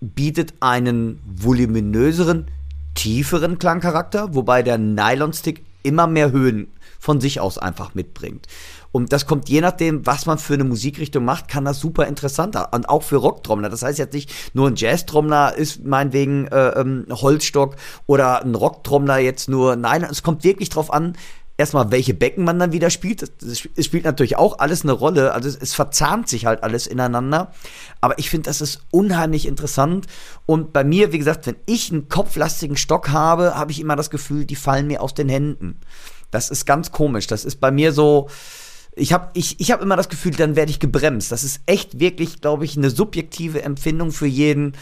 [0.01, 2.51] bietet einen voluminöseren,
[2.95, 8.47] tieferen Klangcharakter, wobei der Nylon-Stick immer mehr Höhen von sich aus einfach mitbringt.
[8.97, 12.55] Und das kommt je nachdem, was man für eine Musikrichtung macht, kann das super interessant
[12.55, 12.65] sein.
[12.71, 13.69] Und auch für Rocktrommler.
[13.69, 17.77] Das heißt jetzt nicht nur ein Jazztrommler ist meinetwegen äh, ähm, Holzstock
[18.07, 19.77] oder ein Rocktrommler jetzt nur.
[19.77, 21.13] Nein, es kommt wirklich drauf an,
[21.59, 23.23] erstmal, welche Becken man dann wieder spielt.
[23.43, 25.35] Es spielt natürlich auch alles eine Rolle.
[25.35, 27.53] Also es, es verzahnt sich halt alles ineinander.
[28.01, 30.07] Aber ich finde, das ist unheimlich interessant.
[30.47, 34.09] Und bei mir, wie gesagt, wenn ich einen kopflastigen Stock habe, habe ich immer das
[34.09, 35.81] Gefühl, die fallen mir aus den Händen.
[36.31, 37.27] Das ist ganz komisch.
[37.27, 38.31] Das ist bei mir so,
[38.97, 41.31] ich habe ich, ich hab immer das Gefühl, dann werde ich gebremst.
[41.31, 44.73] Das ist echt wirklich, glaube ich, eine subjektive Empfindung für jeden.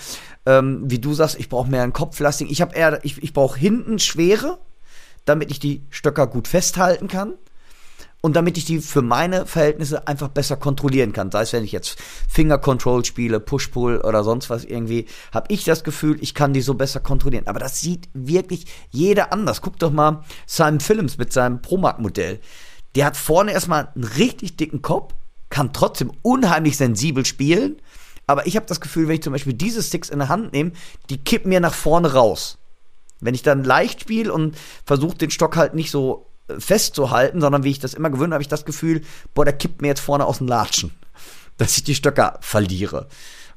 [0.46, 2.48] Ähm, wie du sagst, ich brauche mehr einen Kopflasting.
[2.48, 4.58] Ich habe eher, ich, ich brauche hinten schwere,
[5.24, 7.34] damit ich die Stöcker gut festhalten kann
[8.20, 11.32] und damit ich die für meine Verhältnisse einfach besser kontrollieren kann.
[11.32, 11.98] Sei es, wenn ich jetzt
[12.28, 16.60] Finger Control spiele, Push-Pull oder sonst was irgendwie, habe ich das Gefühl, ich kann die
[16.60, 17.48] so besser kontrollieren.
[17.48, 19.60] Aber das sieht wirklich jeder anders.
[19.60, 22.38] Guck doch mal Simon Films mit seinem Promark-Modell.
[22.94, 25.14] Der hat vorne erstmal einen richtig dicken Kopf,
[25.50, 27.76] kann trotzdem unheimlich sensibel spielen.
[28.26, 30.72] Aber ich habe das Gefühl, wenn ich zum Beispiel diese Sticks in der Hand nehme,
[31.10, 32.58] die kippen mir nach vorne raus.
[33.20, 37.64] Wenn ich dann leicht spiele und versuche den Stock halt nicht so äh, festzuhalten, sondern
[37.64, 39.02] wie ich das immer gewöhnt, habe ich das Gefühl,
[39.34, 40.92] boah, der kippt mir jetzt vorne aus dem Latschen,
[41.58, 43.08] dass ich die Stöcker verliere.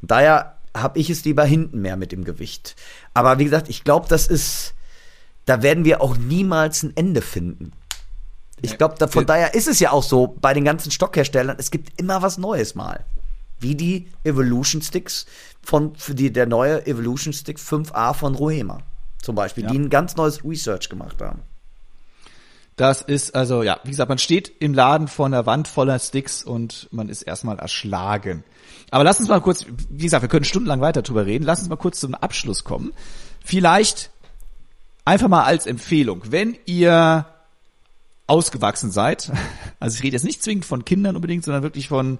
[0.02, 2.76] Und daher habe ich es lieber hinten mehr mit dem Gewicht.
[3.14, 4.74] Aber wie gesagt, ich glaube, das ist,
[5.46, 7.72] da werden wir auch niemals ein Ende finden.
[8.62, 11.72] Ich glaube, da, von daher ist es ja auch so bei den ganzen Stockherstellern, es
[11.72, 13.06] gibt immer was Neues mal.
[13.60, 15.26] Wie die Evolution Sticks
[15.64, 18.80] von, für die, der neue Evolution Stick 5A von Rohema.
[19.22, 19.72] Zum Beispiel, ja.
[19.72, 21.42] die ein ganz neues Research gemacht haben.
[22.78, 26.44] Das ist also, ja, wie gesagt, man steht im Laden vor einer Wand voller Sticks
[26.44, 28.44] und man ist erstmal erschlagen.
[28.92, 31.44] Aber lass uns mal kurz, wie gesagt, wir können stundenlang weiter drüber reden.
[31.44, 32.94] Lass uns mal kurz zum Abschluss kommen.
[33.44, 34.12] Vielleicht
[35.06, 37.26] einfach mal als Empfehlung, wenn ihr
[38.28, 39.32] ausgewachsen seid,
[39.80, 42.20] also ich rede jetzt nicht zwingend von Kindern unbedingt, sondern wirklich von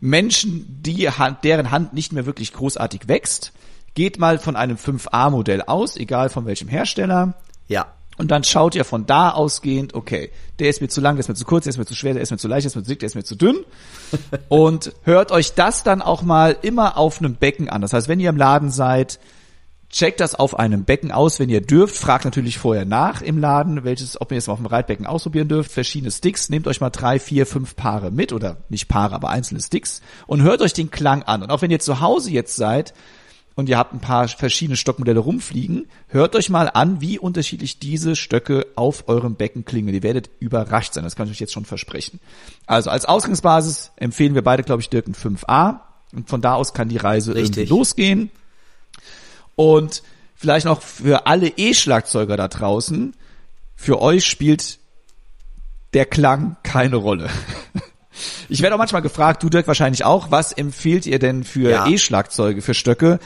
[0.00, 1.08] Menschen, die,
[1.42, 3.52] deren Hand nicht mehr wirklich großartig wächst,
[3.94, 7.34] geht mal von einem 5a-Modell aus, egal von welchem Hersteller.
[7.68, 7.86] Ja.
[8.16, 11.28] Und dann schaut ihr von da ausgehend, okay, der ist mir zu lang, der ist
[11.28, 12.76] mir zu kurz, der ist mir zu schwer, der ist mir zu leicht, der ist
[12.76, 13.64] mir zu dick, der ist mir zu dünn.
[14.48, 17.82] und hört euch das dann auch mal immer auf einem Becken an.
[17.82, 19.18] Das heißt, wenn ihr im Laden seid,
[19.94, 21.94] Checkt das auf einem Becken aus, wenn ihr dürft.
[21.94, 25.70] Fragt natürlich vorher nach im Laden, welches, ob ihr es auf dem Reitbecken ausprobieren dürft.
[25.70, 26.48] Verschiedene Sticks.
[26.48, 30.42] Nehmt euch mal drei, vier, fünf Paare mit oder nicht Paare, aber einzelne Sticks und
[30.42, 31.44] hört euch den Klang an.
[31.44, 32.92] Und auch wenn ihr zu Hause jetzt seid
[33.54, 38.16] und ihr habt ein paar verschiedene Stockmodelle rumfliegen, hört euch mal an, wie unterschiedlich diese
[38.16, 39.94] Stöcke auf eurem Becken klingen.
[39.94, 41.04] Ihr werdet überrascht sein.
[41.04, 42.18] Das kann ich euch jetzt schon versprechen.
[42.66, 45.82] Also als Ausgangsbasis empfehlen wir beide, glaube ich, Dirk ein 5a.
[46.12, 47.58] Und von da aus kann die Reise Richtig.
[47.58, 48.30] irgendwie losgehen.
[49.56, 50.02] Und
[50.34, 53.14] vielleicht noch für alle E-Schlagzeuger da draußen,
[53.76, 54.78] für euch spielt
[55.92, 57.30] der Klang keine Rolle.
[58.48, 61.86] Ich werde auch manchmal gefragt, du Dirk wahrscheinlich auch, was empfiehlt ihr denn für ja.
[61.88, 63.18] E-Schlagzeuge, für Stöcke?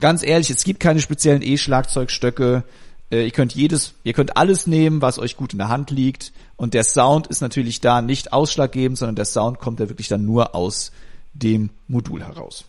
[0.00, 2.62] Ganz ehrlich, es gibt keine speziellen E-Schlagzeugstöcke.
[3.10, 6.32] Äh, ihr könnt jedes, ihr könnt alles nehmen, was euch gut in der Hand liegt.
[6.56, 10.24] Und der Sound ist natürlich da nicht ausschlaggebend, sondern der Sound kommt ja wirklich dann
[10.24, 10.92] nur aus
[11.34, 12.64] dem Modul heraus.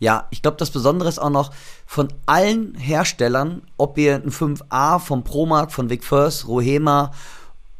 [0.00, 1.52] Ja, ich glaube, das Besondere ist auch noch
[1.86, 7.12] von allen Herstellern, ob ihr ein 5A vom Promark, von Vic First, Rohema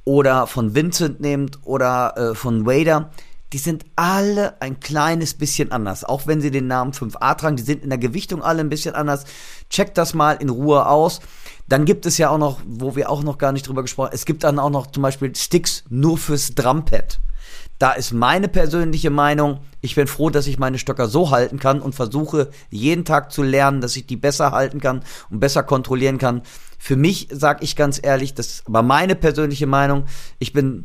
[0.05, 3.11] oder von Vincent nehmt oder äh, von Wader,
[3.55, 6.05] die sind alle ein kleines bisschen anders.
[6.05, 8.95] Auch wenn sie den Namen 5A tragen, die sind in der Gewichtung alle ein bisschen
[8.95, 9.25] anders.
[9.71, 11.21] Checkt das mal in Ruhe aus.
[11.69, 14.15] Dann gibt es ja auch noch, wo wir auch noch gar nicht drüber gesprochen haben,
[14.15, 17.19] es gibt dann auch noch zum Beispiel Sticks nur fürs Drumpad.
[17.81, 21.81] Da ist meine persönliche Meinung, ich bin froh, dass ich meine Stöcker so halten kann
[21.81, 26.19] und versuche jeden Tag zu lernen, dass ich die besser halten kann und besser kontrollieren
[26.19, 26.43] kann.
[26.79, 30.05] Für mich sage ich ganz ehrlich, das ist aber meine persönliche Meinung,
[30.39, 30.85] ich bin,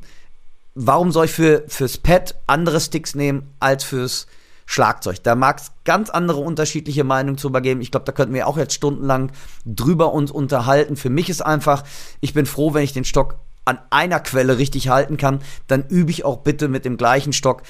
[0.74, 4.28] warum soll ich für, fürs Pad andere Sticks nehmen als fürs
[4.66, 5.22] Schlagzeug.
[5.22, 7.82] Da mag es ganz andere unterschiedliche Meinungen zu übergeben.
[7.82, 9.34] Ich glaube, da könnten wir auch jetzt stundenlang
[9.66, 10.96] drüber uns unterhalten.
[10.96, 11.84] Für mich ist einfach,
[12.22, 13.36] ich bin froh, wenn ich den Stock
[13.66, 17.64] an einer Quelle richtig halten kann, dann übe ich auch bitte mit dem gleichen Stock.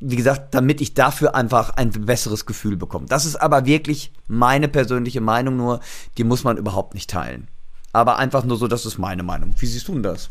[0.00, 3.06] Wie gesagt, damit ich dafür einfach ein besseres Gefühl bekomme.
[3.06, 5.80] Das ist aber wirklich meine persönliche Meinung nur,
[6.18, 7.48] die muss man überhaupt nicht teilen.
[7.92, 9.54] Aber einfach nur so, das ist meine Meinung.
[9.58, 10.30] Wie siehst du denn das?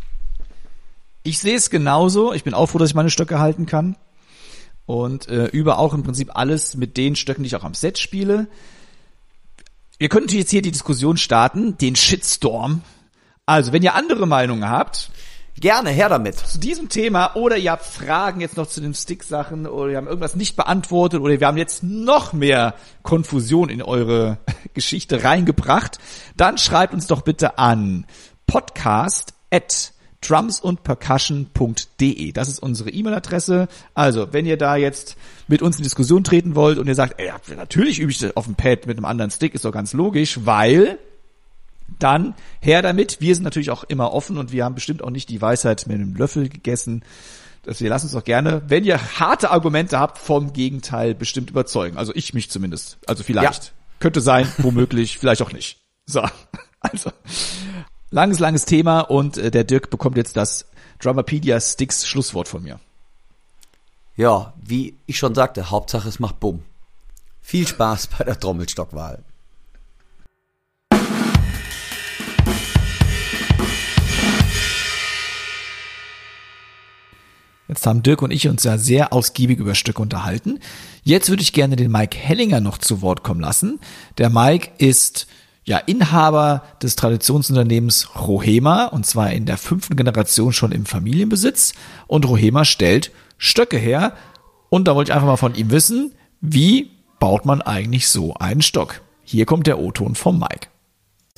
[1.24, 2.34] Ich sehe es genauso.
[2.34, 3.96] Ich bin auch froh, dass ich meine Stöcke halten kann.
[4.86, 7.98] Und äh, übe auch im Prinzip alles mit den Stöcken, die ich auch am Set
[7.98, 8.48] spiele.
[9.98, 12.82] Wir könnten jetzt hier die Diskussion starten, den Shitstorm,
[13.46, 15.12] also, wenn ihr andere Meinungen habt,
[15.60, 16.36] Gerne, her damit.
[16.36, 20.08] Zu diesem Thema oder ihr habt Fragen jetzt noch zu den Stick-Sachen oder ihr habt
[20.08, 22.74] irgendwas nicht beantwortet oder wir haben jetzt noch mehr
[23.04, 24.40] Konfusion in eure
[24.74, 26.00] Geschichte reingebracht,
[26.36, 28.08] dann schreibt uns doch bitte an
[28.48, 32.32] podcast at drumsundpercussion.de.
[32.32, 33.68] Das ist unsere E-Mail-Adresse.
[33.94, 35.16] Also, wenn ihr da jetzt
[35.48, 38.56] mit uns in Diskussion treten wollt und ihr sagt, ey, natürlich übe ich auf dem
[38.56, 40.98] Pad mit einem anderen Stick, ist doch ganz logisch, weil
[42.04, 43.22] dann her damit.
[43.22, 45.96] Wir sind natürlich auch immer offen und wir haben bestimmt auch nicht die Weisheit mit
[45.96, 47.04] einem Löffel gegessen.
[47.66, 51.98] Deswegen lasst uns doch gerne, wenn ihr harte Argumente habt, vom Gegenteil bestimmt überzeugen.
[51.98, 52.98] Also ich mich zumindest.
[53.08, 53.66] Also vielleicht.
[53.66, 53.72] Ja.
[54.00, 55.80] Könnte sein, womöglich, vielleicht auch nicht.
[56.06, 56.22] So,
[56.82, 57.12] also
[58.12, 60.66] langes, langes Thema und äh, der Dirk bekommt jetzt das
[61.00, 62.80] Dramapedia Sticks Schlusswort von mir.
[64.16, 66.64] Ja, wie ich schon sagte, Hauptsache es macht Bumm.
[67.42, 69.24] Viel Spaß bei der Trommelstockwahl.
[77.68, 80.60] Jetzt haben Dirk und ich uns ja sehr ausgiebig über Stücke unterhalten.
[81.04, 83.80] Jetzt würde ich gerne den Mike Hellinger noch zu Wort kommen lassen.
[84.18, 85.28] Der Mike ist
[85.66, 91.74] ja Inhaber des Traditionsunternehmens Rohema und zwar in der fünften Generation schon im Familienbesitz.
[92.08, 94.14] Und Rohema stellt Stöcke her.
[94.70, 98.62] Und da wollte ich einfach mal von ihm wissen, wie baut man eigentlich so einen
[98.62, 99.02] Stock?
[99.24, 100.68] Hier kommt der O-Ton vom Mike.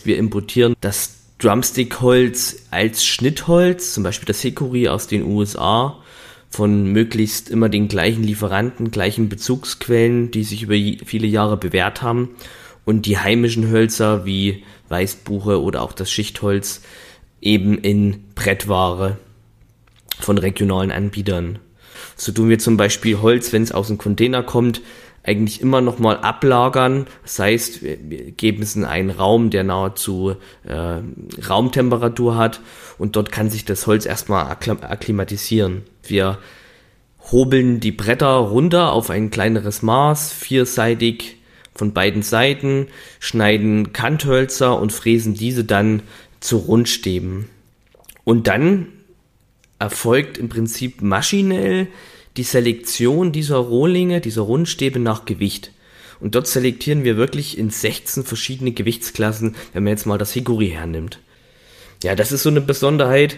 [0.03, 5.99] Wir importieren das Drumstick-Holz als Schnittholz, zum Beispiel das Hickory aus den USA
[6.55, 10.75] von möglichst immer den gleichen Lieferanten, gleichen Bezugsquellen, die sich über
[11.05, 12.29] viele Jahre bewährt haben
[12.85, 16.81] und die heimischen Hölzer wie Weißbuche oder auch das Schichtholz
[17.41, 19.17] eben in Brettware
[20.17, 21.59] von regionalen Anbietern.
[22.15, 24.81] So tun wir zum Beispiel Holz, wenn es aus dem Container kommt,
[25.25, 27.07] eigentlich immer noch mal ablagern.
[27.23, 27.97] Das heißt, wir
[28.31, 31.01] geben es in einen Raum, der nahezu äh,
[31.49, 32.61] Raumtemperatur hat
[32.97, 35.83] und dort kann sich das Holz erstmal akklimatisieren.
[36.03, 36.37] Wir
[37.31, 41.37] hobeln die Bretter runter auf ein kleineres Maß, vierseitig
[41.73, 42.87] von beiden Seiten,
[43.19, 46.03] schneiden Kanthölzer und fräsen diese dann
[46.39, 47.49] zu Rundstäben.
[48.23, 48.87] Und dann
[49.79, 51.87] erfolgt im Prinzip maschinell
[52.37, 55.71] die Selektion dieser Rohlinge, dieser Rundstäbe nach Gewicht.
[56.19, 60.69] Und dort selektieren wir wirklich in 16 verschiedene Gewichtsklassen, wenn man jetzt mal das Hickory
[60.69, 61.19] hernimmt.
[62.03, 63.37] Ja, das ist so eine Besonderheit.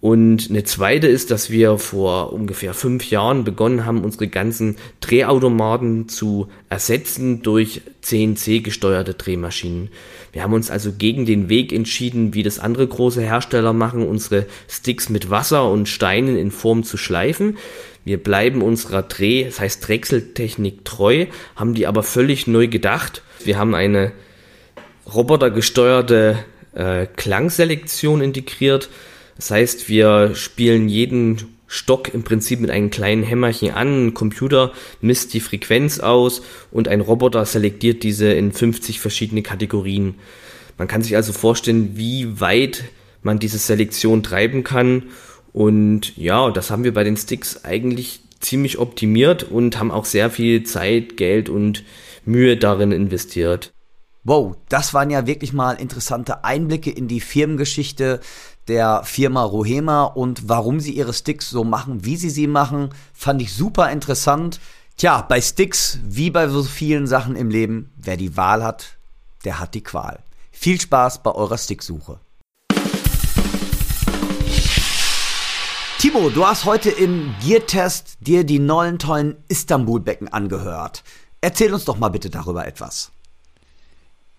[0.00, 6.10] Und eine zweite ist, dass wir vor ungefähr fünf Jahren begonnen haben, unsere ganzen Drehautomaten
[6.10, 9.88] zu ersetzen durch CNC gesteuerte Drehmaschinen.
[10.32, 14.44] Wir haben uns also gegen den Weg entschieden, wie das andere große Hersteller machen, unsere
[14.68, 17.56] Sticks mit Wasser und Steinen in Form zu schleifen.
[18.04, 21.26] Wir bleiben unserer Dreh, das heißt Drechseltechnik treu,
[21.56, 23.22] haben die aber völlig neu gedacht.
[23.42, 24.12] Wir haben eine
[25.12, 26.38] robotergesteuerte
[26.74, 28.90] äh, Klangselektion integriert.
[29.36, 34.72] Das heißt, wir spielen jeden Stock im Prinzip mit einem kleinen Hämmerchen an, ein Computer
[35.00, 40.14] misst die Frequenz aus und ein Roboter selektiert diese in 50 verschiedene Kategorien.
[40.78, 42.84] Man kann sich also vorstellen, wie weit
[43.22, 45.04] man diese Selektion treiben kann
[45.54, 50.28] und ja, das haben wir bei den Sticks eigentlich ziemlich optimiert und haben auch sehr
[50.28, 51.84] viel Zeit, Geld und
[52.24, 53.72] Mühe darin investiert.
[54.24, 58.20] Wow, das waren ja wirklich mal interessante Einblicke in die Firmengeschichte
[58.66, 63.40] der Firma Rohema und warum sie ihre Sticks so machen, wie sie sie machen, fand
[63.40, 64.58] ich super interessant.
[64.96, 68.96] Tja, bei Sticks, wie bei so vielen Sachen im Leben, wer die Wahl hat,
[69.44, 70.18] der hat die Qual.
[70.50, 72.18] Viel Spaß bei eurer Sticksuche.
[76.04, 81.02] Timo, du hast heute im Gear-Test dir die neuen tollen Istanbul-Becken angehört.
[81.40, 83.10] Erzähl uns doch mal bitte darüber etwas.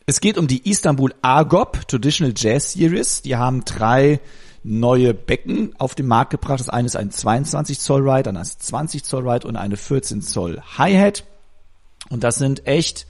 [0.06, 3.24] Es geht um die Istanbul Agop Traditional Jazz Series.
[3.24, 4.20] Die haben drei
[4.62, 6.60] neue Becken auf den Markt gebracht.
[6.60, 10.22] Das eine ist ein 22 Zoll Ride, dann ein 20 Zoll Ride und eine 14
[10.22, 11.24] Zoll Hi-Hat.
[12.10, 13.08] Und das sind echt,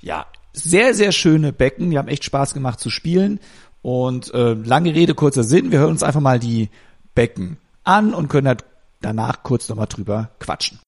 [0.00, 1.92] ja, sehr, sehr schöne Becken.
[1.92, 3.38] Die haben echt Spaß gemacht zu spielen.
[3.82, 5.70] Und äh, lange Rede, kurzer Sinn.
[5.70, 6.70] Wir hören uns einfach mal die
[7.14, 8.64] Becken an und können halt
[9.00, 10.80] danach kurz nochmal drüber quatschen.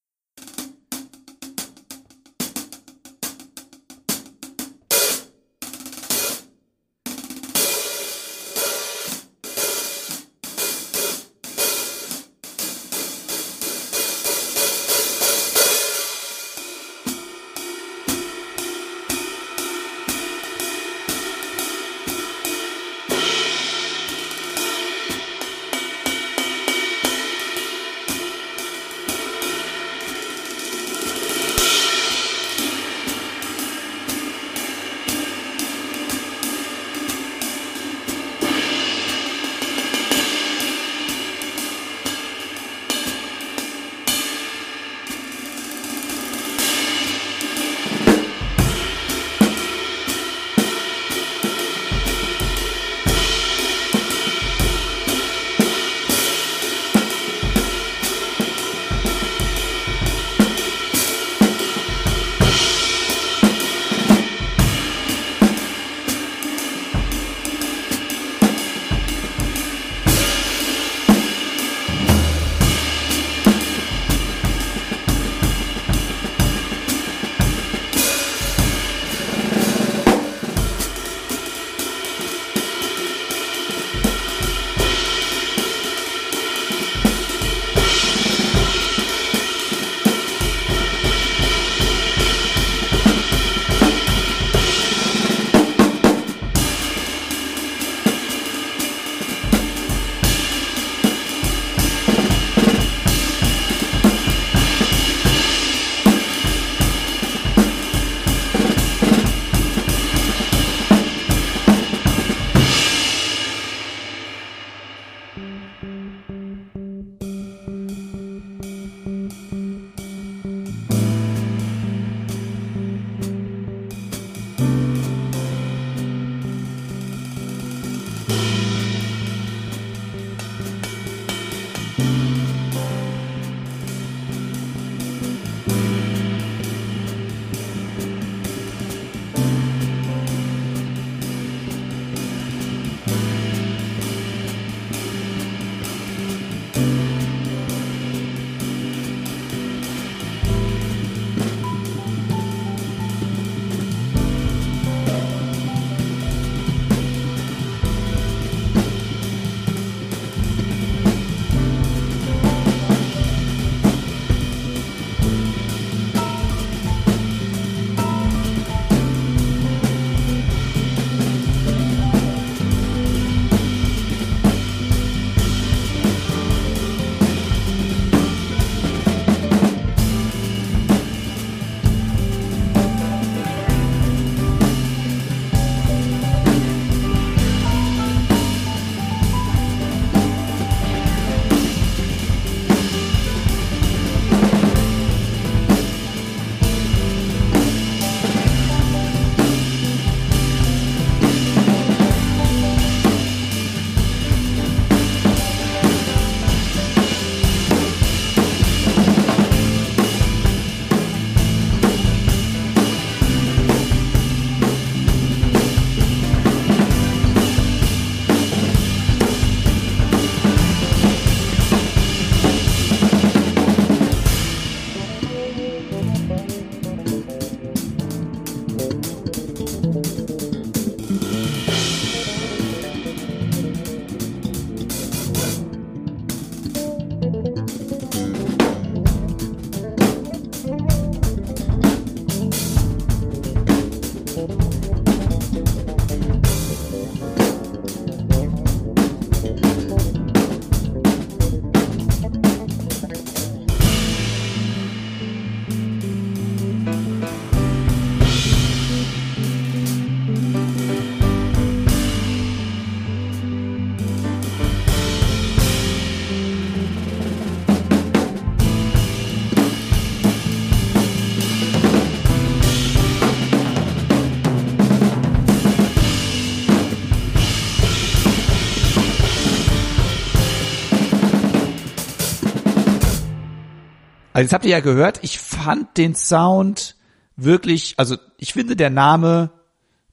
[284.36, 286.96] Also jetzt habt ihr ja gehört, ich fand den Sound
[287.36, 289.50] wirklich, also ich finde der Name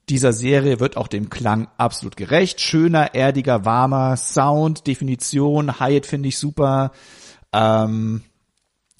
[0.08, 2.58] dieser Serie wird auch dem Klang absolut gerecht.
[2.62, 6.92] Schöner, erdiger, warmer Sound, Definition, Hyatt finde ich super.
[7.52, 8.22] Ähm,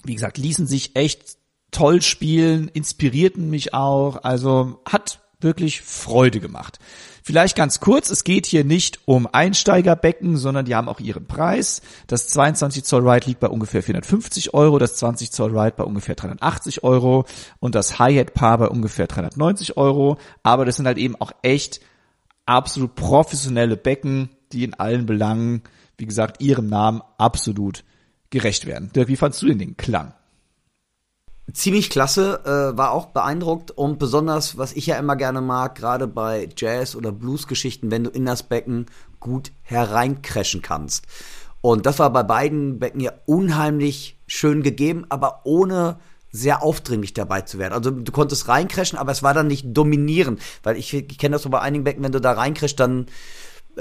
[0.03, 1.37] wie gesagt, ließen sich echt
[1.71, 6.79] toll spielen, inspirierten mich auch, also hat wirklich Freude gemacht.
[7.23, 11.81] Vielleicht ganz kurz, es geht hier nicht um Einsteigerbecken, sondern die haben auch ihren Preis.
[12.05, 16.15] Das 22 Zoll Ride liegt bei ungefähr 450 Euro, das 20 Zoll Ride bei ungefähr
[16.15, 17.25] 380 Euro
[17.59, 20.17] und das Hi-Hat Paar bei ungefähr 390 Euro.
[20.43, 21.79] Aber das sind halt eben auch echt
[22.45, 25.63] absolut professionelle Becken, die in allen Belangen,
[25.97, 27.83] wie gesagt, ihrem Namen absolut
[28.29, 28.91] gerecht werden.
[28.93, 30.13] Dirk, wie fandst du denn den Klang?
[31.53, 36.07] Ziemlich klasse, äh, war auch beeindruckt und besonders, was ich ja immer gerne mag, gerade
[36.07, 38.87] bei Jazz- oder Blues-Geschichten, wenn du in das Becken
[39.19, 41.05] gut hereincrashen kannst.
[41.61, 45.97] Und das war bei beiden Becken ja unheimlich schön gegeben, aber ohne
[46.31, 47.73] sehr aufdringlich dabei zu werden.
[47.73, 51.43] Also du konntest reincrashen, aber es war dann nicht dominierend, weil ich, ich kenne das
[51.43, 53.07] so bei einigen Becken, wenn du da reincrashst, dann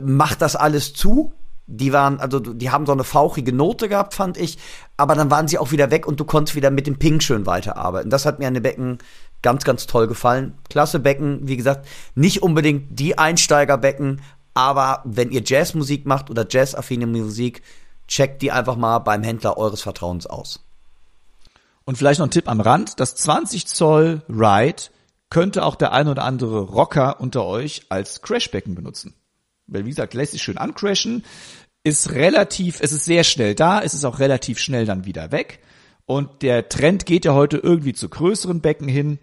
[0.00, 1.32] macht das alles zu
[1.66, 4.58] die waren, also die haben so eine fauchige Note gehabt, fand ich,
[4.96, 7.46] aber dann waren sie auch wieder weg und du konntest wieder mit dem Ping schön
[7.46, 8.10] weiterarbeiten.
[8.10, 8.98] Das hat mir an den Becken
[9.42, 10.58] ganz, ganz toll gefallen.
[10.68, 14.20] Klasse Becken, wie gesagt, nicht unbedingt die Einsteigerbecken,
[14.52, 17.62] aber wenn ihr Jazzmusik macht oder jazzaffine Musik,
[18.06, 20.60] checkt die einfach mal beim Händler eures Vertrauens aus.
[21.84, 24.82] Und vielleicht noch ein Tipp am Rand, das 20 Zoll Ride
[25.30, 29.14] könnte auch der ein oder andere Rocker unter euch als Crashbecken benutzen.
[29.66, 31.24] Weil wie gesagt, lässt sich schön ancrashen,
[31.84, 35.60] ist relativ, es ist sehr schnell da, es ist auch relativ schnell dann wieder weg.
[36.06, 39.18] Und der Trend geht ja heute irgendwie zu größeren Becken hin.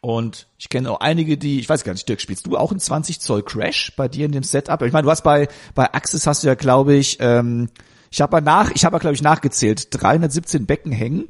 [0.00, 2.80] Und ich kenne auch einige, die, ich weiß gar nicht, Dirk, spielst du auch einen
[2.80, 4.80] 20 Zoll Crash bei dir in dem Setup?
[4.82, 7.68] Ich meine, du hast bei, bei Axis hast du ja, glaube ich, ähm,
[8.10, 11.28] ich habe nach, ich habe glaube ich nachgezählt, 317 Becken hängen.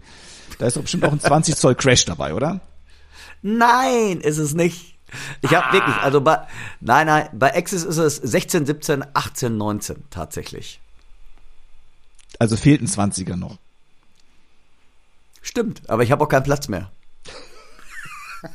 [0.58, 2.60] Da ist doch bestimmt auch ein 20 Zoll Crash dabei, oder?
[3.42, 4.89] Nein, ist es nicht.
[5.42, 5.72] Ich habe ah.
[5.72, 6.46] wirklich, also bei,
[6.80, 10.80] nein, nein, bei Axis ist es 16, 17, 18, 19 tatsächlich.
[12.38, 13.58] Also fehlt ein 20er noch.
[15.42, 16.90] Stimmt, aber ich habe auch keinen Platz mehr.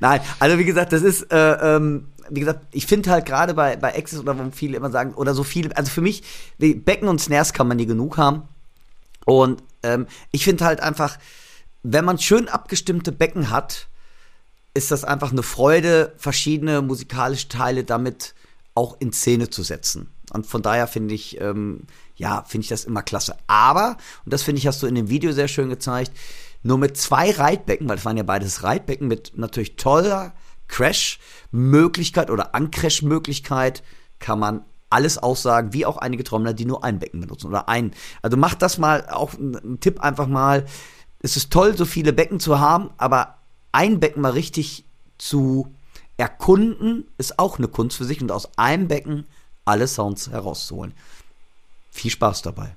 [0.00, 3.76] nein, also wie gesagt, das ist, äh, ähm, wie gesagt, ich finde halt gerade bei,
[3.76, 6.22] bei Axis oder wo viele immer sagen, oder so viele, also für mich,
[6.58, 8.42] die Becken und Snares kann man nie genug haben.
[9.24, 11.18] Und ähm, ich finde halt einfach,
[11.82, 13.88] wenn man schön abgestimmte Becken hat,
[14.76, 18.34] ist das einfach eine Freude, verschiedene musikalische Teile damit
[18.74, 20.10] auch in Szene zu setzen.
[20.32, 21.84] Und von daher finde ich, ähm,
[22.16, 23.36] ja, finde ich das immer klasse.
[23.46, 26.12] Aber, und das finde ich, hast du in dem Video sehr schön gezeigt,
[26.62, 30.34] nur mit zwei Reitbecken, weil das waren ja beides Reitbecken mit natürlich toller
[30.68, 33.82] Crash-Möglichkeit oder Uncrash-Möglichkeit,
[34.18, 37.92] kann man alles aussagen, wie auch einige Trommler, die nur ein Becken benutzen oder ein.
[38.22, 40.64] Also macht das mal, auch ein Tipp einfach mal.
[41.20, 43.35] Es ist toll, so viele Becken zu haben, aber
[43.76, 44.84] ein Becken mal richtig
[45.18, 45.68] zu
[46.16, 49.26] erkunden, ist auch eine Kunst für sich und aus einem Becken
[49.66, 50.94] alle Sounds herauszuholen.
[51.90, 52.74] Viel Spaß dabei.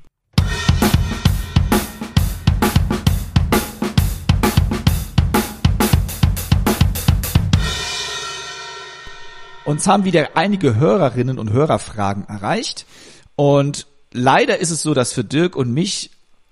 [9.64, 12.86] Uns haben wieder einige Hörerinnen und Hörerfragen erreicht.
[13.38, 16.12] Und leider ist es so, dass für Dirk und mich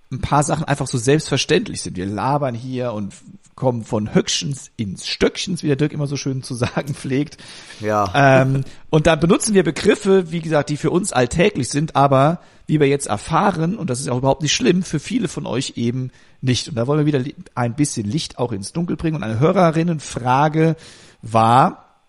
[0.10, 1.98] ein paar Sachen einfach so selbstverständlich sind.
[1.98, 3.14] Wir labern hier und
[3.58, 7.38] kommen von Höckchens ins Stöckchens, wie der Dirk immer so schön zu sagen pflegt.
[7.82, 8.10] Ja.
[8.16, 12.80] Ähm, und dann benutzen wir Begriffe, wie gesagt, die für uns alltäglich sind, aber wie
[12.80, 16.12] wir jetzt erfahren, und das ist auch überhaupt nicht schlimm, für viele von euch eben
[16.40, 16.70] nicht.
[16.70, 19.18] Und da wollen wir wieder ein bisschen Licht auch ins Dunkel bringen.
[19.18, 20.76] Und eine Hörerinnenfrage
[21.22, 22.04] war,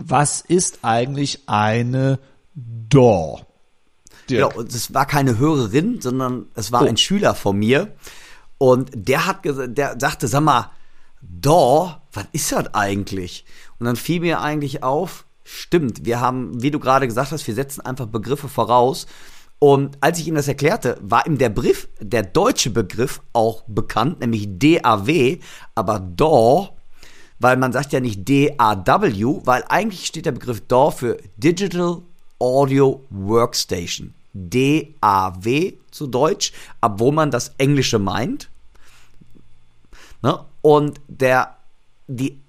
[0.00, 2.18] was ist eigentlich eine
[2.54, 3.42] DAW?
[4.30, 6.86] Ja, und es war keine Hörerin, sondern es war oh.
[6.86, 7.94] ein Schüler von mir.
[8.56, 10.70] Und der hat der sagte, sag mal,
[11.28, 13.44] da, was ist das eigentlich?
[13.78, 17.54] Und dann fiel mir eigentlich auf, stimmt, wir haben, wie du gerade gesagt hast, wir
[17.54, 19.06] setzen einfach Begriffe voraus.
[19.58, 24.20] Und als ich ihm das erklärte, war ihm der Begriff, der deutsche Begriff auch bekannt,
[24.20, 25.38] nämlich DAW,
[25.74, 26.70] aber DAW,
[27.38, 32.02] weil man sagt ja nicht DAW, weil eigentlich steht der Begriff DAW für Digital
[32.38, 34.14] Audio Workstation.
[34.34, 38.50] DAW zu Deutsch, obwohl man das Englische meint.
[40.24, 40.40] Ne?
[40.62, 41.58] Und der,
[42.06, 42.40] die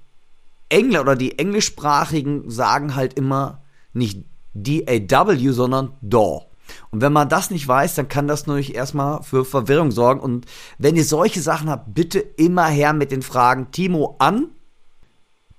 [0.70, 4.24] Engler oder die Englischsprachigen sagen halt immer nicht
[4.54, 6.46] DAW, sondern DAW.
[6.92, 10.22] Und wenn man das nicht weiß, dann kann das natürlich erstmal für Verwirrung sorgen.
[10.22, 10.46] Und
[10.78, 14.48] wenn ihr solche Sachen habt, bitte immer her mit den Fragen Timo an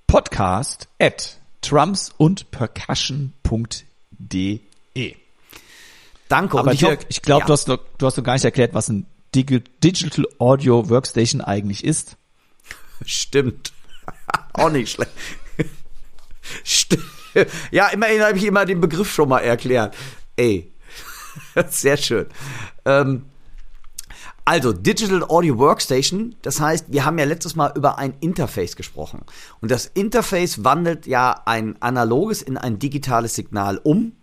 [0.07, 4.59] podcast at trumps und percussion.de.
[6.29, 6.57] Danke.
[6.57, 7.45] Aber ich, ich glaube, ja.
[7.45, 9.05] du, hast, du hast noch gar nicht erklärt, was ein
[9.45, 12.17] Digital Audio Workstation eigentlich ist?
[13.05, 13.73] Stimmt.
[14.53, 15.11] Auch nicht schlecht.
[16.63, 17.03] Stimmt.
[17.71, 19.95] Ja, immerhin habe ich immer den Begriff schon mal erklärt.
[20.35, 20.71] Ey,
[21.69, 22.25] sehr schön.
[22.85, 23.25] Ähm,
[24.45, 29.25] also, Digital Audio Workstation, das heißt, wir haben ja letztes Mal über ein Interface gesprochen.
[29.59, 34.13] Und das Interface wandelt ja ein analoges in ein digitales Signal um.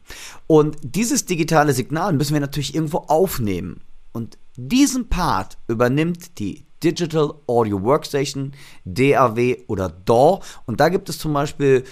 [0.47, 3.83] Und dieses digitale Signal müssen wir natürlich irgendwo aufnehmen.
[4.15, 8.53] Und diesen Part übernimmt die Digital Audio Workstation,
[8.85, 10.41] DAW oder DAW.
[10.67, 11.83] Und da gibt es zum Beispiel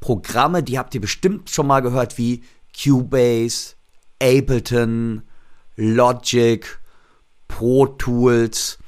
[0.00, 2.42] Programme, die habt ihr bestimmt schon mal gehört, wie
[2.76, 3.76] Cubase,
[4.20, 5.22] Ableton,
[5.76, 6.66] Logic,
[7.46, 8.78] Pro Tools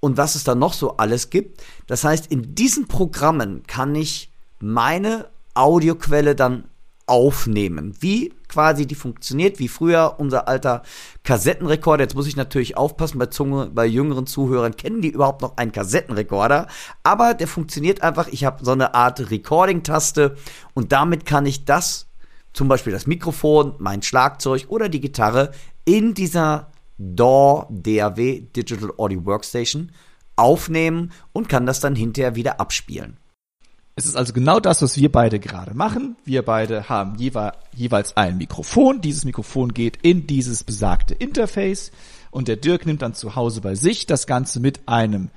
[0.00, 1.62] und was es da noch so alles gibt.
[1.86, 6.64] Das heißt, in diesen Programmen kann ich meine Audioquelle dann
[7.06, 7.94] aufnehmen.
[8.00, 10.82] Wie quasi die funktioniert, wie früher unser alter
[11.22, 12.04] Kassettenrekorder.
[12.04, 15.72] Jetzt muss ich natürlich aufpassen, bei, Zunge, bei jüngeren Zuhörern kennen die überhaupt noch einen
[15.72, 16.66] Kassettenrekorder.
[17.02, 18.28] Aber der funktioniert einfach.
[18.28, 20.36] Ich habe so eine Art Recording-Taste
[20.74, 22.08] und damit kann ich das,
[22.52, 25.52] zum Beispiel das Mikrofon, mein Schlagzeug oder die Gitarre
[25.84, 29.92] in dieser DAW, DAW, Digital Audio Workstation
[30.34, 33.18] aufnehmen und kann das dann hinterher wieder abspielen.
[33.98, 36.16] Es ist also genau das, was wir beide gerade machen.
[36.26, 39.00] Wir beide haben jewe jeweils ein Mikrofon.
[39.00, 41.92] Dieses Mikrofon geht in dieses besagte Interface
[42.30, 45.30] und der Dirk nimmt dann zu Hause bei sich das Ganze mit einem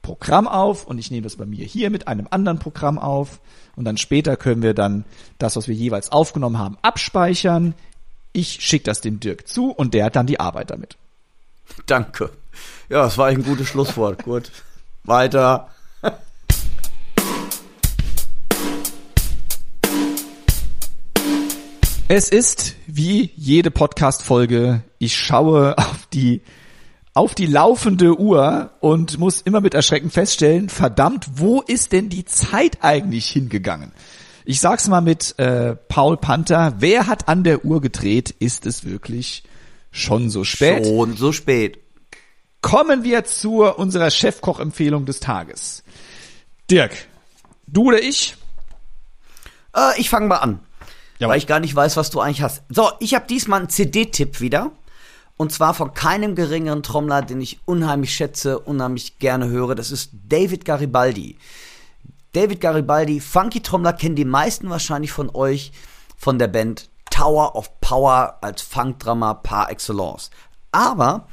[0.00, 3.40] Programm auf und ich nehme das bei mir hier mit einem anderen Programm auf
[3.76, 5.04] und dann später können wir dann
[5.36, 7.74] das, was wir jeweils aufgenommen haben, abspeichern.
[8.32, 10.96] Ich schicke das dem Dirk zu und der hat dann die Arbeit damit.
[11.84, 12.30] Danke.
[12.88, 14.24] Ja, das war ein gutes Schlusswort.
[14.24, 14.50] Gut.
[15.04, 15.68] Weiter.
[22.06, 24.82] Es ist wie jede Podcast-Folge.
[24.98, 26.42] Ich schaue auf die,
[27.14, 32.26] auf die laufende Uhr und muss immer mit Erschrecken feststellen, verdammt, wo ist denn die
[32.26, 33.92] Zeit eigentlich hingegangen?
[34.44, 36.74] Ich sag's mal mit äh, Paul Panther.
[36.78, 38.34] Wer hat an der Uhr gedreht?
[38.38, 39.42] Ist es wirklich
[39.90, 40.84] schon so spät?
[40.84, 41.78] Schon so spät.
[42.60, 45.82] Kommen wir zu unserer Chefkoch-Empfehlung des Tages.
[46.70, 46.92] Dirk,
[47.66, 48.36] du oder ich?
[49.74, 50.60] Äh, ich fange mal an.
[51.24, 52.62] Ja, weil ich gar nicht weiß, was du eigentlich hast.
[52.68, 54.72] So, ich habe diesmal einen CD-Tipp wieder.
[55.36, 59.74] Und zwar von keinem geringeren Trommler, den ich unheimlich schätze, unheimlich gerne höre.
[59.74, 61.38] Das ist David Garibaldi.
[62.32, 65.72] David Garibaldi, Funky-Trommler kennen die meisten wahrscheinlich von euch
[66.16, 70.30] von der Band Tower of Power als Funk-Drummer par excellence.
[70.72, 71.26] Aber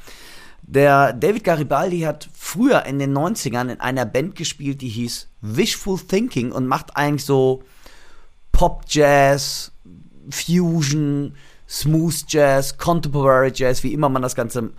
[0.62, 6.00] der David Garibaldi hat früher in den 90ern in einer Band gespielt, die hieß Wishful
[6.00, 7.64] Thinking und macht eigentlich so
[8.52, 9.71] Pop Jazz,
[10.32, 11.36] Fusion,
[11.68, 14.72] Smooth Jazz, Contemporary Jazz, wie immer man das Ganze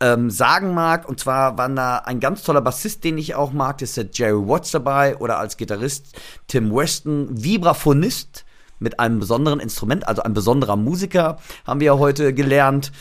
[0.00, 1.08] ähm, sagen mag.
[1.08, 4.08] Und zwar war da ein ganz toller Bassist, den ich auch mag, das ist der
[4.12, 8.44] Jerry Watts dabei oder als Gitarrist Tim Weston, Vibraphonist
[8.80, 12.92] mit einem besonderen Instrument, also ein besonderer Musiker, haben wir ja heute gelernt.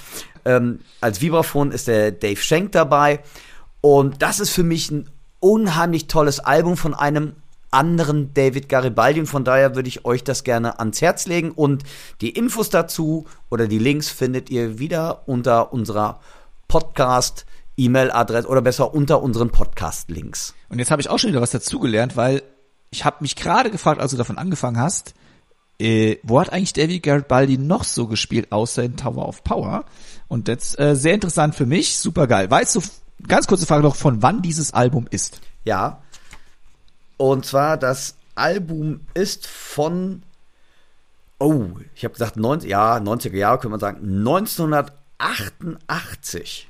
[0.45, 3.21] Ähm, als Vibraphon ist der Dave Schenk dabei.
[3.81, 5.09] Und das ist für mich ein
[5.39, 7.33] unheimlich tolles Album von einem
[7.73, 9.21] anderen David Garibaldi.
[9.21, 11.51] Und von daher würde ich euch das gerne ans Herz legen.
[11.51, 11.83] Und
[12.21, 16.19] die Infos dazu oder die Links findet ihr wieder unter unserer
[16.67, 17.45] Podcast.
[17.77, 20.53] E-Mail-Adresse oder besser unter unseren Podcast-Links.
[20.69, 22.43] Und jetzt habe ich auch schon wieder was dazugelernt, weil
[22.91, 25.15] ich habe mich gerade gefragt, als du davon angefangen hast,
[25.79, 29.85] äh, wo hat eigentlich David Garibaldi noch so gespielt, außer in Tower of Power?
[30.27, 32.49] Und jetzt äh, sehr interessant für mich, super geil.
[32.49, 32.81] Weißt du,
[33.27, 35.41] ganz kurze Frage noch, von wann dieses Album ist?
[35.63, 36.02] Ja,
[37.17, 40.23] und zwar, das Album ist von,
[41.39, 41.65] oh,
[41.95, 46.67] ich habe gesagt 90, ja, 90er Jahre, könnte man sagen, 1988.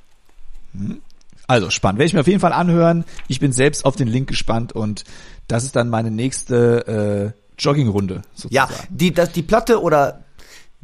[1.46, 1.98] Also spannend.
[1.98, 3.04] Werde ich mir auf jeden Fall anhören.
[3.28, 5.04] Ich bin selbst auf den Link gespannt und
[5.46, 10.24] das ist dann meine nächste äh, Joggingrunde Ja, die, das, die Platte oder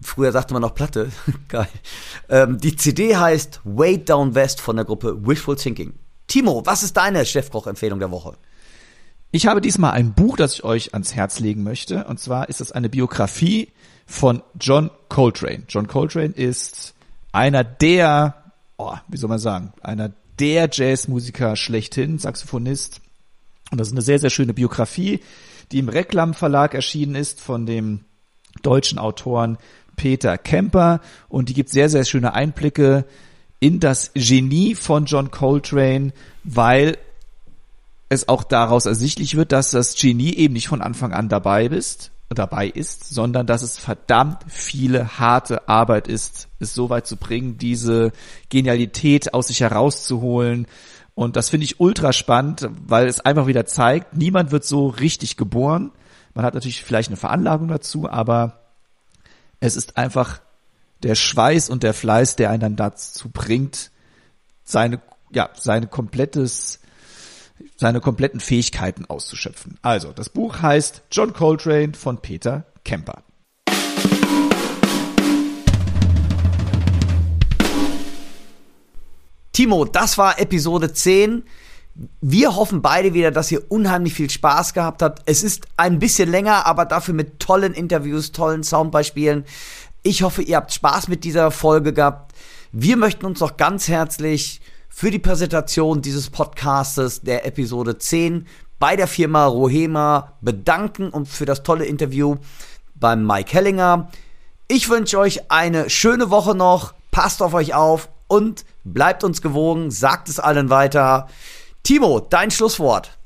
[0.02, 1.10] früher sagte man noch Platte,
[1.48, 1.68] geil.
[2.28, 5.94] Ähm, die CD heißt Way Down West von der Gruppe Wishful Thinking.
[6.26, 8.34] Timo, was ist deine Chefkoch-Empfehlung der Woche?
[9.32, 12.04] Ich habe diesmal ein Buch, das ich euch ans Herz legen möchte.
[12.04, 13.68] Und zwar ist es eine Biografie
[14.04, 15.62] von John Coltrane.
[15.68, 16.94] John Coltrane ist
[17.30, 23.00] einer der, oh, wie soll man sagen, einer der Jazzmusiker schlechthin, Saxophonist.
[23.70, 25.20] Und das ist eine sehr, sehr schöne Biografie,
[25.70, 28.00] die im Reklam Verlag erschienen ist von dem
[28.62, 29.58] deutschen Autoren
[29.94, 31.00] Peter Kemper.
[31.28, 33.04] Und die gibt sehr, sehr schöne Einblicke
[33.60, 36.12] in das Genie von John Coltrane,
[36.42, 36.98] weil
[38.10, 42.10] es auch daraus ersichtlich wird, dass das Genie eben nicht von Anfang an dabei bist,
[42.28, 47.56] dabei ist, sondern dass es verdammt viele harte Arbeit ist, es so weit zu bringen,
[47.56, 48.12] diese
[48.48, 50.66] Genialität aus sich herauszuholen.
[51.14, 55.36] Und das finde ich ultra spannend, weil es einfach wieder zeigt, niemand wird so richtig
[55.36, 55.92] geboren.
[56.34, 58.60] Man hat natürlich vielleicht eine Veranlagung dazu, aber
[59.60, 60.40] es ist einfach
[61.04, 63.90] der Schweiß und der Fleiß, der einen dann dazu bringt,
[64.64, 65.00] seine,
[65.32, 66.79] ja, seine komplettes
[67.76, 69.78] seine kompletten Fähigkeiten auszuschöpfen.
[69.82, 73.22] Also, das Buch heißt John Coltrane von Peter Kemper.
[79.52, 81.42] Timo, das war Episode 10.
[82.20, 85.22] Wir hoffen beide wieder, dass ihr unheimlich viel Spaß gehabt habt.
[85.26, 89.44] Es ist ein bisschen länger, aber dafür mit tollen Interviews, tollen Soundbeispielen.
[90.02, 92.32] Ich hoffe, ihr habt Spaß mit dieser Folge gehabt.
[92.72, 94.60] Wir möchten uns noch ganz herzlich
[95.00, 98.46] für die Präsentation dieses Podcastes der Episode 10
[98.78, 102.36] bei der Firma Rohema bedanken und für das tolle Interview
[102.96, 104.10] beim Mike Hellinger.
[104.68, 109.90] Ich wünsche euch eine schöne Woche noch, passt auf euch auf und bleibt uns gewogen,
[109.90, 111.28] sagt es allen weiter.
[111.82, 113.16] Timo, dein Schlusswort.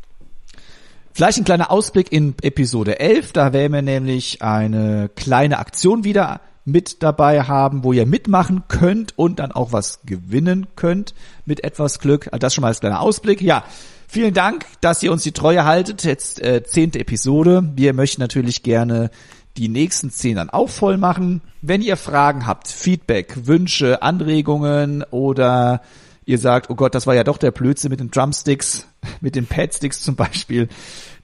[1.12, 6.40] Vielleicht ein kleiner Ausblick in Episode 11, da werden wir nämlich eine kleine Aktion wieder
[6.65, 11.15] mit dabei haben, wo ihr mitmachen könnt und dann auch was gewinnen könnt
[11.45, 12.28] mit etwas Glück.
[12.28, 13.43] Also das schon mal als kleiner Ausblick.
[13.43, 13.65] Ja,
[14.09, 16.05] vielen Dank, dass ihr uns die Treue haltet.
[16.05, 17.70] Jetzt äh, zehnte Episode.
[17.74, 19.11] Wir möchten natürlich gerne
[19.57, 21.43] die nächsten zehn dann auch voll machen.
[21.62, 25.81] Wenn ihr Fragen habt, Feedback, Wünsche, Anregungen oder
[26.24, 28.86] ihr sagt, oh Gott, das war ja doch der Blödsinn mit den Drumsticks,
[29.20, 30.69] mit den Padsticks zum Beispiel.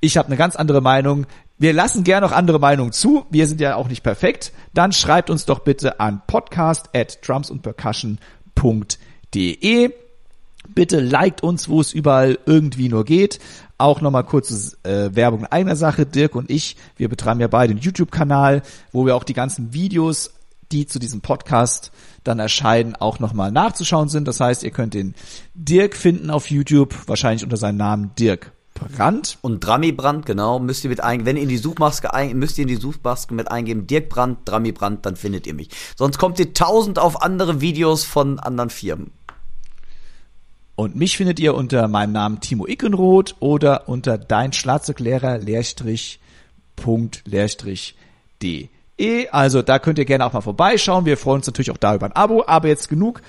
[0.01, 1.27] Ich habe eine ganz andere Meinung.
[1.61, 3.27] Wir lassen gerne noch andere Meinungen zu.
[3.28, 4.51] Wir sind ja auch nicht perfekt.
[4.73, 9.91] Dann schreibt uns doch bitte an podcast at drumsundpercussion.de.
[10.74, 13.41] Bitte liked uns, wo es überall irgendwie nur geht.
[13.77, 16.07] Auch nochmal kurze äh, Werbung in eigener Sache.
[16.07, 18.62] Dirk und ich, wir betreiben ja beide einen YouTube-Kanal,
[18.93, 20.32] wo wir auch die ganzen Videos,
[20.73, 21.93] die zu diesem Podcast
[22.24, 24.27] dann erscheinen, auch nochmal nachzuschauen sind.
[24.27, 25.15] Das heißt, ihr könnt den
[25.53, 28.51] Dirk finden auf YouTube, wahrscheinlich unter seinem Namen Dirk
[28.97, 29.39] Brandt.
[29.43, 31.27] Und Drami Brandt, genau, müsst ihr mit eingeben.
[31.27, 34.40] Wenn ihr in die Suchmaske ein, müsst ihr in die Suchmaske mit eingeben, Dirk Brandt,
[34.44, 35.69] Drami Brandt, dann findet ihr mich.
[35.97, 39.12] Sonst kommt ihr tausend auf andere Videos von anderen Firmen.
[40.77, 46.20] Und mich findet ihr unter meinem Namen Timo Ickenroth oder unter dein Schlagzeuglehrer Lehrstrich
[46.77, 47.97] Punkt Lehrstrich
[48.40, 48.69] de.
[49.31, 51.05] Also da könnt ihr gerne auch mal vorbeischauen.
[51.05, 52.44] Wir freuen uns natürlich auch da über ein Abo.
[52.47, 53.20] Aber jetzt genug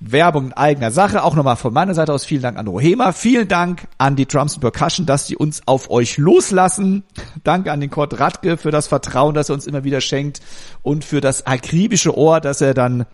[0.00, 1.22] Werbung in eigener Sache.
[1.22, 3.12] Auch nochmal von meiner Seite aus vielen Dank an Rohema.
[3.12, 7.04] Vielen Dank an die Drums Percussion, dass sie uns auf euch loslassen.
[7.42, 10.40] Danke an den Kurt Radke für das Vertrauen, das er uns immer wieder schenkt
[10.82, 13.06] und für das akribische Ohr, das er dann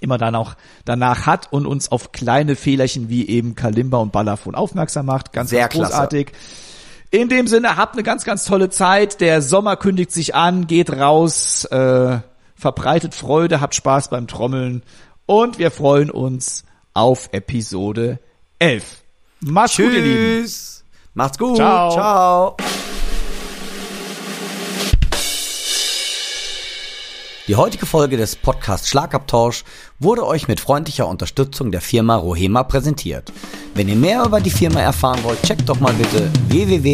[0.00, 4.54] immer dann auch danach hat und uns auf kleine Fehlerchen wie eben Kalimba und Balafon
[4.54, 5.32] aufmerksam macht.
[5.32, 6.26] Ganz, Sehr ganz großartig.
[6.28, 6.40] Klasse.
[7.10, 9.20] In dem Sinne, habt eine ganz, ganz tolle Zeit.
[9.20, 12.18] Der Sommer kündigt sich an, geht raus, äh,
[12.56, 14.82] verbreitet Freude, habt Spaß beim Trommeln
[15.26, 18.18] und wir freuen uns auf Episode
[18.58, 19.02] 11.
[19.40, 19.86] Macht's Tschüss.
[19.86, 20.48] gut, ihr Lieben.
[21.14, 21.56] Macht's gut.
[21.56, 21.90] Ciao.
[21.92, 22.56] Ciao.
[27.48, 29.62] Die heutige Folge des Podcasts Schlagabtausch
[30.00, 33.32] wurde euch mit freundlicher Unterstützung der Firma Rohema präsentiert.
[33.74, 36.86] Wenn ihr mehr über die Firma erfahren wollt, checkt doch mal bitte www.rohema.de.